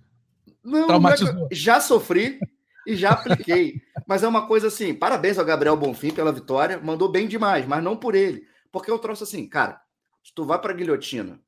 Não, 0.63 0.87
não 0.87 1.09
é 1.09 1.15
já 1.51 1.79
sofri 1.79 2.39
e 2.85 2.95
já 2.95 3.11
apliquei. 3.11 3.81
mas 4.07 4.23
é 4.23 4.27
uma 4.27 4.47
coisa 4.47 4.67
assim: 4.67 4.93
parabéns 4.93 5.37
ao 5.37 5.45
Gabriel 5.45 5.77
Bonfim 5.77 6.11
pela 6.11 6.31
vitória. 6.31 6.79
Mandou 6.79 7.09
bem 7.09 7.27
demais, 7.27 7.65
mas 7.65 7.83
não 7.83 7.95
por 7.95 8.15
ele. 8.15 8.43
Porque 8.71 8.91
eu 8.91 8.99
trouxe 8.99 9.23
assim, 9.23 9.47
cara, 9.47 9.81
se 10.23 10.33
tu 10.33 10.45
vai 10.45 10.59
pra 10.59 10.73
guilhotina, 10.73 11.39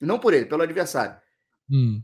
não 0.00 0.18
por 0.18 0.34
ele, 0.34 0.46
pelo 0.46 0.62
adversário. 0.62 1.16
Hum. 1.70 2.02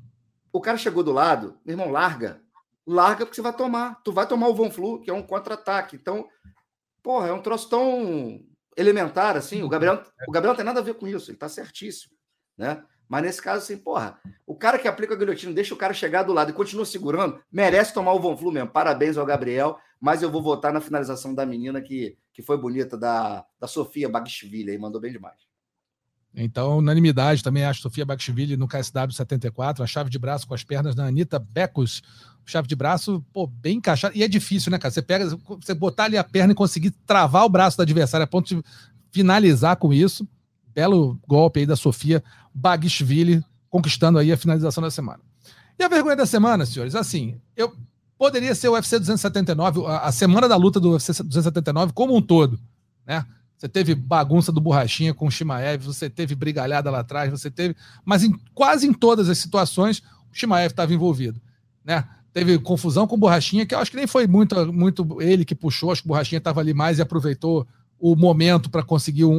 O 0.53 0.61
cara 0.61 0.77
chegou 0.77 1.03
do 1.03 1.12
lado, 1.12 1.59
meu 1.65 1.75
irmão, 1.75 1.91
larga. 1.91 2.43
Larga 2.87 3.25
porque 3.25 3.37
você 3.37 3.43
vai 3.43 3.57
tomar. 3.57 4.03
Tu 4.03 4.12
vai 4.12 4.27
tomar 4.27 4.49
o 4.49 4.55
Von 4.55 4.71
Flu, 4.71 5.01
que 5.01 5.11
é 5.11 5.15
um 5.15 5.23
contra-ataque. 5.23 5.97
Então, 5.97 6.29
porra, 7.03 7.29
é 7.29 7.33
um 7.33 7.41
troço 7.41 7.69
tão 7.69 8.41
elementar 8.77 9.37
assim. 9.37 9.62
O 9.62 9.69
Gabriel, 9.69 10.03
o 10.27 10.33
Gabriel 10.33 10.53
não 10.53 10.57
tem 10.57 10.65
nada 10.65 10.81
a 10.81 10.83
ver 10.83 10.95
com 10.95 11.07
isso, 11.07 11.31
ele 11.31 11.38
tá 11.38 11.49
certíssimo, 11.49 12.15
né? 12.57 12.85
Mas 13.09 13.23
nesse 13.23 13.43
caso, 13.43 13.62
assim, 13.62 13.77
porra, 13.77 14.19
o 14.47 14.57
cara 14.57 14.79
que 14.79 14.88
aplica 14.88 15.12
a 15.12 15.17
guilhotina, 15.17 15.53
deixa 15.53 15.75
o 15.75 15.77
cara 15.77 15.93
chegar 15.93 16.23
do 16.23 16.33
lado 16.33 16.51
e 16.51 16.55
continua 16.55 16.87
segurando, 16.87 17.43
merece 17.53 17.93
tomar 17.93 18.15
o 18.15 18.21
Von 18.21 18.37
Flu 18.37 18.51
mesmo. 18.51 18.71
Parabéns 18.71 19.19
ao 19.19 19.27
Gabriel, 19.27 19.79
mas 20.01 20.23
eu 20.23 20.31
vou 20.31 20.43
votar 20.43 20.73
na 20.73 20.81
finalização 20.81 21.35
da 21.35 21.45
menina 21.45 21.83
que, 21.83 22.17
que 22.33 22.43
foi 22.43 22.57
bonita, 22.57 22.97
da, 22.97 23.45
da 23.61 23.67
Sofia 23.67 24.09
Bagishvili, 24.09 24.71
aí 24.71 24.79
mandou 24.79 25.01
bem 25.01 25.12
demais. 25.12 25.52
Então, 26.35 26.79
unanimidade 26.79 27.42
também 27.42 27.64
acho 27.64 27.83
Sofia 27.83 28.07
Bakshvili 28.07 28.57
no 28.57 28.66
KSW 28.66 29.12
74, 29.12 29.83
a 29.83 29.87
chave 29.87 30.09
de 30.09 30.18
braço 30.18 30.47
com 30.47 30.55
as 30.55 30.64
pernas 30.64 30.95
da 30.95 31.05
Anitta 31.05 31.38
Becos. 31.38 32.03
Chave 32.45 32.66
de 32.66 32.75
braço, 32.75 33.25
pô, 33.33 33.47
bem 33.47 33.77
encaixada. 33.77 34.16
E 34.16 34.23
é 34.23 34.29
difícil, 34.29 34.73
né, 34.73 34.79
cara? 34.79 34.90
Você 34.90 35.03
pega, 35.03 35.38
você 35.61 35.75
botar 35.75 36.05
ali 36.05 36.16
a 36.16 36.25
perna 36.25 36.53
e 36.53 36.57
conseguir 36.57 36.90
travar 37.07 37.45
o 37.45 37.49
braço 37.49 37.77
do 37.77 37.83
adversário 37.83 38.25
a 38.25 38.27
ponto 38.27 38.49
de 38.49 38.62
finalizar 39.12 39.77
com 39.77 39.92
isso. 39.92 40.27
Belo 40.75 41.21
golpe 41.29 41.61
aí 41.61 41.66
da 41.66 41.77
Sofia 41.77 42.25
Bagishvili, 42.53 43.45
conquistando 43.71 44.18
aí 44.18 44.33
a 44.33 44.37
finalização 44.37 44.83
da 44.83 44.90
semana. 44.90 45.21
E 45.79 45.85
a 45.85 45.88
vergonha 45.88 46.16
da 46.16 46.27
semana, 46.27 46.66
senhores, 46.66 46.95
assim, 46.95 47.40
eu 47.57 47.73
poderia 48.18 48.55
ser 48.55 48.68
o 48.68 48.73
UFC 48.73 48.99
279, 48.99 49.87
a, 49.87 49.99
a 50.01 50.12
semana 50.12 50.49
da 50.49 50.57
luta 50.57 50.81
do 50.81 50.92
UFC 50.92 51.12
279 51.23 51.92
como 51.92 52.16
um 52.16 52.23
todo, 52.23 52.59
né? 53.07 53.25
Você 53.62 53.68
teve 53.68 53.94
bagunça 53.94 54.51
do 54.51 54.61
Borrachinha 54.61 55.14
com 55.14 55.29
o 55.29 55.31
Shimaev, 55.31 55.85
você 55.85 56.11
teve 56.11 56.35
brigalhada 56.35 56.90
lá 56.90 56.98
atrás, 56.98 57.31
você 57.31 57.48
teve. 57.48 57.77
Mas 58.05 58.25
em, 58.25 58.33
quase 58.53 58.88
em 58.88 58.92
todas 58.92 59.29
as 59.29 59.38
situações, 59.38 60.03
o 60.33 60.35
Shimaev 60.35 60.72
estava 60.72 60.92
envolvido. 60.92 61.40
Né? 61.85 62.05
Teve 62.33 62.59
confusão 62.59 63.07
com 63.07 63.14
o 63.14 63.18
Borrachinha, 63.18 63.64
que 63.64 63.72
eu 63.72 63.79
acho 63.79 63.92
que 63.92 63.96
nem 63.96 64.09
foi 64.09 64.27
muito, 64.27 64.72
muito 64.72 65.22
ele 65.22 65.44
que 65.44 65.55
puxou, 65.55 65.92
acho 65.92 66.03
que 66.03 66.09
o 66.09 66.11
Borrachinha 66.11 66.38
estava 66.38 66.59
ali 66.59 66.75
mais 66.75 66.98
e 66.98 67.03
aproveitou 67.03 67.64
o 68.01 68.16
momento 68.16 68.68
para 68.68 68.83
conseguir 68.83 69.27
um, 69.27 69.38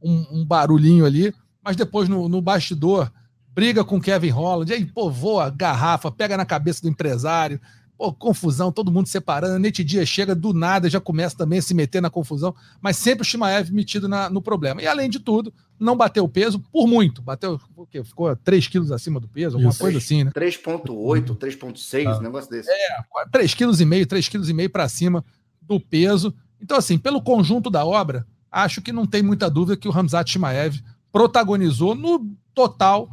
um, 0.00 0.26
um, 0.32 0.42
barulhinho 0.46 1.04
ali. 1.04 1.30
Mas 1.62 1.76
depois, 1.76 2.08
no, 2.08 2.30
no 2.30 2.40
bastidor, 2.40 3.12
briga 3.52 3.84
com 3.84 4.00
Kevin 4.00 4.30
Holland, 4.30 4.72
aí, 4.72 4.86
pô, 4.86 5.10
voa 5.10 5.50
garrafa, 5.50 6.10
pega 6.10 6.34
na 6.34 6.46
cabeça 6.46 6.80
do 6.80 6.88
empresário, 6.88 7.60
Pô, 7.96 8.12
confusão, 8.12 8.72
todo 8.72 8.90
mundo 8.90 9.06
separando. 9.06 9.58
Nete 9.58 9.84
Dia 9.84 10.04
chega 10.04 10.34
do 10.34 10.52
nada, 10.52 10.90
já 10.90 11.00
começa 11.00 11.36
também 11.36 11.60
a 11.60 11.62
se 11.62 11.72
meter 11.72 12.02
na 12.02 12.10
confusão, 12.10 12.54
mas 12.80 12.96
sempre 12.96 13.22
o 13.22 13.24
Shimaev 13.24 13.70
metido 13.70 14.08
na, 14.08 14.28
no 14.28 14.42
problema. 14.42 14.82
E 14.82 14.86
além 14.86 15.08
de 15.08 15.20
tudo, 15.20 15.54
não 15.78 15.96
bateu 15.96 16.28
peso 16.28 16.58
por 16.72 16.88
muito. 16.88 17.22
Bateu, 17.22 17.60
o 17.76 17.86
quê? 17.86 18.02
Ficou 18.02 18.34
3 18.34 18.66
quilos 18.66 18.90
acima 18.90 19.20
do 19.20 19.28
peso, 19.28 19.56
alguma 19.56 19.70
Isso, 19.70 19.78
coisa 19.78 19.98
assim, 19.98 20.24
né? 20.24 20.32
3,8, 20.32 21.36
3,6, 21.36 22.06
ah. 22.06 22.18
um 22.18 22.22
negócio 22.22 22.50
desse. 22.50 22.68
É, 22.68 22.98
3,5 23.32 23.56
kg, 23.56 24.06
3,5 24.06 24.44
kg 24.44 24.68
para 24.68 24.88
cima 24.88 25.24
do 25.62 25.78
peso. 25.78 26.34
Então, 26.60 26.76
assim, 26.76 26.98
pelo 26.98 27.22
conjunto 27.22 27.70
da 27.70 27.84
obra, 27.84 28.26
acho 28.50 28.82
que 28.82 28.92
não 28.92 29.06
tem 29.06 29.22
muita 29.22 29.48
dúvida 29.48 29.76
que 29.76 29.86
o 29.86 29.92
Ramzat 29.92 30.30
Shimaev 30.30 30.82
protagonizou 31.12 31.94
no 31.94 32.28
total 32.52 33.08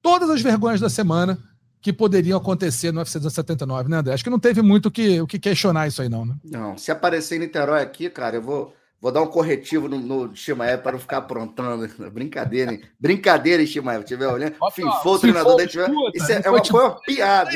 todas 0.00 0.30
as 0.30 0.40
vergonhas 0.40 0.80
da 0.80 0.88
semana 0.88 1.38
que 1.82 1.92
poderiam 1.92 2.38
acontecer 2.38 2.92
no 2.92 3.00
UFC 3.00 3.18
279, 3.18 3.90
né, 3.90 3.96
André? 3.96 4.14
Acho 4.14 4.22
que 4.22 4.30
não 4.30 4.38
teve 4.38 4.62
muito 4.62 4.90
que, 4.90 5.20
o 5.20 5.26
que 5.26 5.38
questionar 5.38 5.88
isso 5.88 6.00
aí, 6.00 6.08
não, 6.08 6.24
né? 6.24 6.36
Não, 6.44 6.78
se 6.78 6.92
aparecer 6.92 7.36
em 7.36 7.40
Niterói 7.40 7.82
aqui, 7.82 8.08
cara, 8.08 8.36
eu 8.36 8.42
vou, 8.42 8.72
vou 9.00 9.10
dar 9.10 9.20
um 9.20 9.26
corretivo 9.26 9.88
no, 9.88 9.98
no 9.98 10.36
Shimaev 10.36 10.80
para 10.80 10.92
não 10.92 11.00
ficar 11.00 11.16
aprontando. 11.18 11.88
Brincadeira, 12.12 12.72
hein? 12.72 12.82
Brincadeira, 13.00 13.66
Shimaev. 13.66 14.04
Tiver 14.04 14.28
olhando, 14.28 14.54
finfou 14.72 15.16
o 15.16 15.18
treinador 15.18 15.56
da 15.56 15.66
tiver... 15.66 15.90
Isso 16.14 16.30
é, 16.30 16.42
é 16.44 16.50
uma, 16.50 16.64
foi 16.64 16.84
uma 16.84 17.00
piada. 17.00 17.50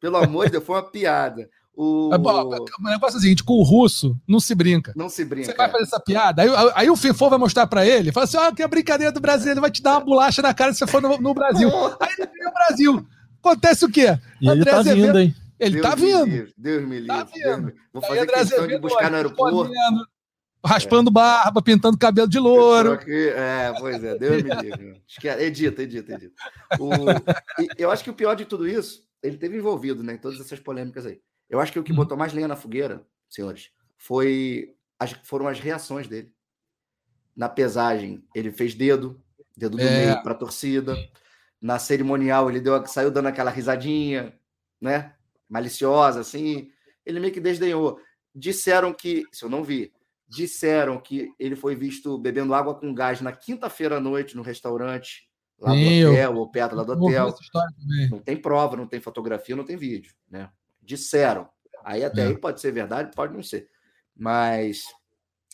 Pelo 0.00 0.16
amor 0.16 0.46
de 0.46 0.52
Deus, 0.52 0.64
foi 0.64 0.76
uma 0.76 0.90
piada. 0.90 1.48
O... 1.76 2.08
o 2.08 2.88
negócio 2.88 3.16
é 3.16 3.18
o 3.18 3.20
seguinte: 3.20 3.44
com 3.44 3.52
o 3.52 3.62
russo, 3.62 4.16
não 4.26 4.40
se 4.40 4.52
brinca. 4.54 4.92
Não 4.96 5.08
se 5.08 5.24
brinca. 5.24 5.52
Você 5.52 5.56
vai 5.56 5.70
fazer 5.70 5.84
essa 5.84 6.00
piada. 6.00 6.42
Aí, 6.42 6.48
aí 6.74 6.90
o 6.90 6.96
FIFO 6.96 7.30
vai 7.30 7.38
mostrar 7.38 7.68
pra 7.68 7.86
ele, 7.86 8.10
fala 8.10 8.24
assim: 8.24 8.36
oh, 8.36 8.52
que 8.52 8.62
é 8.62 8.66
brincadeira 8.66 9.12
do 9.12 9.20
brasileiro, 9.20 9.60
vai 9.60 9.70
te 9.70 9.80
dar 9.80 9.92
uma 9.92 10.00
bolacha 10.00 10.42
na 10.42 10.52
cara 10.52 10.72
se 10.72 10.80
você 10.80 10.86
for 10.88 11.00
no, 11.00 11.18
no 11.18 11.34
Brasil. 11.34 11.70
aí 12.00 12.14
ele 12.18 12.28
vem 12.32 12.48
o 12.48 12.52
Brasil. 12.52 13.06
Acontece 13.48 13.84
o 13.86 13.90
quê? 13.90 14.18
E 14.40 14.48
ele 14.48 14.64
tá 14.64 14.78
Azevedo, 14.78 15.06
vindo, 15.06 15.18
hein? 15.18 15.34
Ele 15.58 15.80
tá 15.80 15.94
Deus 15.94 16.12
tá 16.12 16.18
vindo. 16.18 16.30
Livre, 16.30 16.54
Deus 16.56 16.82
me 16.82 17.00
livre. 17.00 17.06
Tá 17.06 17.24
vindo. 17.24 17.74
Vou 17.92 18.02
fazer 18.02 18.20
André 18.20 18.38
questão 18.38 18.58
Azevedo, 18.58 18.76
de 18.76 18.78
buscar 18.78 19.10
no 19.10 19.16
aeroporto. 19.16 19.72
raspando 20.64 21.08
é. 21.08 21.12
barba, 21.12 21.62
pintando 21.62 21.98
cabelo 21.98 22.28
de 22.28 22.38
louro. 22.38 22.92
Aqui, 22.92 23.28
é, 23.30 23.72
pois 23.78 24.04
é, 24.04 24.18
Deus 24.18 24.42
me 24.42 24.54
livre. 24.54 25.02
Edita, 25.40 25.82
edita, 25.82 26.12
edita. 26.12 26.34
O, 26.78 26.90
eu 27.78 27.90
acho 27.90 28.04
que 28.04 28.10
o 28.10 28.14
pior 28.14 28.34
de 28.34 28.44
tudo 28.44 28.68
isso, 28.68 29.02
ele 29.22 29.38
teve 29.38 29.56
envolvido 29.56 30.02
né, 30.02 30.14
em 30.14 30.18
todas 30.18 30.38
essas 30.38 30.60
polêmicas 30.60 31.06
aí. 31.06 31.18
Eu 31.48 31.58
acho 31.58 31.72
que 31.72 31.78
o 31.78 31.82
que 31.82 31.92
uhum. 31.92 31.96
botou 31.96 32.18
mais 32.18 32.34
lenha 32.34 32.48
na 32.48 32.56
fogueira, 32.56 33.02
senhores, 33.30 33.70
foi 33.96 34.74
as, 34.98 35.12
foram 35.24 35.48
as 35.48 35.58
reações 35.58 36.06
dele. 36.06 36.30
Na 37.34 37.48
pesagem, 37.48 38.22
ele 38.34 38.52
fez 38.52 38.74
dedo, 38.74 39.18
dedo 39.56 39.78
do 39.78 39.82
é. 39.82 40.06
meio 40.06 40.22
para 40.22 40.32
a 40.32 40.36
torcida 40.36 40.94
na 41.60 41.78
cerimonial 41.78 42.48
ele 42.48 42.60
deu, 42.60 42.84
saiu 42.86 43.10
dando 43.10 43.28
aquela 43.28 43.50
risadinha, 43.50 44.38
né? 44.80 45.14
Maliciosa, 45.48 46.20
assim. 46.20 46.70
Ele 47.04 47.20
meio 47.20 47.32
que 47.32 47.40
desdenhou. 47.40 48.00
Disseram 48.34 48.92
que, 48.92 49.24
se 49.32 49.44
eu 49.44 49.48
não 49.48 49.64
vi, 49.64 49.92
disseram 50.28 51.00
que 51.00 51.32
ele 51.38 51.56
foi 51.56 51.74
visto 51.74 52.18
bebendo 52.18 52.54
água 52.54 52.74
com 52.74 52.94
gás 52.94 53.20
na 53.20 53.32
quinta-feira 53.32 53.96
à 53.96 54.00
noite 54.00 54.36
no 54.36 54.42
restaurante, 54.42 55.28
lá 55.58 55.72
Sim, 55.72 56.02
do 56.02 56.10
hotel, 56.10 56.36
ou 56.36 56.50
perto 56.50 56.76
lá 56.76 56.84
do 56.84 56.92
hotel. 56.92 57.34
Não 58.10 58.18
tem 58.18 58.36
prova, 58.36 58.76
não 58.76 58.86
tem 58.86 59.00
fotografia, 59.00 59.56
não 59.56 59.64
tem 59.64 59.76
vídeo, 59.76 60.14
né? 60.30 60.50
Disseram. 60.82 61.48
Aí 61.84 62.04
até 62.04 62.22
é. 62.22 62.26
aí 62.26 62.38
pode 62.38 62.60
ser 62.60 62.72
verdade, 62.72 63.14
pode 63.14 63.32
não 63.32 63.42
ser. 63.42 63.68
Mas 64.14 64.82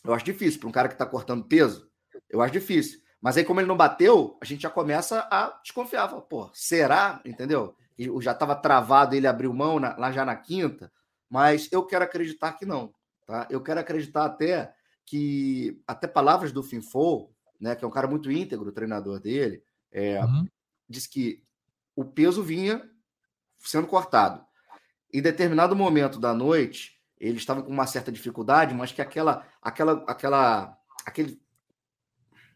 eu 0.05 0.13
acho 0.13 0.25
difícil 0.25 0.61
para 0.61 0.69
um 0.69 0.73
cara 0.73 0.89
que 0.89 0.95
está 0.95 1.07
cortando 1.07 1.45
peso. 1.45 1.89
Eu 2.29 2.43
acho 2.43 2.53
difícil. 2.53 3.01
Mas 3.25 3.39
aí, 3.39 3.45
como 3.45 3.59
ele 3.59 3.67
não 3.67 3.75
bateu, 3.75 4.37
a 4.39 4.45
gente 4.45 4.61
já 4.61 4.69
começa 4.69 5.27
a 5.31 5.59
desconfiar. 5.63 6.11
Fala, 6.11 6.21
Pô, 6.21 6.51
será? 6.53 7.23
Entendeu? 7.25 7.75
E 7.99 8.05
já 8.21 8.33
estava 8.33 8.55
travado, 8.55 9.15
ele 9.15 9.27
abriu 9.27 9.51
mão 9.55 9.81
na, 9.81 9.97
lá 9.97 10.13
já 10.13 10.27
na 10.27 10.37
quinta. 10.37 10.93
Mas 11.31 11.73
eu 11.73 11.87
quero 11.87 12.05
acreditar 12.05 12.53
que 12.53 12.67
não. 12.67 12.93
Tá? 13.27 13.47
Eu 13.49 13.63
quero 13.63 13.81
acreditar 13.81 14.27
até 14.27 14.75
que, 15.07 15.81
até 15.87 16.07
palavras 16.07 16.53
do 16.53 16.63
Finfo, 16.63 17.31
né, 17.59 17.75
que 17.75 17.83
é 17.83 17.89
um 17.89 17.91
cara 17.91 18.07
muito 18.07 18.31
íntegro, 18.31 18.69
o 18.69 18.73
treinador 18.73 19.19
dele, 19.19 19.65
é, 19.91 20.23
uhum. 20.23 20.47
diz 20.87 21.07
que 21.07 21.43
o 21.97 22.05
peso 22.05 22.43
vinha 22.43 22.87
sendo 23.59 23.87
cortado. 23.87 24.45
Em 25.11 25.23
determinado 25.23 25.75
momento 25.75 26.19
da 26.19 26.35
noite, 26.35 27.01
ele 27.19 27.39
estava 27.39 27.63
com 27.63 27.73
uma 27.73 27.87
certa 27.87 28.13
dificuldade, 28.13 28.75
mas 28.75 28.93
que 28.93 29.01
aquela, 29.01 29.47
aquela, 29.63 30.05
aquela, 30.07 30.79
aquele 31.07 31.43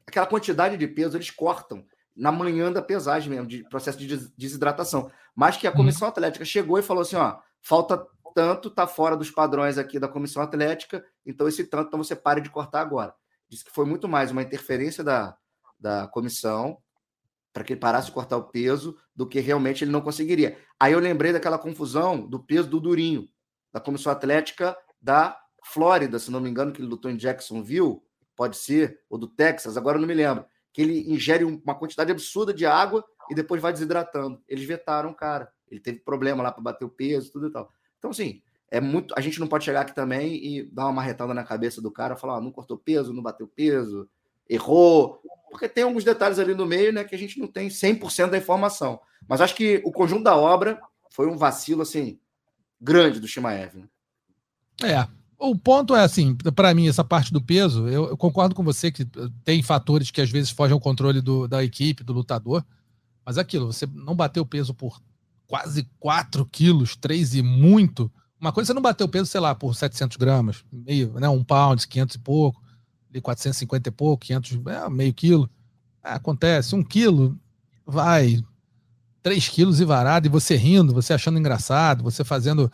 aquela 0.09 0.27
quantidade 0.27 0.77
de 0.77 0.89
peso 0.89 1.17
eles 1.17 1.31
cortam 1.31 1.85
na 2.17 2.33
manhã 2.33 2.73
da 2.73 2.83
pesagem 2.83 3.31
mesmo, 3.31 3.47
de 3.47 3.63
processo 3.69 3.99
de 3.99 4.17
desidratação. 4.37 5.11
Mas 5.35 5.57
que 5.57 5.67
a 5.67 5.71
uhum. 5.71 5.77
comissão 5.77 6.09
atlética 6.09 6.45
chegou 6.45 6.79
e 6.79 6.83
falou 6.83 7.03
assim: 7.03 7.17
ó, 7.17 7.39
falta 7.61 8.05
tanto, 8.35 8.71
tá 8.71 8.87
fora 8.87 9.17
dos 9.17 9.31
padrões 9.31 9.79
aqui 9.79 9.99
da 9.99 10.09
comissão 10.09 10.43
atlética, 10.43 11.05
então 11.25 11.49
esse 11.49 11.65
tanto, 11.65 11.89
então 11.89 12.03
você 12.03 12.17
pare 12.17 12.41
de 12.41 12.51
cortar 12.51 12.81
agora. 12.81 13.15
Diz 13.49 13.63
que 13.63 13.71
foi 13.71 13.85
muito 13.85 14.09
mais 14.09 14.31
uma 14.31 14.43
interferência 14.43 15.03
da, 15.03 15.37
da 15.79 16.07
comissão 16.09 16.79
para 17.53 17.65
que 17.65 17.73
ele 17.73 17.81
parasse 17.81 18.07
de 18.07 18.13
cortar 18.13 18.37
o 18.37 18.45
peso 18.45 18.97
do 19.15 19.27
que 19.27 19.41
realmente 19.41 19.83
ele 19.83 19.91
não 19.91 20.01
conseguiria. 20.01 20.59
Aí 20.79 20.93
eu 20.93 21.01
lembrei 21.01 21.33
daquela 21.33 21.59
confusão 21.59 22.21
do 22.21 22.39
peso 22.39 22.69
do 22.69 22.81
Durinho, 22.81 23.29
da 23.73 23.81
comissão 23.81 24.13
atlética 24.13 24.77
da 25.01 25.39
Flórida, 25.65 26.19
se 26.19 26.31
não 26.31 26.41
me 26.41 26.49
engano, 26.49 26.73
que 26.73 26.81
ele 26.81 26.89
lutou 26.89 27.11
em 27.11 27.17
Jacksonville, 27.17 28.01
pode 28.39 28.57
ser, 28.57 29.01
ou 29.11 29.19
do 29.19 29.27
Texas, 29.27 29.77
agora 29.77 29.99
não 29.99 30.07
me 30.07 30.15
lembro, 30.15 30.47
que 30.73 30.81
ele 30.81 31.13
ingere 31.13 31.43
uma 31.43 31.75
quantidade 31.75 32.13
absurda 32.13 32.55
de 32.55 32.65
água 32.65 33.05
e 33.29 33.35
depois 33.35 33.61
vai 33.61 33.73
desidratando. 33.73 34.41
Eles 34.49 34.65
vetaram 34.65 35.11
o 35.11 35.15
cara. 35.15 35.53
Ele 35.69 35.81
teve 35.81 35.99
problema 35.99 36.41
lá 36.41 36.53
para 36.53 36.63
bater 36.63 36.85
o 36.85 36.89
peso, 36.89 37.33
tudo 37.33 37.49
e 37.49 37.51
tal. 37.51 37.69
Então, 37.99 38.11
assim, 38.11 38.41
é 38.71 38.81
muito. 38.81 39.13
A 39.19 39.21
gente 39.21 39.41
não 39.41 39.49
pode 39.49 39.65
chegar 39.65 39.81
aqui 39.81 39.93
também 39.93 40.37
e 40.37 40.63
dar 40.63 40.85
uma 40.85 40.93
marretada 40.93 41.35
na 41.35 41.43
cabeça 41.43 41.83
do 41.83 41.91
cara, 41.91 42.17
falar, 42.17 42.37
ah, 42.37 42.41
não 42.41 42.53
cortou 42.53 42.79
peso, 42.79 43.13
não 43.13 43.23
bateu 43.23 43.49
peso. 43.49 44.09
errou, 44.49 45.21
porque 45.51 45.69
tem 45.69 45.83
alguns 45.83 46.05
detalhes 46.05 46.39
ali 46.39 46.55
no 46.55 46.65
meio, 46.65 46.93
né, 46.93 47.03
que 47.03 47.15
a 47.15 47.19
gente 47.19 47.41
não 47.41 47.49
tem 47.49 47.69
100% 47.69 48.31
da 48.31 48.39
informação. 48.39 49.01
Mas 49.29 49.41
acho 49.41 49.57
que 49.57 49.83
o 49.85 49.91
conjunto 49.91 50.23
da 50.23 50.37
obra 50.37 50.81
foi 51.11 51.27
um 51.27 51.37
vacilo 51.37 51.83
assim 51.83 52.21
grande 52.81 53.19
do 53.19 53.27
Shimaev. 53.27 53.75
Né? 53.75 53.89
É, 54.85 55.09
o 55.39 55.57
ponto 55.57 55.95
é 55.95 56.03
assim, 56.03 56.35
para 56.35 56.75
mim, 56.75 56.89
essa 56.89 57.05
parte 57.05 57.33
do 57.33 57.41
peso, 57.41 57.87
eu, 57.87 58.09
eu, 58.09 58.17
concordo 58.17 58.55
com 58.55 58.65
você 58.65 58.91
que 58.91 59.05
tem 59.45 59.63
fatores 59.63 60.11
que 60.11 60.21
às 60.21 60.31
vezes 60.31 60.51
fogem 60.51 60.73
ao 60.73 60.81
controle 60.81 61.21
do, 61.21 61.47
da 61.47 61.63
equipe, 61.63 62.03
do 62.03 62.13
lutador, 62.13 62.65
mas 63.25 63.39
aquilo, 63.39 63.73
você 63.73 63.87
não 63.87 64.17
bateu 64.17 64.43
o 64.43 64.47
peso 64.47 64.75
por 64.75 65.01
quase 65.47 65.89
4 66.01 66.45
quilos, 66.47 66.97
3 66.97 67.37
e 67.37 67.43
muito. 67.43 68.11
Uma 68.41 68.53
coisa 68.53 68.69
você 68.69 68.75
não 68.75 68.83
bateu 68.83 69.07
o 69.07 69.09
peso, 69.09 69.27
sei 69.27 69.41
lá, 69.41 69.55
por 69.55 69.75
700 69.77 70.17
gramas, 70.17 70.65
meio, 70.73 71.13
né, 71.21 71.29
um 71.29 71.45
pound, 71.45 71.87
500 71.87 72.17
e 72.17 72.19
pouco, 72.19 72.63
450 73.23 73.89
e 73.89 73.93
pouco, 73.93 74.25
500, 74.27 74.59
é, 74.67 74.89
meio 74.91 75.15
quilo. 75.15 75.49
É, 76.05 76.13
acontece, 76.13 76.75
um 76.75 76.83
quilo, 76.83 77.39
vai, 77.87 78.43
3 79.23 79.49
quilos 79.49 79.81
e 79.81 79.85
varado, 79.85 80.27
e 80.27 80.31
você 80.31 80.57
rindo, 80.57 80.93
você 80.93 81.13
achando 81.13 81.39
engraçado, 81.39 82.03
você 82.03 82.25
fazendo 82.25 82.71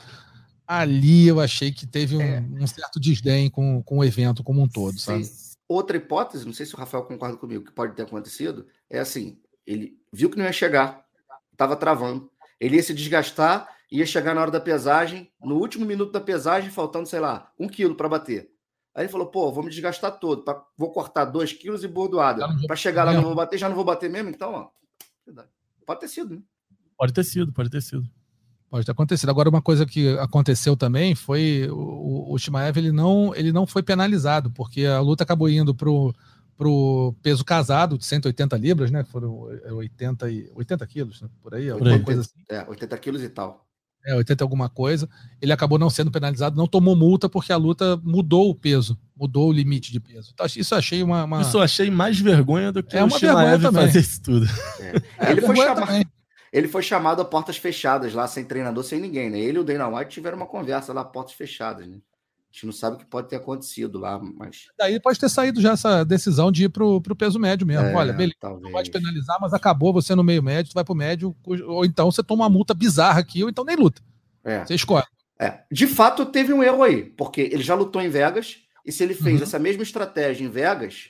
ali 0.66 1.28
eu 1.28 1.40
achei 1.40 1.72
que 1.72 1.86
teve 1.86 2.16
um, 2.16 2.22
é. 2.22 2.40
um 2.60 2.66
certo 2.66 2.98
desdém 2.98 3.50
com, 3.50 3.82
com 3.82 3.98
o 3.98 4.04
evento 4.04 4.42
como 4.42 4.62
um 4.62 4.68
todo, 4.68 4.98
sabe? 4.98 5.28
Outra 5.68 5.96
hipótese, 5.96 6.44
não 6.44 6.52
sei 6.52 6.66
se 6.66 6.74
o 6.74 6.78
Rafael 6.78 7.04
concorda 7.04 7.36
comigo, 7.36 7.64
que 7.64 7.72
pode 7.72 7.94
ter 7.94 8.02
acontecido, 8.02 8.66
é 8.88 8.98
assim: 8.98 9.38
ele 9.66 9.98
viu 10.12 10.28
que 10.28 10.36
não 10.36 10.44
ia 10.44 10.52
chegar, 10.52 11.04
estava 11.52 11.76
travando, 11.76 12.30
ele 12.60 12.76
ia 12.76 12.82
se 12.82 12.94
desgastar, 12.94 13.68
ia 13.90 14.04
chegar 14.04 14.34
na 14.34 14.42
hora 14.42 14.50
da 14.50 14.60
pesagem, 14.60 15.30
no 15.42 15.56
último 15.56 15.86
minuto 15.86 16.12
da 16.12 16.20
pesagem, 16.20 16.70
faltando, 16.70 17.08
sei 17.08 17.20
lá, 17.20 17.50
um 17.58 17.68
quilo 17.68 17.94
para 17.94 18.08
bater. 18.08 18.50
Aí 18.94 19.04
ele 19.04 19.12
falou: 19.12 19.26
pô, 19.26 19.50
vou 19.50 19.64
me 19.64 19.70
desgastar 19.70 20.18
todo, 20.18 20.42
pra, 20.42 20.62
vou 20.76 20.92
cortar 20.92 21.24
dois 21.24 21.52
quilos 21.52 21.82
e 21.82 21.88
bordoada. 21.88 22.46
Para 22.66 22.76
chegar 22.76 23.04
lá, 23.04 23.12
não 23.12 23.22
vou 23.22 23.34
bater, 23.34 23.58
já 23.58 23.68
não 23.68 23.76
vou 23.76 23.84
bater 23.84 24.10
mesmo, 24.10 24.30
então, 24.30 24.52
ó. 24.52 24.70
Pode 25.86 26.00
ter 26.00 26.08
sido, 26.08 26.36
né? 26.36 26.42
Pode 26.96 27.12
ter 27.12 27.24
sido, 27.24 27.52
pode 27.52 27.70
ter 27.70 27.82
sido. 27.82 28.08
Pode 28.74 28.86
ter 28.86 28.90
acontecido. 28.90 29.28
Agora, 29.28 29.48
uma 29.48 29.62
coisa 29.62 29.86
que 29.86 30.18
aconteceu 30.18 30.76
também 30.76 31.14
foi 31.14 31.68
o, 31.70 32.34
o 32.34 32.36
Shimaev 32.36 32.76
ele 32.76 32.90
não, 32.90 33.32
ele 33.36 33.52
não 33.52 33.68
foi 33.68 33.84
penalizado, 33.84 34.50
porque 34.50 34.84
a 34.84 34.98
luta 34.98 35.22
acabou 35.22 35.48
indo 35.48 35.72
pro, 35.72 36.12
pro 36.56 37.14
peso 37.22 37.44
casado 37.44 37.96
de 37.96 38.04
180 38.04 38.56
libras, 38.56 38.90
né? 38.90 39.04
Foram 39.04 39.42
80, 39.70 40.28
e, 40.28 40.50
80 40.56 40.86
quilos, 40.88 41.22
né? 41.22 41.28
por 41.40 41.54
aí, 41.54 41.70
alguma 41.70 42.00
coisa 42.00 42.22
assim. 42.22 42.34
É, 42.50 42.68
80 42.68 42.98
quilos 42.98 43.22
e 43.22 43.28
tal. 43.28 43.64
É, 44.04 44.16
80 44.16 44.42
alguma 44.42 44.68
coisa. 44.68 45.08
Ele 45.40 45.52
acabou 45.52 45.78
não 45.78 45.88
sendo 45.88 46.10
penalizado, 46.10 46.56
não 46.56 46.66
tomou 46.66 46.96
multa 46.96 47.28
porque 47.28 47.52
a 47.52 47.56
luta 47.56 47.96
mudou 48.02 48.50
o 48.50 48.56
peso, 48.56 48.98
mudou 49.16 49.50
o 49.50 49.52
limite 49.52 49.92
de 49.92 50.00
peso. 50.00 50.32
Então, 50.34 50.46
isso 50.46 50.74
achei 50.74 51.00
uma, 51.00 51.22
uma... 51.22 51.42
Isso 51.42 51.60
achei 51.60 51.92
mais 51.92 52.18
vergonha 52.18 52.72
do 52.72 52.82
que 52.82 52.96
é 52.96 53.04
o 53.04 53.06
uma 53.06 53.20
Shimaev 53.20 53.62
fazer 53.70 54.00
isso 54.00 54.20
tudo. 54.20 54.46
É. 54.80 55.30
Ele 55.30 55.42
foi 55.42 55.54
chamado 55.54 56.06
ele 56.54 56.68
foi 56.68 56.84
chamado 56.84 57.20
a 57.20 57.24
portas 57.24 57.56
fechadas 57.56 58.14
lá, 58.14 58.28
sem 58.28 58.44
treinador, 58.44 58.84
sem 58.84 59.00
ninguém, 59.00 59.28
né? 59.28 59.40
Ele 59.40 59.58
e 59.58 59.60
o 59.60 59.64
Dana 59.64 59.88
White 59.88 60.12
tiveram 60.12 60.36
uma 60.36 60.46
conversa 60.46 60.92
lá, 60.92 61.04
portas 61.04 61.34
fechadas, 61.34 61.84
né? 61.84 61.96
A 61.96 62.52
gente 62.52 62.66
não 62.66 62.72
sabe 62.72 62.94
o 62.94 62.98
que 63.00 63.06
pode 63.06 63.28
ter 63.28 63.34
acontecido 63.34 63.98
lá, 63.98 64.20
mas. 64.22 64.68
Daí 64.78 65.00
pode 65.00 65.18
ter 65.18 65.28
saído 65.28 65.60
já 65.60 65.72
essa 65.72 66.04
decisão 66.04 66.52
de 66.52 66.66
ir 66.66 66.68
pro, 66.68 67.00
pro 67.00 67.16
peso 67.16 67.40
médio 67.40 67.66
mesmo. 67.66 67.86
É, 67.86 67.94
Olha, 67.96 68.12
beleza, 68.12 68.36
talvez. 68.38 68.62
não 68.62 68.70
pode 68.70 68.88
penalizar, 68.92 69.36
mas 69.40 69.52
acabou 69.52 69.92
você 69.92 70.14
no 70.14 70.22
meio 70.22 70.44
médio, 70.44 70.70
tu 70.70 70.74
vai 70.74 70.84
pro 70.84 70.94
médio, 70.94 71.34
ou 71.44 71.84
então 71.84 72.08
você 72.08 72.22
toma 72.22 72.44
uma 72.44 72.50
multa 72.50 72.72
bizarra 72.72 73.18
aqui, 73.18 73.42
ou 73.42 73.50
então 73.50 73.64
nem 73.64 73.74
luta. 73.74 74.00
É. 74.44 74.64
Você 74.64 74.76
escolhe. 74.76 75.04
É. 75.36 75.64
De 75.72 75.88
fato, 75.88 76.24
teve 76.24 76.52
um 76.52 76.62
erro 76.62 76.84
aí, 76.84 77.02
porque 77.02 77.40
ele 77.40 77.64
já 77.64 77.74
lutou 77.74 78.00
em 78.00 78.08
Vegas, 78.08 78.58
e 78.86 78.92
se 78.92 79.02
ele 79.02 79.14
fez 79.14 79.38
uhum. 79.38 79.42
essa 79.42 79.58
mesma 79.58 79.82
estratégia 79.82 80.44
em 80.44 80.48
Vegas, 80.48 81.08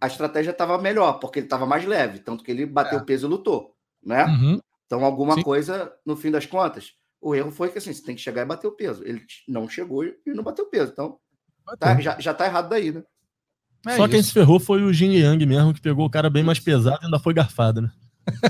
a 0.00 0.06
estratégia 0.06 0.52
estava 0.52 0.78
melhor, 0.78 1.14
porque 1.14 1.40
ele 1.40 1.46
estava 1.46 1.66
mais 1.66 1.84
leve, 1.84 2.20
tanto 2.20 2.44
que 2.44 2.52
ele 2.52 2.64
bateu 2.64 3.00
o 3.00 3.02
é. 3.02 3.04
peso 3.04 3.26
e 3.26 3.28
lutou 3.28 3.72
né? 4.04 4.24
Uhum. 4.24 4.60
Então, 4.86 5.04
alguma 5.04 5.34
Sim. 5.36 5.42
coisa, 5.42 5.92
no 6.04 6.16
fim 6.16 6.30
das 6.30 6.46
contas, 6.46 6.92
o 7.20 7.34
erro 7.34 7.50
foi 7.50 7.70
que 7.70 7.78
assim, 7.78 7.92
você 7.92 8.02
tem 8.02 8.14
que 8.14 8.20
chegar 8.20 8.42
e 8.42 8.46
bater 8.46 8.66
o 8.66 8.72
peso. 8.72 9.02
Ele 9.04 9.22
não 9.48 9.68
chegou 9.68 10.04
e 10.04 10.16
não 10.26 10.42
bateu 10.42 10.64
o 10.64 10.70
peso. 10.70 10.92
Então, 10.92 11.18
tá, 11.78 11.98
já, 12.00 12.18
já 12.18 12.34
tá 12.34 12.46
errado 12.46 12.68
daí, 12.68 12.92
né? 12.92 13.02
É 13.86 13.96
Só 13.96 14.04
isso. 14.04 14.08
quem 14.10 14.22
se 14.22 14.32
ferrou 14.32 14.60
foi 14.60 14.82
o 14.82 14.92
Jin 14.92 15.12
Yang 15.12 15.46
mesmo, 15.46 15.74
que 15.74 15.80
pegou 15.80 16.06
o 16.06 16.10
cara 16.10 16.30
bem 16.30 16.42
mais 16.42 16.58
pesado 16.58 16.98
e 17.02 17.04
ainda 17.06 17.18
foi 17.18 17.34
garfado, 17.34 17.82
né? 17.82 17.90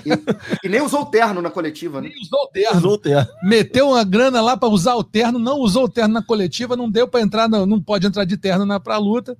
E, 0.04 0.66
e, 0.66 0.68
nem 0.68 0.82
usou 0.82 1.02
o 1.02 1.06
terno 1.06 1.40
na 1.40 1.50
coletiva, 1.50 2.00
né? 2.00 2.08
Nem 2.08 2.20
usou 2.20 2.40
o 2.40 2.48
terno. 2.48 2.78
Usou 2.78 2.92
o 2.92 2.98
terno. 2.98 3.30
Meteu 3.42 3.88
uma 3.88 4.04
grana 4.04 4.40
lá 4.42 4.56
para 4.56 4.68
usar 4.68 4.94
o 4.96 5.04
terno, 5.04 5.38
não 5.38 5.58
usou 5.58 5.84
o 5.84 5.88
terno 5.88 6.12
na 6.12 6.22
coletiva, 6.22 6.76
não 6.76 6.90
deu 6.90 7.08
para 7.08 7.22
entrar, 7.22 7.48
não, 7.48 7.64
não 7.64 7.80
pode 7.80 8.06
entrar 8.06 8.24
de 8.24 8.36
terno 8.36 8.66
na 8.66 8.78
pra 8.78 8.98
luta. 8.98 9.36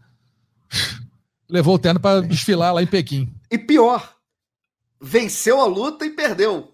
Levou 1.49 1.75
o 1.75 1.79
terno 1.79 2.01
para 2.01 2.23
desfilar 2.23 2.73
lá 2.73 2.83
em 2.83 2.87
Pequim. 2.87 3.31
E 3.51 3.59
pior, 3.59 4.15
venceu 5.03 5.61
a 5.61 5.67
luta 5.67 6.07
e 6.07 6.11
perdeu. 6.11 6.73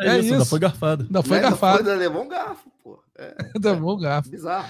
É, 0.00 0.08
é 0.08 0.18
isso, 0.18 0.32
ainda 0.32 0.44
foi 0.44 0.58
garfado. 0.58 1.04
Ainda 1.04 1.22
foi 1.22 1.36
né? 1.36 1.42
garfado. 1.42 1.78
Ainda 1.78 1.94
levou 1.94 2.24
um 2.24 2.28
garfo, 2.28 2.70
pô. 2.82 3.02
É, 3.16 3.36
levou 3.62 3.96
um 3.96 4.00
garfo. 4.00 4.30
Bizarro. 4.30 4.68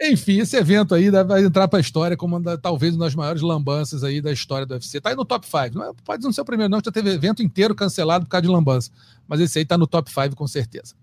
Enfim, 0.00 0.40
esse 0.40 0.56
evento 0.56 0.94
aí 0.94 1.10
vai 1.10 1.44
entrar 1.44 1.68
para 1.68 1.78
a 1.78 1.80
história 1.80 2.16
como 2.16 2.36
uma, 2.36 2.58
talvez 2.58 2.94
uma 2.94 3.04
das 3.04 3.14
maiores 3.14 3.40
lambanças 3.40 4.02
aí 4.02 4.20
da 4.20 4.32
história 4.32 4.66
do 4.66 4.74
UFC. 4.74 5.00
Tá 5.00 5.10
aí 5.10 5.16
no 5.16 5.24
top 5.24 5.46
5. 5.46 5.78
Não 5.78 5.84
é, 5.84 5.92
pode 6.04 6.24
não 6.24 6.32
ser 6.32 6.40
o 6.40 6.44
primeiro, 6.44 6.70
não, 6.70 6.80
já 6.84 6.90
teve 6.90 7.10
evento 7.10 7.42
inteiro 7.42 7.74
cancelado 7.74 8.24
por 8.24 8.30
causa 8.30 8.42
de 8.42 8.48
lambança. 8.48 8.90
Mas 9.28 9.40
esse 9.40 9.60
aí 9.60 9.64
tá 9.64 9.78
no 9.78 9.86
top 9.86 10.10
5 10.10 10.34
com 10.34 10.46
certeza. 10.48 10.94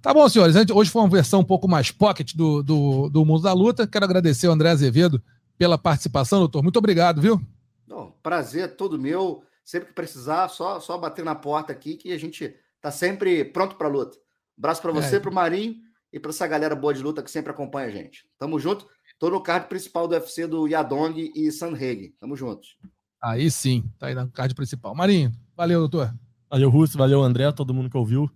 Tá 0.00 0.14
bom, 0.14 0.26
senhores. 0.28 0.56
Hoje 0.72 0.90
foi 0.90 1.02
uma 1.02 1.08
versão 1.08 1.40
um 1.40 1.44
pouco 1.44 1.68
mais 1.68 1.90
pocket 1.90 2.34
do, 2.34 2.62
do, 2.62 3.10
do 3.10 3.24
Mundo 3.24 3.42
da 3.42 3.52
Luta. 3.52 3.86
Quero 3.86 4.06
agradecer 4.06 4.46
ao 4.46 4.54
André 4.54 4.70
Azevedo 4.70 5.22
pela 5.58 5.76
participação, 5.76 6.38
doutor. 6.38 6.62
Muito 6.62 6.78
obrigado, 6.78 7.20
viu? 7.20 7.38
Não, 7.86 8.14
prazer 8.22 8.76
todo 8.76 8.98
meu. 8.98 9.42
Sempre 9.64 9.88
que 9.88 9.94
precisar, 9.94 10.48
só, 10.48 10.80
só 10.80 10.98
bater 10.98 11.24
na 11.24 11.34
porta 11.34 11.72
aqui 11.72 11.96
que 11.96 12.12
a 12.12 12.18
gente 12.18 12.54
tá 12.80 12.90
sempre 12.90 13.44
pronto 13.44 13.76
para 13.76 13.88
luta. 13.88 14.16
Um 14.16 14.60
abraço 14.60 14.82
para 14.82 14.92
você, 14.92 15.16
é. 15.16 15.20
para 15.20 15.30
o 15.30 15.34
Marinho 15.34 15.76
e 16.12 16.18
para 16.18 16.30
essa 16.30 16.46
galera 16.46 16.74
boa 16.74 16.92
de 16.92 17.02
luta 17.02 17.22
que 17.22 17.30
sempre 17.30 17.50
acompanha 17.52 17.88
a 17.88 17.90
gente. 17.90 18.26
Tamo 18.38 18.58
junto. 18.58 18.86
Tô 19.18 19.30
no 19.30 19.42
card 19.42 19.68
principal 19.68 20.08
do 20.08 20.14
UFC 20.14 20.46
do 20.46 20.66
Yadong 20.66 21.32
e 21.34 21.52
Sanheg. 21.52 22.14
Tamo 22.18 22.36
juntos. 22.36 22.76
Aí 23.22 23.50
sim, 23.50 23.84
tá 23.98 24.06
aí 24.06 24.14
no 24.14 24.30
card 24.30 24.54
principal. 24.54 24.94
Marinho, 24.94 25.30
valeu, 25.54 25.80
doutor. 25.80 26.14
Valeu, 26.48 26.70
Russo, 26.70 26.98
valeu, 26.98 27.22
André, 27.22 27.52
todo 27.52 27.74
mundo 27.74 27.90
que 27.90 27.96
ouviu. 27.96 28.30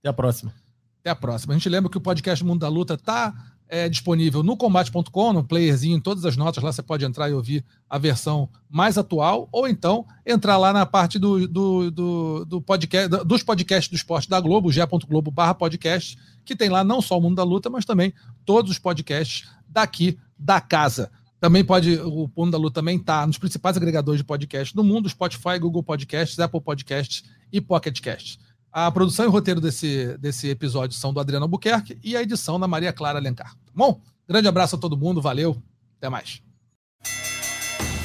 Até 0.00 0.08
a 0.08 0.12
próxima. 0.12 0.52
Até 1.00 1.10
a 1.10 1.14
próxima. 1.14 1.52
A 1.52 1.56
gente 1.56 1.68
lembra 1.68 1.90
que 1.90 1.98
o 1.98 2.00
podcast 2.00 2.44
Mundo 2.44 2.60
da 2.60 2.68
Luta 2.68 2.96
tá 2.96 3.32
é 3.72 3.88
disponível 3.88 4.42
no 4.42 4.54
combate.com, 4.54 5.32
no 5.32 5.42
playerzinho, 5.42 5.96
em 5.96 6.00
todas 6.00 6.26
as 6.26 6.36
notas. 6.36 6.62
Lá 6.62 6.70
você 6.70 6.82
pode 6.82 7.06
entrar 7.06 7.30
e 7.30 7.32
ouvir 7.32 7.64
a 7.88 7.96
versão 7.96 8.46
mais 8.68 8.98
atual, 8.98 9.48
ou 9.50 9.66
então 9.66 10.04
entrar 10.26 10.58
lá 10.58 10.74
na 10.74 10.84
parte 10.84 11.18
do, 11.18 11.48
do, 11.48 11.90
do, 11.90 12.44
do 12.44 12.60
podcast, 12.60 13.08
dos 13.24 13.42
podcasts 13.42 13.88
do 13.88 13.96
esporte 13.96 14.28
da 14.28 14.38
Globo, 14.38 14.70
ge.globo 14.70 15.30
barra 15.30 15.54
podcast, 15.54 16.18
que 16.44 16.54
tem 16.54 16.68
lá 16.68 16.84
não 16.84 17.00
só 17.00 17.16
o 17.16 17.20
Mundo 17.22 17.36
da 17.36 17.44
Luta, 17.44 17.70
mas 17.70 17.86
também 17.86 18.12
todos 18.44 18.70
os 18.70 18.78
podcasts 18.78 19.48
daqui 19.66 20.18
da 20.38 20.60
casa. 20.60 21.10
Também 21.40 21.64
pode, 21.64 21.96
o 21.96 22.30
Mundo 22.36 22.52
da 22.52 22.58
Luta 22.58 22.74
também 22.74 22.98
está 22.98 23.26
nos 23.26 23.38
principais 23.38 23.74
agregadores 23.74 24.20
de 24.20 24.24
podcast 24.24 24.74
do 24.74 24.84
mundo, 24.84 25.08
Spotify, 25.08 25.58
Google 25.58 25.82
Podcasts, 25.82 26.38
Apple 26.38 26.60
Podcasts 26.60 27.24
e 27.50 27.58
Pocket 27.58 27.98
Casts. 28.02 28.38
A 28.72 28.90
produção 28.90 29.26
e 29.26 29.28
roteiro 29.28 29.60
desse, 29.60 30.16
desse 30.18 30.48
episódio 30.48 30.96
são 30.96 31.12
do 31.12 31.20
Adriano 31.20 31.44
Albuquerque 31.44 31.98
e 32.02 32.16
a 32.16 32.22
edição 32.22 32.58
da 32.58 32.66
Maria 32.66 32.90
Clara 32.90 33.18
Alencar. 33.18 33.54
Tá 33.66 33.72
bom? 33.74 34.00
Grande 34.26 34.48
abraço 34.48 34.76
a 34.76 34.78
todo 34.78 34.96
mundo, 34.96 35.20
valeu, 35.20 35.60
até 35.98 36.08
mais. 36.08 36.42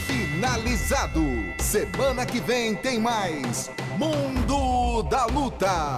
Finalizado. 0.06 1.22
Semana 1.58 2.26
que 2.26 2.42
vem 2.42 2.76
tem 2.76 3.00
mais 3.00 3.72
Mundo 3.98 5.04
da 5.04 5.26
Luta. 5.26 5.96